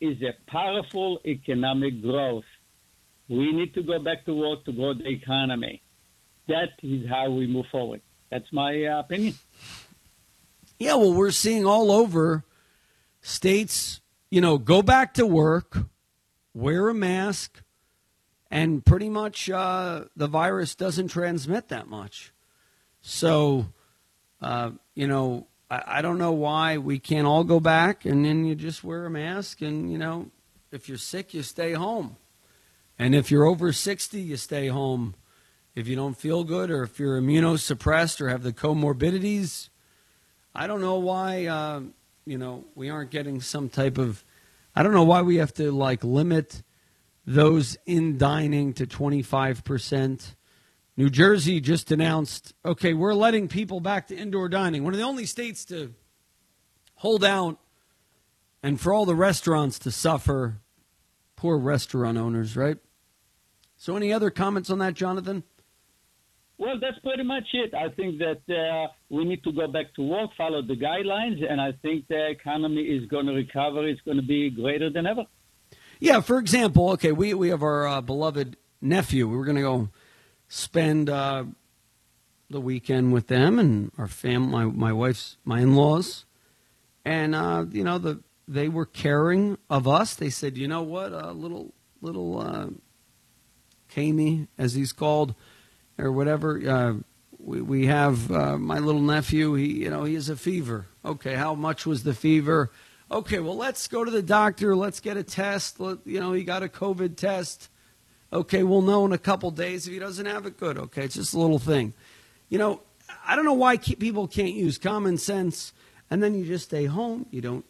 [0.00, 2.44] is a powerful economic growth.
[3.28, 5.82] We need to go back to work to grow the economy.
[6.48, 8.00] That is how we move forward.
[8.32, 9.34] That's my uh, opinion.
[10.80, 12.42] Yeah, well, we're seeing all over
[13.20, 15.86] states, you know, go back to work
[16.56, 17.62] wear a mask,
[18.50, 22.32] and pretty much uh, the virus doesn't transmit that much.
[23.02, 23.66] So,
[24.40, 28.44] uh, you know, I, I, don't know why we can't all go back and then
[28.44, 30.30] you just wear a mask and, you know,
[30.72, 32.16] if you're sick, you stay home.
[32.98, 35.14] And if you're over 60, you stay home.
[35.74, 39.68] If you don't feel good or if you're immunosuppressed or have the comorbidities,
[40.54, 41.82] I don't know why, uh,
[42.24, 44.24] you know, we aren't getting some type of
[44.76, 46.62] I don't know why we have to like limit
[47.24, 50.34] those in dining to 25%.
[50.98, 54.84] New Jersey just announced, okay, we're letting people back to indoor dining.
[54.84, 55.94] One of the only states to
[56.96, 57.58] hold out
[58.62, 60.60] and for all the restaurants to suffer.
[61.36, 62.78] Poor restaurant owners, right?
[63.76, 65.42] So, any other comments on that, Jonathan?
[66.58, 67.74] Well, that's pretty much it.
[67.74, 71.60] I think that uh, we need to go back to work, follow the guidelines, and
[71.60, 73.86] I think the economy is going to recover.
[73.86, 75.26] It's going to be greater than ever.
[76.00, 79.28] Yeah, for example, okay, we, we have our uh, beloved nephew.
[79.28, 79.88] We were going to go
[80.48, 81.44] spend uh,
[82.48, 86.24] the weekend with them and our family, my, my wife's, my in laws.
[87.04, 90.14] And, uh, you know, the they were caring of us.
[90.14, 92.68] They said, you know what, uh, little, little uh,
[94.58, 95.34] as he's called,
[95.98, 96.60] or whatever.
[96.68, 96.94] Uh,
[97.38, 99.54] we, we have uh, my little nephew.
[99.54, 100.86] He you know he has a fever.
[101.04, 102.70] Okay, how much was the fever?
[103.10, 104.74] Okay, well let's go to the doctor.
[104.74, 105.78] Let's get a test.
[105.78, 107.70] Let, you know he got a COVID test.
[108.32, 110.58] Okay, we'll know in a couple days if he doesn't have it.
[110.58, 110.78] Good.
[110.78, 111.94] Okay, it's just a little thing.
[112.48, 112.82] You know,
[113.24, 115.72] I don't know why people can't use common sense,
[116.10, 117.26] and then you just stay home.
[117.30, 117.64] You don't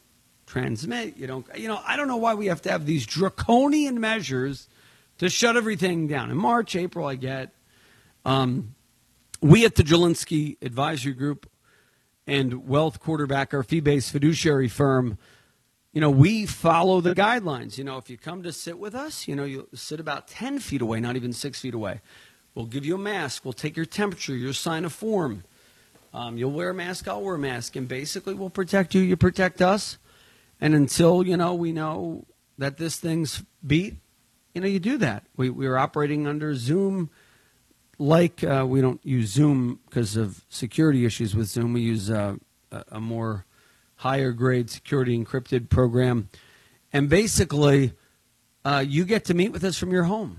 [0.47, 1.17] transmit.
[1.17, 1.45] You don't.
[1.55, 4.67] You know, I don't know why we have to have these draconian measures
[5.19, 6.31] to shut everything down.
[6.31, 7.53] In March, April, I get.
[8.27, 8.75] Um,
[9.41, 11.49] we at the Jalinski Advisory Group
[12.27, 15.17] and Wealth Quarterback, our fee-based fiduciary firm,
[15.93, 17.77] you know, we follow the guidelines.
[17.77, 20.59] You know, if you come to sit with us, you know, you sit about 10
[20.59, 22.01] feet away, not even six feet away.
[22.53, 23.45] We'll give you a mask.
[23.45, 24.35] We'll take your temperature.
[24.35, 25.45] You'll sign a form.
[26.13, 27.07] Um, you'll wear a mask.
[27.07, 27.77] I'll wear a mask.
[27.77, 28.99] And basically, we'll protect you.
[28.99, 29.97] You protect us.
[30.59, 32.25] And until, you know, we know
[32.57, 33.95] that this thing's beat,
[34.53, 35.23] you know, you do that.
[35.37, 37.09] We, we are operating under Zoom
[37.99, 41.73] like uh, we don't use Zoom because of security issues with Zoom.
[41.73, 42.35] We use uh,
[42.71, 43.45] a, more
[43.97, 46.29] higher grade security encrypted program.
[46.93, 47.93] And basically,
[48.63, 50.37] uh, you get to meet with us from your home.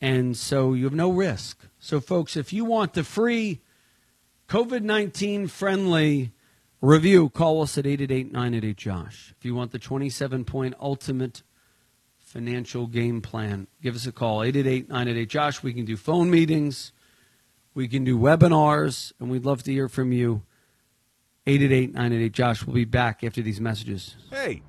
[0.00, 1.58] And so you have no risk.
[1.78, 3.60] So, folks, if you want the free
[4.48, 6.32] COVID 19 friendly
[6.80, 9.34] review, call us at 888 988 Josh.
[9.38, 11.42] If you want the 27 point ultimate
[12.32, 15.62] financial game plan, give us a call 888 988 Josh.
[15.62, 16.92] We can do phone meetings,
[17.74, 20.42] we can do webinars, and we'd love to hear from you.
[21.46, 22.66] 888 988 Josh.
[22.66, 24.16] We'll be back after these messages.
[24.30, 24.62] Hey,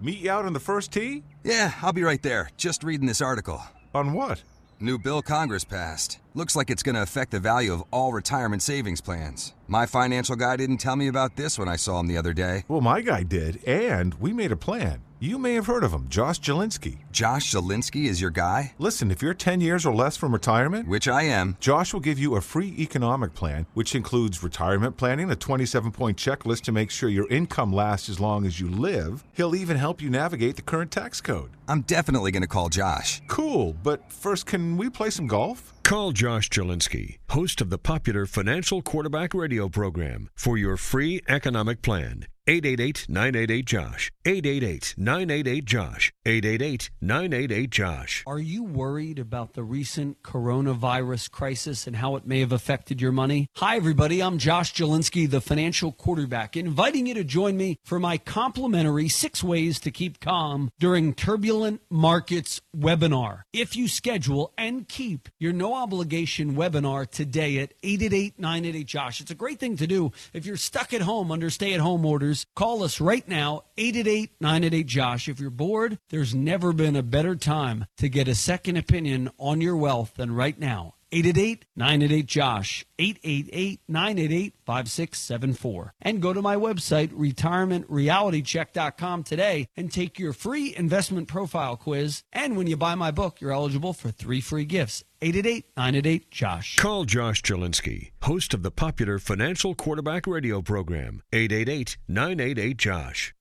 [0.00, 1.22] meet you out on the first tee?
[1.44, 2.50] Yeah, I'll be right there.
[2.56, 3.62] Just reading this article.
[3.94, 4.42] On what?
[4.80, 6.18] New bill Congress passed.
[6.36, 9.54] Looks like it's going to affect the value of all retirement savings plans.
[9.68, 12.64] My financial guy didn't tell me about this when I saw him the other day.
[12.66, 15.02] Well, my guy did, and we made a plan.
[15.20, 16.98] You may have heard of him, Josh Jalinski.
[17.12, 18.74] Josh Jalinski is your guy?
[18.80, 21.56] Listen, if you're 10 years or less from retirement, Which I am.
[21.60, 26.18] Josh will give you a free economic plan, which includes retirement planning, a 27 point
[26.18, 29.22] checklist to make sure your income lasts as long as you live.
[29.34, 31.50] He'll even help you navigate the current tax code.
[31.68, 33.22] I'm definitely going to call Josh.
[33.28, 35.73] Cool, but first, can we play some golf?
[35.84, 41.82] Call Josh Jalinski, host of the popular Financial Quarterback Radio program, for your free economic
[41.82, 42.26] plan.
[42.46, 44.12] 888 988 Josh.
[44.26, 46.12] 888 988 Josh.
[46.26, 48.22] 888 988 Josh.
[48.26, 53.12] Are you worried about the recent coronavirus crisis and how it may have affected your
[53.12, 53.46] money?
[53.56, 54.22] Hi, everybody.
[54.22, 59.42] I'm Josh Jalinski, the financial quarterback, inviting you to join me for my complimentary six
[59.42, 63.42] ways to keep calm during turbulent markets webinar.
[63.54, 69.30] If you schedule and keep your no obligation webinar today at 888 988 Josh, it's
[69.30, 72.46] a great thing to do if you're stuck at home under stay at home orders.
[72.54, 75.28] Call us right now, 888 988 Josh.
[75.28, 79.60] If you're bored, there's never been a better time to get a second opinion on
[79.60, 80.94] your wealth than right now.
[81.14, 85.94] 888 988 Josh, 888 988 5674.
[86.02, 92.24] And go to my website, retirementrealitycheck.com today and take your free investment profile quiz.
[92.32, 95.04] And when you buy my book, you're eligible for three free gifts.
[95.22, 96.76] 888 988 Josh.
[96.76, 101.22] Call Josh Jalinski, host of the popular Financial Quarterback Radio program.
[101.32, 103.32] 888 988 Josh.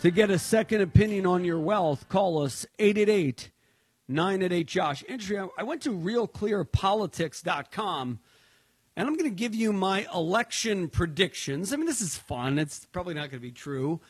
[0.00, 3.50] To get a second opinion on your wealth, call us 888
[4.08, 5.04] 988 Josh.
[5.08, 5.48] Interesting.
[5.56, 8.18] I went to realclearpolitics.com
[8.96, 11.72] and I'm going to give you my election predictions.
[11.72, 12.58] I mean, this is fun.
[12.58, 14.00] It's probably not going to be true,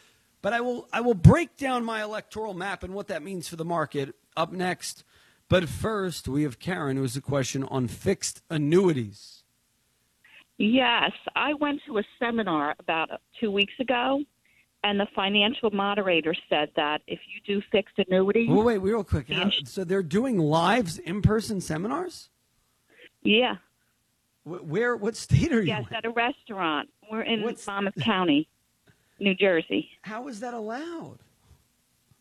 [0.43, 3.57] but I will I will break down my electoral map and what that means for
[3.57, 5.05] the market up next.
[5.49, 9.43] But first, we have Karen who has a question on fixed annuities.
[10.59, 14.23] Yes, I went to a seminar about two weeks ago,
[14.85, 19.29] and the financial moderator said that if you do fixed annuities, Well, wait, real quick.
[19.31, 22.29] How- so they're doing live in-person seminars?
[23.23, 23.57] yeah,
[24.45, 24.95] Where?
[24.97, 25.69] What state are you?
[25.69, 25.97] yes, in?
[25.97, 26.91] at a restaurant.
[27.11, 28.47] We're in What's- Monmouth County,
[29.19, 29.89] New Jersey.
[30.03, 31.19] How is that allowed?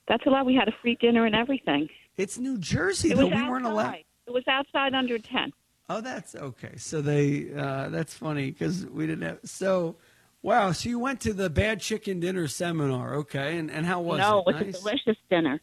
[0.08, 0.46] That's allowed.
[0.46, 1.90] We had a free dinner and everything.
[2.18, 3.26] It's New Jersey, It though.
[3.28, 3.50] We outside.
[3.50, 3.96] weren't allowed.
[4.28, 5.52] It was outside under ten.
[5.90, 6.78] Oh, that's okay.
[6.78, 9.40] So they, uh, that's funny because we didn't have.
[9.44, 9.98] So,
[10.44, 10.72] wow.
[10.72, 13.58] So you went to the bad chicken dinner seminar, okay?
[13.58, 14.52] And and how was no, it?
[14.54, 14.76] No, it was Nice?
[14.76, 15.62] a delicious dinner.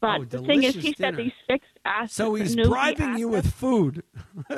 [0.00, 1.24] But Oh, the thing is, he delicious said dinner.
[1.24, 2.14] these fixed assets.
[2.14, 4.04] So he's bribing you with food.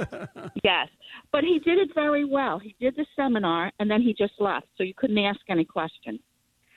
[0.62, 0.88] Yes,
[1.32, 2.58] but he did it very well.
[2.58, 6.20] He did the seminar and then he just left, so you couldn't ask any questions.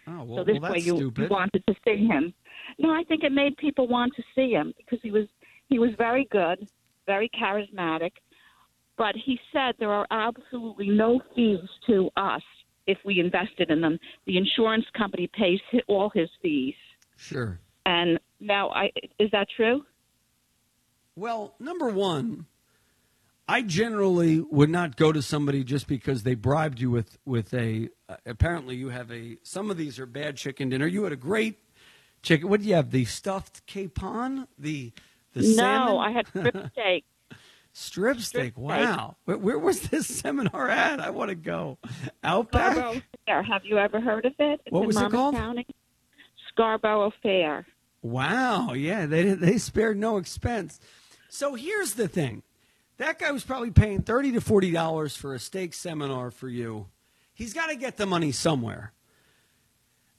[0.07, 1.23] Oh well, so this well, way you, stupid.
[1.23, 2.33] you wanted to see him.
[2.79, 5.27] No, I think it made people want to see him because he was
[5.67, 6.67] he was very good,
[7.05, 8.11] very charismatic.
[8.97, 12.43] But he said there are absolutely no fees to us
[12.87, 13.99] if we invested in them.
[14.25, 16.75] The insurance company pays all his fees.
[17.15, 17.59] Sure.
[17.85, 19.83] And now, I is that true?
[21.15, 22.47] Well, number one,
[23.47, 27.89] I generally would not go to somebody just because they bribed you with with a.
[28.07, 29.37] Uh, apparently, you have a.
[29.43, 30.87] Some of these are bad chicken dinner.
[30.87, 31.59] You had a great
[32.21, 32.49] chicken.
[32.49, 32.91] What do you have?
[32.91, 34.47] The stuffed capon.
[34.57, 34.93] The
[35.33, 35.97] the no, salmon?
[35.97, 37.05] I had strip steak.
[37.73, 38.55] Strip steak.
[38.55, 39.15] Wow.
[39.25, 40.99] Where, where, was this seminar at?
[40.99, 41.79] I want to go.
[42.23, 42.75] Outback.
[42.75, 43.43] Scarborough Fair.
[43.43, 44.61] Have you ever heard of it?
[44.65, 45.35] It's What in was it called?
[45.35, 45.65] County.
[46.49, 47.65] Scarborough Fair.
[48.03, 48.73] Wow.
[48.73, 50.79] Yeah, they they spared no expense.
[51.29, 52.43] So here's the thing.
[52.97, 56.87] That guy was probably paying thirty to forty dollars for a steak seminar for you.
[57.33, 58.93] He's got to get the money somewhere.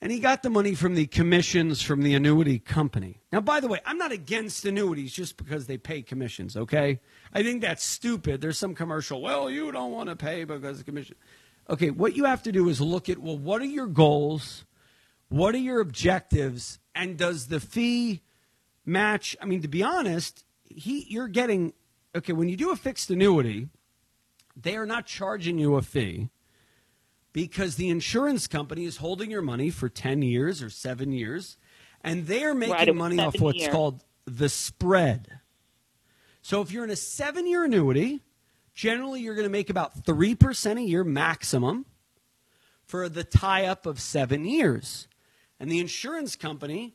[0.05, 3.23] And he got the money from the commissions from the annuity company.
[3.33, 7.01] Now, by the way, I'm not against annuities just because they pay commissions, okay?
[7.33, 8.43] I think that's stupid.
[8.43, 11.17] There's some commercial, well, you don't want to pay because of commission.
[11.71, 14.67] Okay, what you have to do is look at, well, what are your goals?
[15.31, 16.81] What are your objectives?
[16.95, 18.21] And does the fee
[18.85, 19.35] match?
[19.41, 21.73] I mean, to be honest, he you're getting
[22.15, 23.71] okay, when you do a fixed annuity,
[24.55, 26.29] they are not charging you a fee
[27.35, 31.59] because the insurance company is holding your money for 10 years or 7 years
[32.01, 33.73] and they're making Right, money off what's years.
[33.73, 35.41] called the spread.
[36.41, 38.23] So if you're in a 7-year annuity,
[38.75, 41.87] generally you're going to make about 3% a year maximum
[42.85, 45.09] for the tie up of 7 years.
[45.59, 46.95] And the insurance company,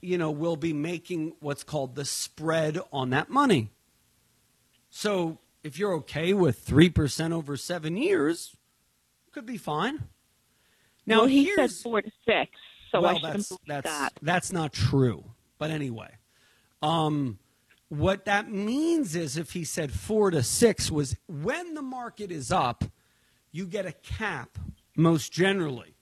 [0.00, 3.70] you know, will be making what's called the spread on that money.
[4.90, 8.54] So if you're okay with 3% over 7 years,
[9.34, 10.04] could be fine.
[11.06, 12.52] Now well, he said four to six,
[12.90, 14.12] so well, I shouldn't that's believe that's that.
[14.22, 15.24] that's not true.
[15.58, 16.16] But anyway,
[16.80, 17.38] um,
[17.88, 22.50] what that means is if he said four to six was when the market is
[22.50, 22.84] up,
[23.52, 24.56] you get a cap
[24.96, 25.94] most generally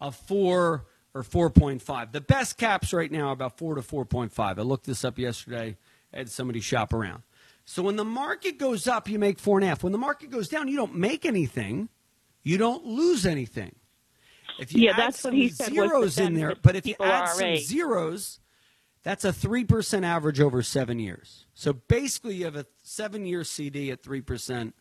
[0.00, 2.12] of four or four point five.
[2.12, 4.58] The best caps right now are about four to four point five.
[4.58, 5.76] I looked this up yesterday.
[6.12, 7.22] I had somebody shop around.
[7.66, 9.82] So when the market goes up, you make four and a half.
[9.82, 11.88] When the market goes down, you don't make anything.
[12.44, 13.74] You don't lose anything.
[14.60, 17.30] If you Yeah, add that's what he said zeros in there, but if you add
[17.30, 17.64] some age.
[17.64, 18.38] zeros,
[19.02, 21.46] that's a three percent average over seven years.
[21.54, 24.74] So basically, you have a seven-year CD at three percent,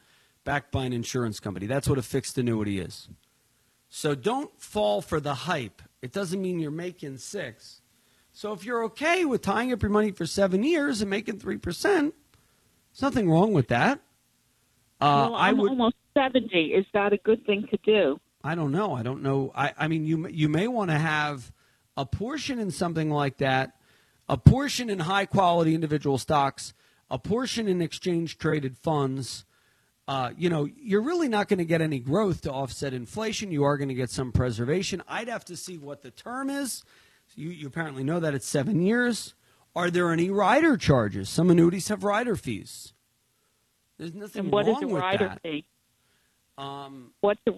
[0.44, 1.66] backed by an insurance company.
[1.66, 3.10] That's what a fixed annuity is.
[3.90, 5.82] So don't fall for the hype.
[6.02, 7.82] It doesn't mean you're making six.
[8.32, 11.58] So if you're okay with tying up your money for seven years and making three
[11.58, 12.14] percent,
[12.92, 14.02] there's nothing wrong with that.
[15.02, 15.70] Uh, well, I I'm would.
[15.70, 16.74] almost seventy.
[16.74, 18.20] Is that a good thing to do?
[18.44, 18.94] I don't know.
[18.94, 19.52] I don't know.
[19.56, 21.52] I, I mean, you you may want to have
[21.98, 23.76] a portion in something like that,
[24.28, 26.74] a portion in high quality individual stocks,
[27.10, 29.46] a portion in exchange traded funds.
[30.06, 33.52] Uh, you know, you're really not going to get any growth to offset inflation.
[33.52, 35.02] You are going to get some preservation.
[35.08, 36.84] I'd have to see what the term is.
[37.36, 39.34] You, you apparently know that it's seven years.
[39.76, 41.30] Are there any rider charges?
[41.30, 42.93] Some annuities have rider fees.
[43.98, 45.42] There's nothing And what is wrong a with rider that.
[45.42, 45.66] fee?
[46.58, 47.54] Um, What's a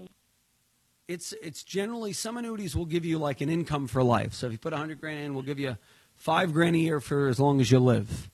[1.07, 4.33] it's it's generally some annuities will give you like an income for life.
[4.33, 5.77] So if you put a hundred grand in, we'll give you
[6.15, 8.29] five grand a year for as long as you live,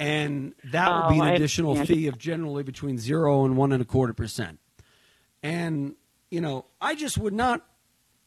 [0.00, 3.70] and that will be Oh, an I additional fee of generally between zero and one
[3.72, 4.58] and a quarter percent.
[5.44, 5.94] And
[6.30, 7.64] you know, I just would not.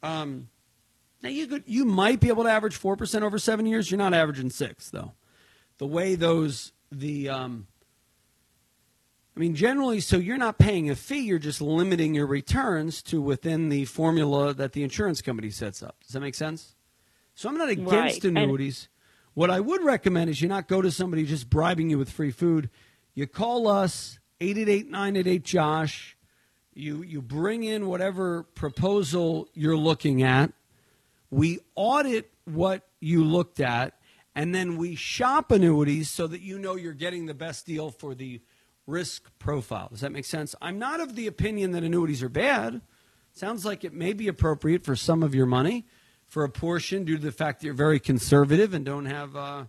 [0.03, 0.47] Um,
[1.21, 3.91] now you could you might be able to average four percent over seven years.
[3.91, 5.13] You're not averaging six though.
[5.79, 7.67] The way those the um,
[9.35, 13.21] I mean, generally, so you're not paying a fee, you're just limiting your returns to
[13.21, 15.97] within the formula that the insurance company sets up.
[16.01, 16.75] Does that make sense?
[17.33, 18.87] So I'm not against Right, and- annuities.
[19.33, 22.31] What I would recommend is you not go to somebody just bribing you with free
[22.31, 22.69] food.
[23.13, 26.17] You call us, 888 988 Josh.
[26.73, 30.53] You, you bring in whatever proposal you're looking at.
[31.29, 33.97] We audit what you looked at,
[34.35, 38.15] and then we shop annuities so that you know you're getting the best deal for
[38.15, 38.41] the
[38.87, 39.87] risk profile.
[39.91, 40.55] Does that make sense?
[40.61, 42.81] I'm not of the opinion that annuities are bad.
[43.33, 45.85] Sounds like it may be appropriate for some of your money,
[46.25, 49.65] for a portion, due to the fact that you're very conservative and don't have, uh,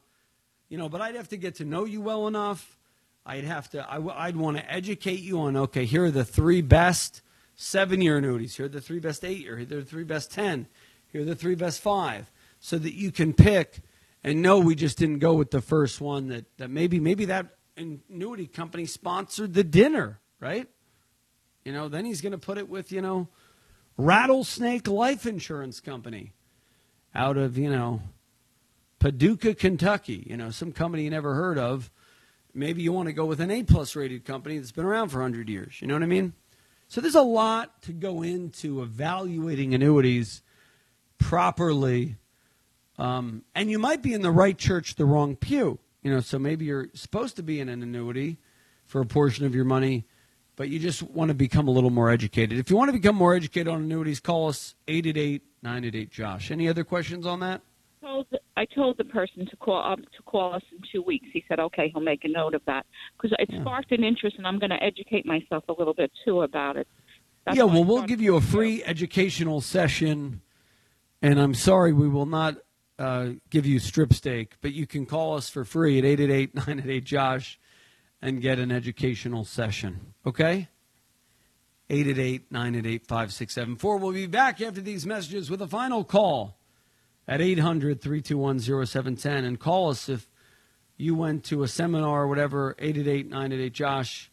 [0.68, 0.88] you know.
[0.88, 2.78] But I'd have to get to know you well enough.
[3.24, 3.84] I'd have to.
[3.90, 5.56] I w- I'd want to educate you on.
[5.56, 7.22] Okay, here are the three best
[7.56, 8.56] seven-year annuities.
[8.56, 9.56] Here are the three best eight-year.
[9.56, 10.68] Here are the three best ten.
[11.10, 12.30] Here are the three best five,
[12.60, 13.80] so that you can pick
[14.22, 16.28] and know we just didn't go with the first one.
[16.28, 20.68] That that maybe maybe that annuity company sponsored the dinner, right?
[21.64, 23.28] You know, then he's going to put it with you know,
[23.96, 26.32] Rattlesnake Life Insurance Company,
[27.14, 28.02] out of you know,
[28.98, 30.26] Paducah, Kentucky.
[30.28, 31.90] You know, some company you never heard of.
[32.54, 35.18] Maybe you want to go with an A plus rated company that's been around for
[35.18, 35.76] 100 years.
[35.80, 36.32] You know what I mean?
[36.88, 40.42] So there's a lot to go into evaluating annuities
[41.18, 42.16] properly.
[42.98, 45.78] Um, and you might be in the right church, the wrong pew.
[46.06, 48.38] You know, so maybe you're supposed to be in an annuity
[48.84, 50.06] for a portion of your money,
[50.54, 52.60] but you just want to become a little more educated.
[52.60, 56.52] If you want to become more educated on annuities, call us 888 988 Josh.
[56.52, 57.60] Any other questions on that?
[58.56, 61.26] I told the person to call up to call us in two weeks.
[61.32, 64.46] He said, "Okay, he'll make a note of that," because it sparked an interest, and
[64.46, 66.86] I'm going to educate myself a little bit too about it.
[67.44, 70.40] That's yeah, well, we'll give you a free educational session,
[71.20, 72.58] and I'm sorry we will not
[72.98, 77.04] uh, give you strip steak, but you can call us for free at 888 988
[77.04, 77.58] Josh
[78.22, 80.14] and get an educational session.
[80.24, 80.68] Okay?
[81.88, 83.96] 888 988 5674.
[83.98, 86.58] We'll be back after these messages with a final call
[87.28, 89.44] at 800 321 0710.
[89.44, 90.26] And call us if
[90.96, 94.30] you went to a seminar or whatever, 888 988 Josh.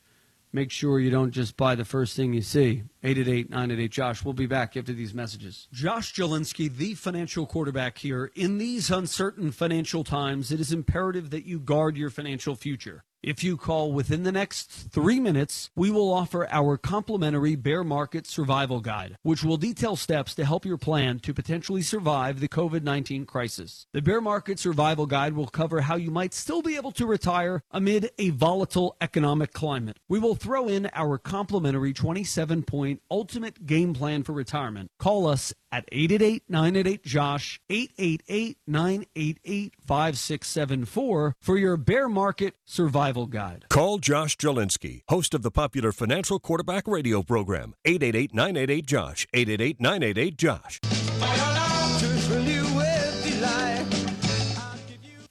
[0.55, 2.83] Make sure you don't just buy the first thing you see.
[3.01, 4.23] 888 988 Josh.
[4.23, 5.67] We'll be back after these messages.
[5.73, 8.31] Josh Jalinski, the financial quarterback here.
[8.35, 13.03] In these uncertain financial times, it is imperative that you guard your financial future.
[13.23, 18.27] If you call within the next three minutes, we will offer our complimentary bear market
[18.27, 22.83] survival guide, which will detail steps to help your plan to potentially survive the COVID
[22.83, 23.87] 19 crisis.
[23.93, 27.63] The bear market survival guide will cover how you might still be able to retire
[27.71, 29.99] amid a volatile economic climate.
[30.09, 34.91] We will throw in our complimentary 27 point ultimate game plan for retirement.
[34.99, 43.65] Call us at 888 988 Josh, 888 988 5674 for your bear market survival guide.
[43.69, 47.73] Call Josh Jalinski, host of the popular Financial Quarterback Radio program.
[47.85, 49.27] 888 988 Josh.
[49.33, 50.79] 888 988 Josh.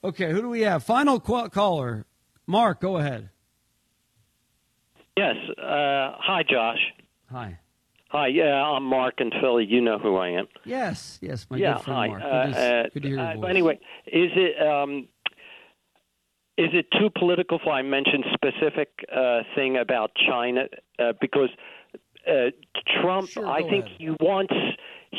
[0.04, 0.82] Okay, who do we have?
[0.82, 2.06] Final qu- caller.
[2.46, 3.30] Mark, go ahead.
[5.16, 5.36] Yes.
[5.58, 6.80] Uh, hi, Josh.
[7.30, 7.58] Hi.
[8.08, 8.26] Hi.
[8.26, 9.64] Yeah, I'm Mark in Philly.
[9.64, 10.46] You know who I am.
[10.64, 11.74] Yes, yes, my yeah.
[11.74, 12.06] good friend hi.
[12.08, 12.22] Mark.
[12.22, 13.40] Uh, Good, to, uh, good to hear your uh, voice.
[13.42, 13.74] but anyway,
[14.06, 15.08] is it um,
[16.58, 20.64] is it too political for I mention specific uh, thing about China?
[20.98, 21.48] Uh, because
[22.28, 22.50] uh,
[23.00, 23.96] Trump, I think ahead.
[23.98, 24.54] he wants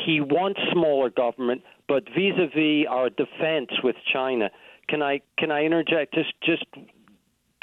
[0.05, 4.49] he wants smaller government, but vis-a-vis our defense with China.
[4.87, 6.65] Can I can I interject just just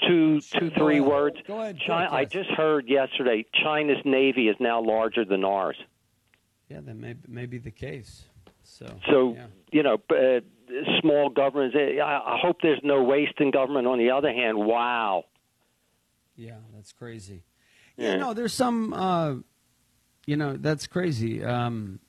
[0.07, 1.09] two two three ahead.
[1.09, 1.37] words?
[1.47, 5.77] Go ahead, China, quick, I just heard yesterday China's navy is now larger than ours.
[6.69, 8.27] Yeah, that may, may be the case.
[8.63, 9.47] So, So yeah.
[9.73, 10.41] you know, uh,
[11.01, 11.77] small governments.
[11.79, 13.87] eh, I, hope there's no waste in government.
[13.87, 15.25] On the other hand, wow.
[16.37, 17.43] Yeah, that's crazy.
[17.97, 18.17] Yeah, Yeah.
[18.17, 19.35] no, there's some, uh,
[20.27, 21.45] you know, that's crazy.
[21.45, 22.01] Um,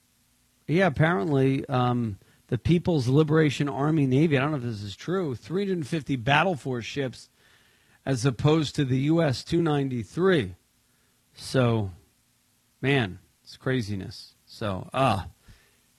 [0.68, 2.18] yeah, apparently um,
[2.48, 6.86] the People's Liberation Army Navy, I don't know if this is true, 350 Battle Force
[6.86, 7.30] ships
[8.06, 9.44] as opposed to the U.S.
[9.44, 10.56] 293.
[11.34, 11.92] So,
[12.82, 14.36] man, it's craziness.
[14.46, 15.28] So, ah.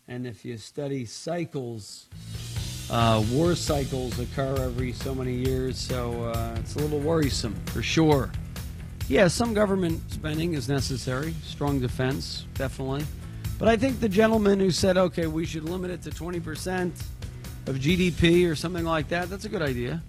[0.08, 2.06] And if you study cycles,
[2.90, 7.82] uh, war cycles occur every so many years, so uh, it's a little worrisome for
[7.82, 8.30] sure.
[9.08, 13.04] Yeah, some government spending is necessary, strong defense, definitely.
[13.58, 16.92] But I think the gentleman who said, okay, we should limit it to 20%
[17.66, 20.02] of GDP or something like that, that's a good idea.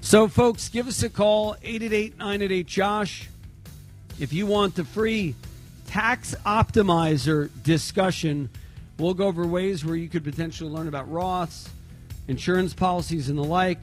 [0.00, 3.28] So, folks, give us a call, 888 988 Josh.
[4.18, 5.34] If you want the free
[5.86, 8.48] tax optimizer discussion,
[9.02, 11.68] we'll go over ways where you could potentially learn about Roths,
[12.28, 13.78] insurance policies, and the like.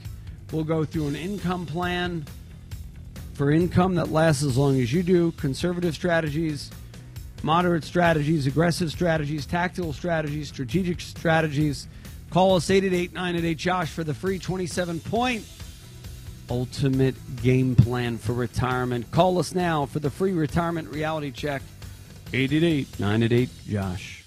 [0.51, 2.25] We'll go through an income plan
[3.33, 6.71] for income that lasts as long as you do, conservative strategies,
[7.43, 11.87] moderate strategies, aggressive strategies, tactical strategies, strategic strategies.
[12.31, 15.45] Call us 888 988 Josh for the free 27 point
[16.49, 19.09] ultimate game plan for retirement.
[19.11, 21.61] Call us now for the free retirement reality check
[22.33, 24.18] 888 988 Josh.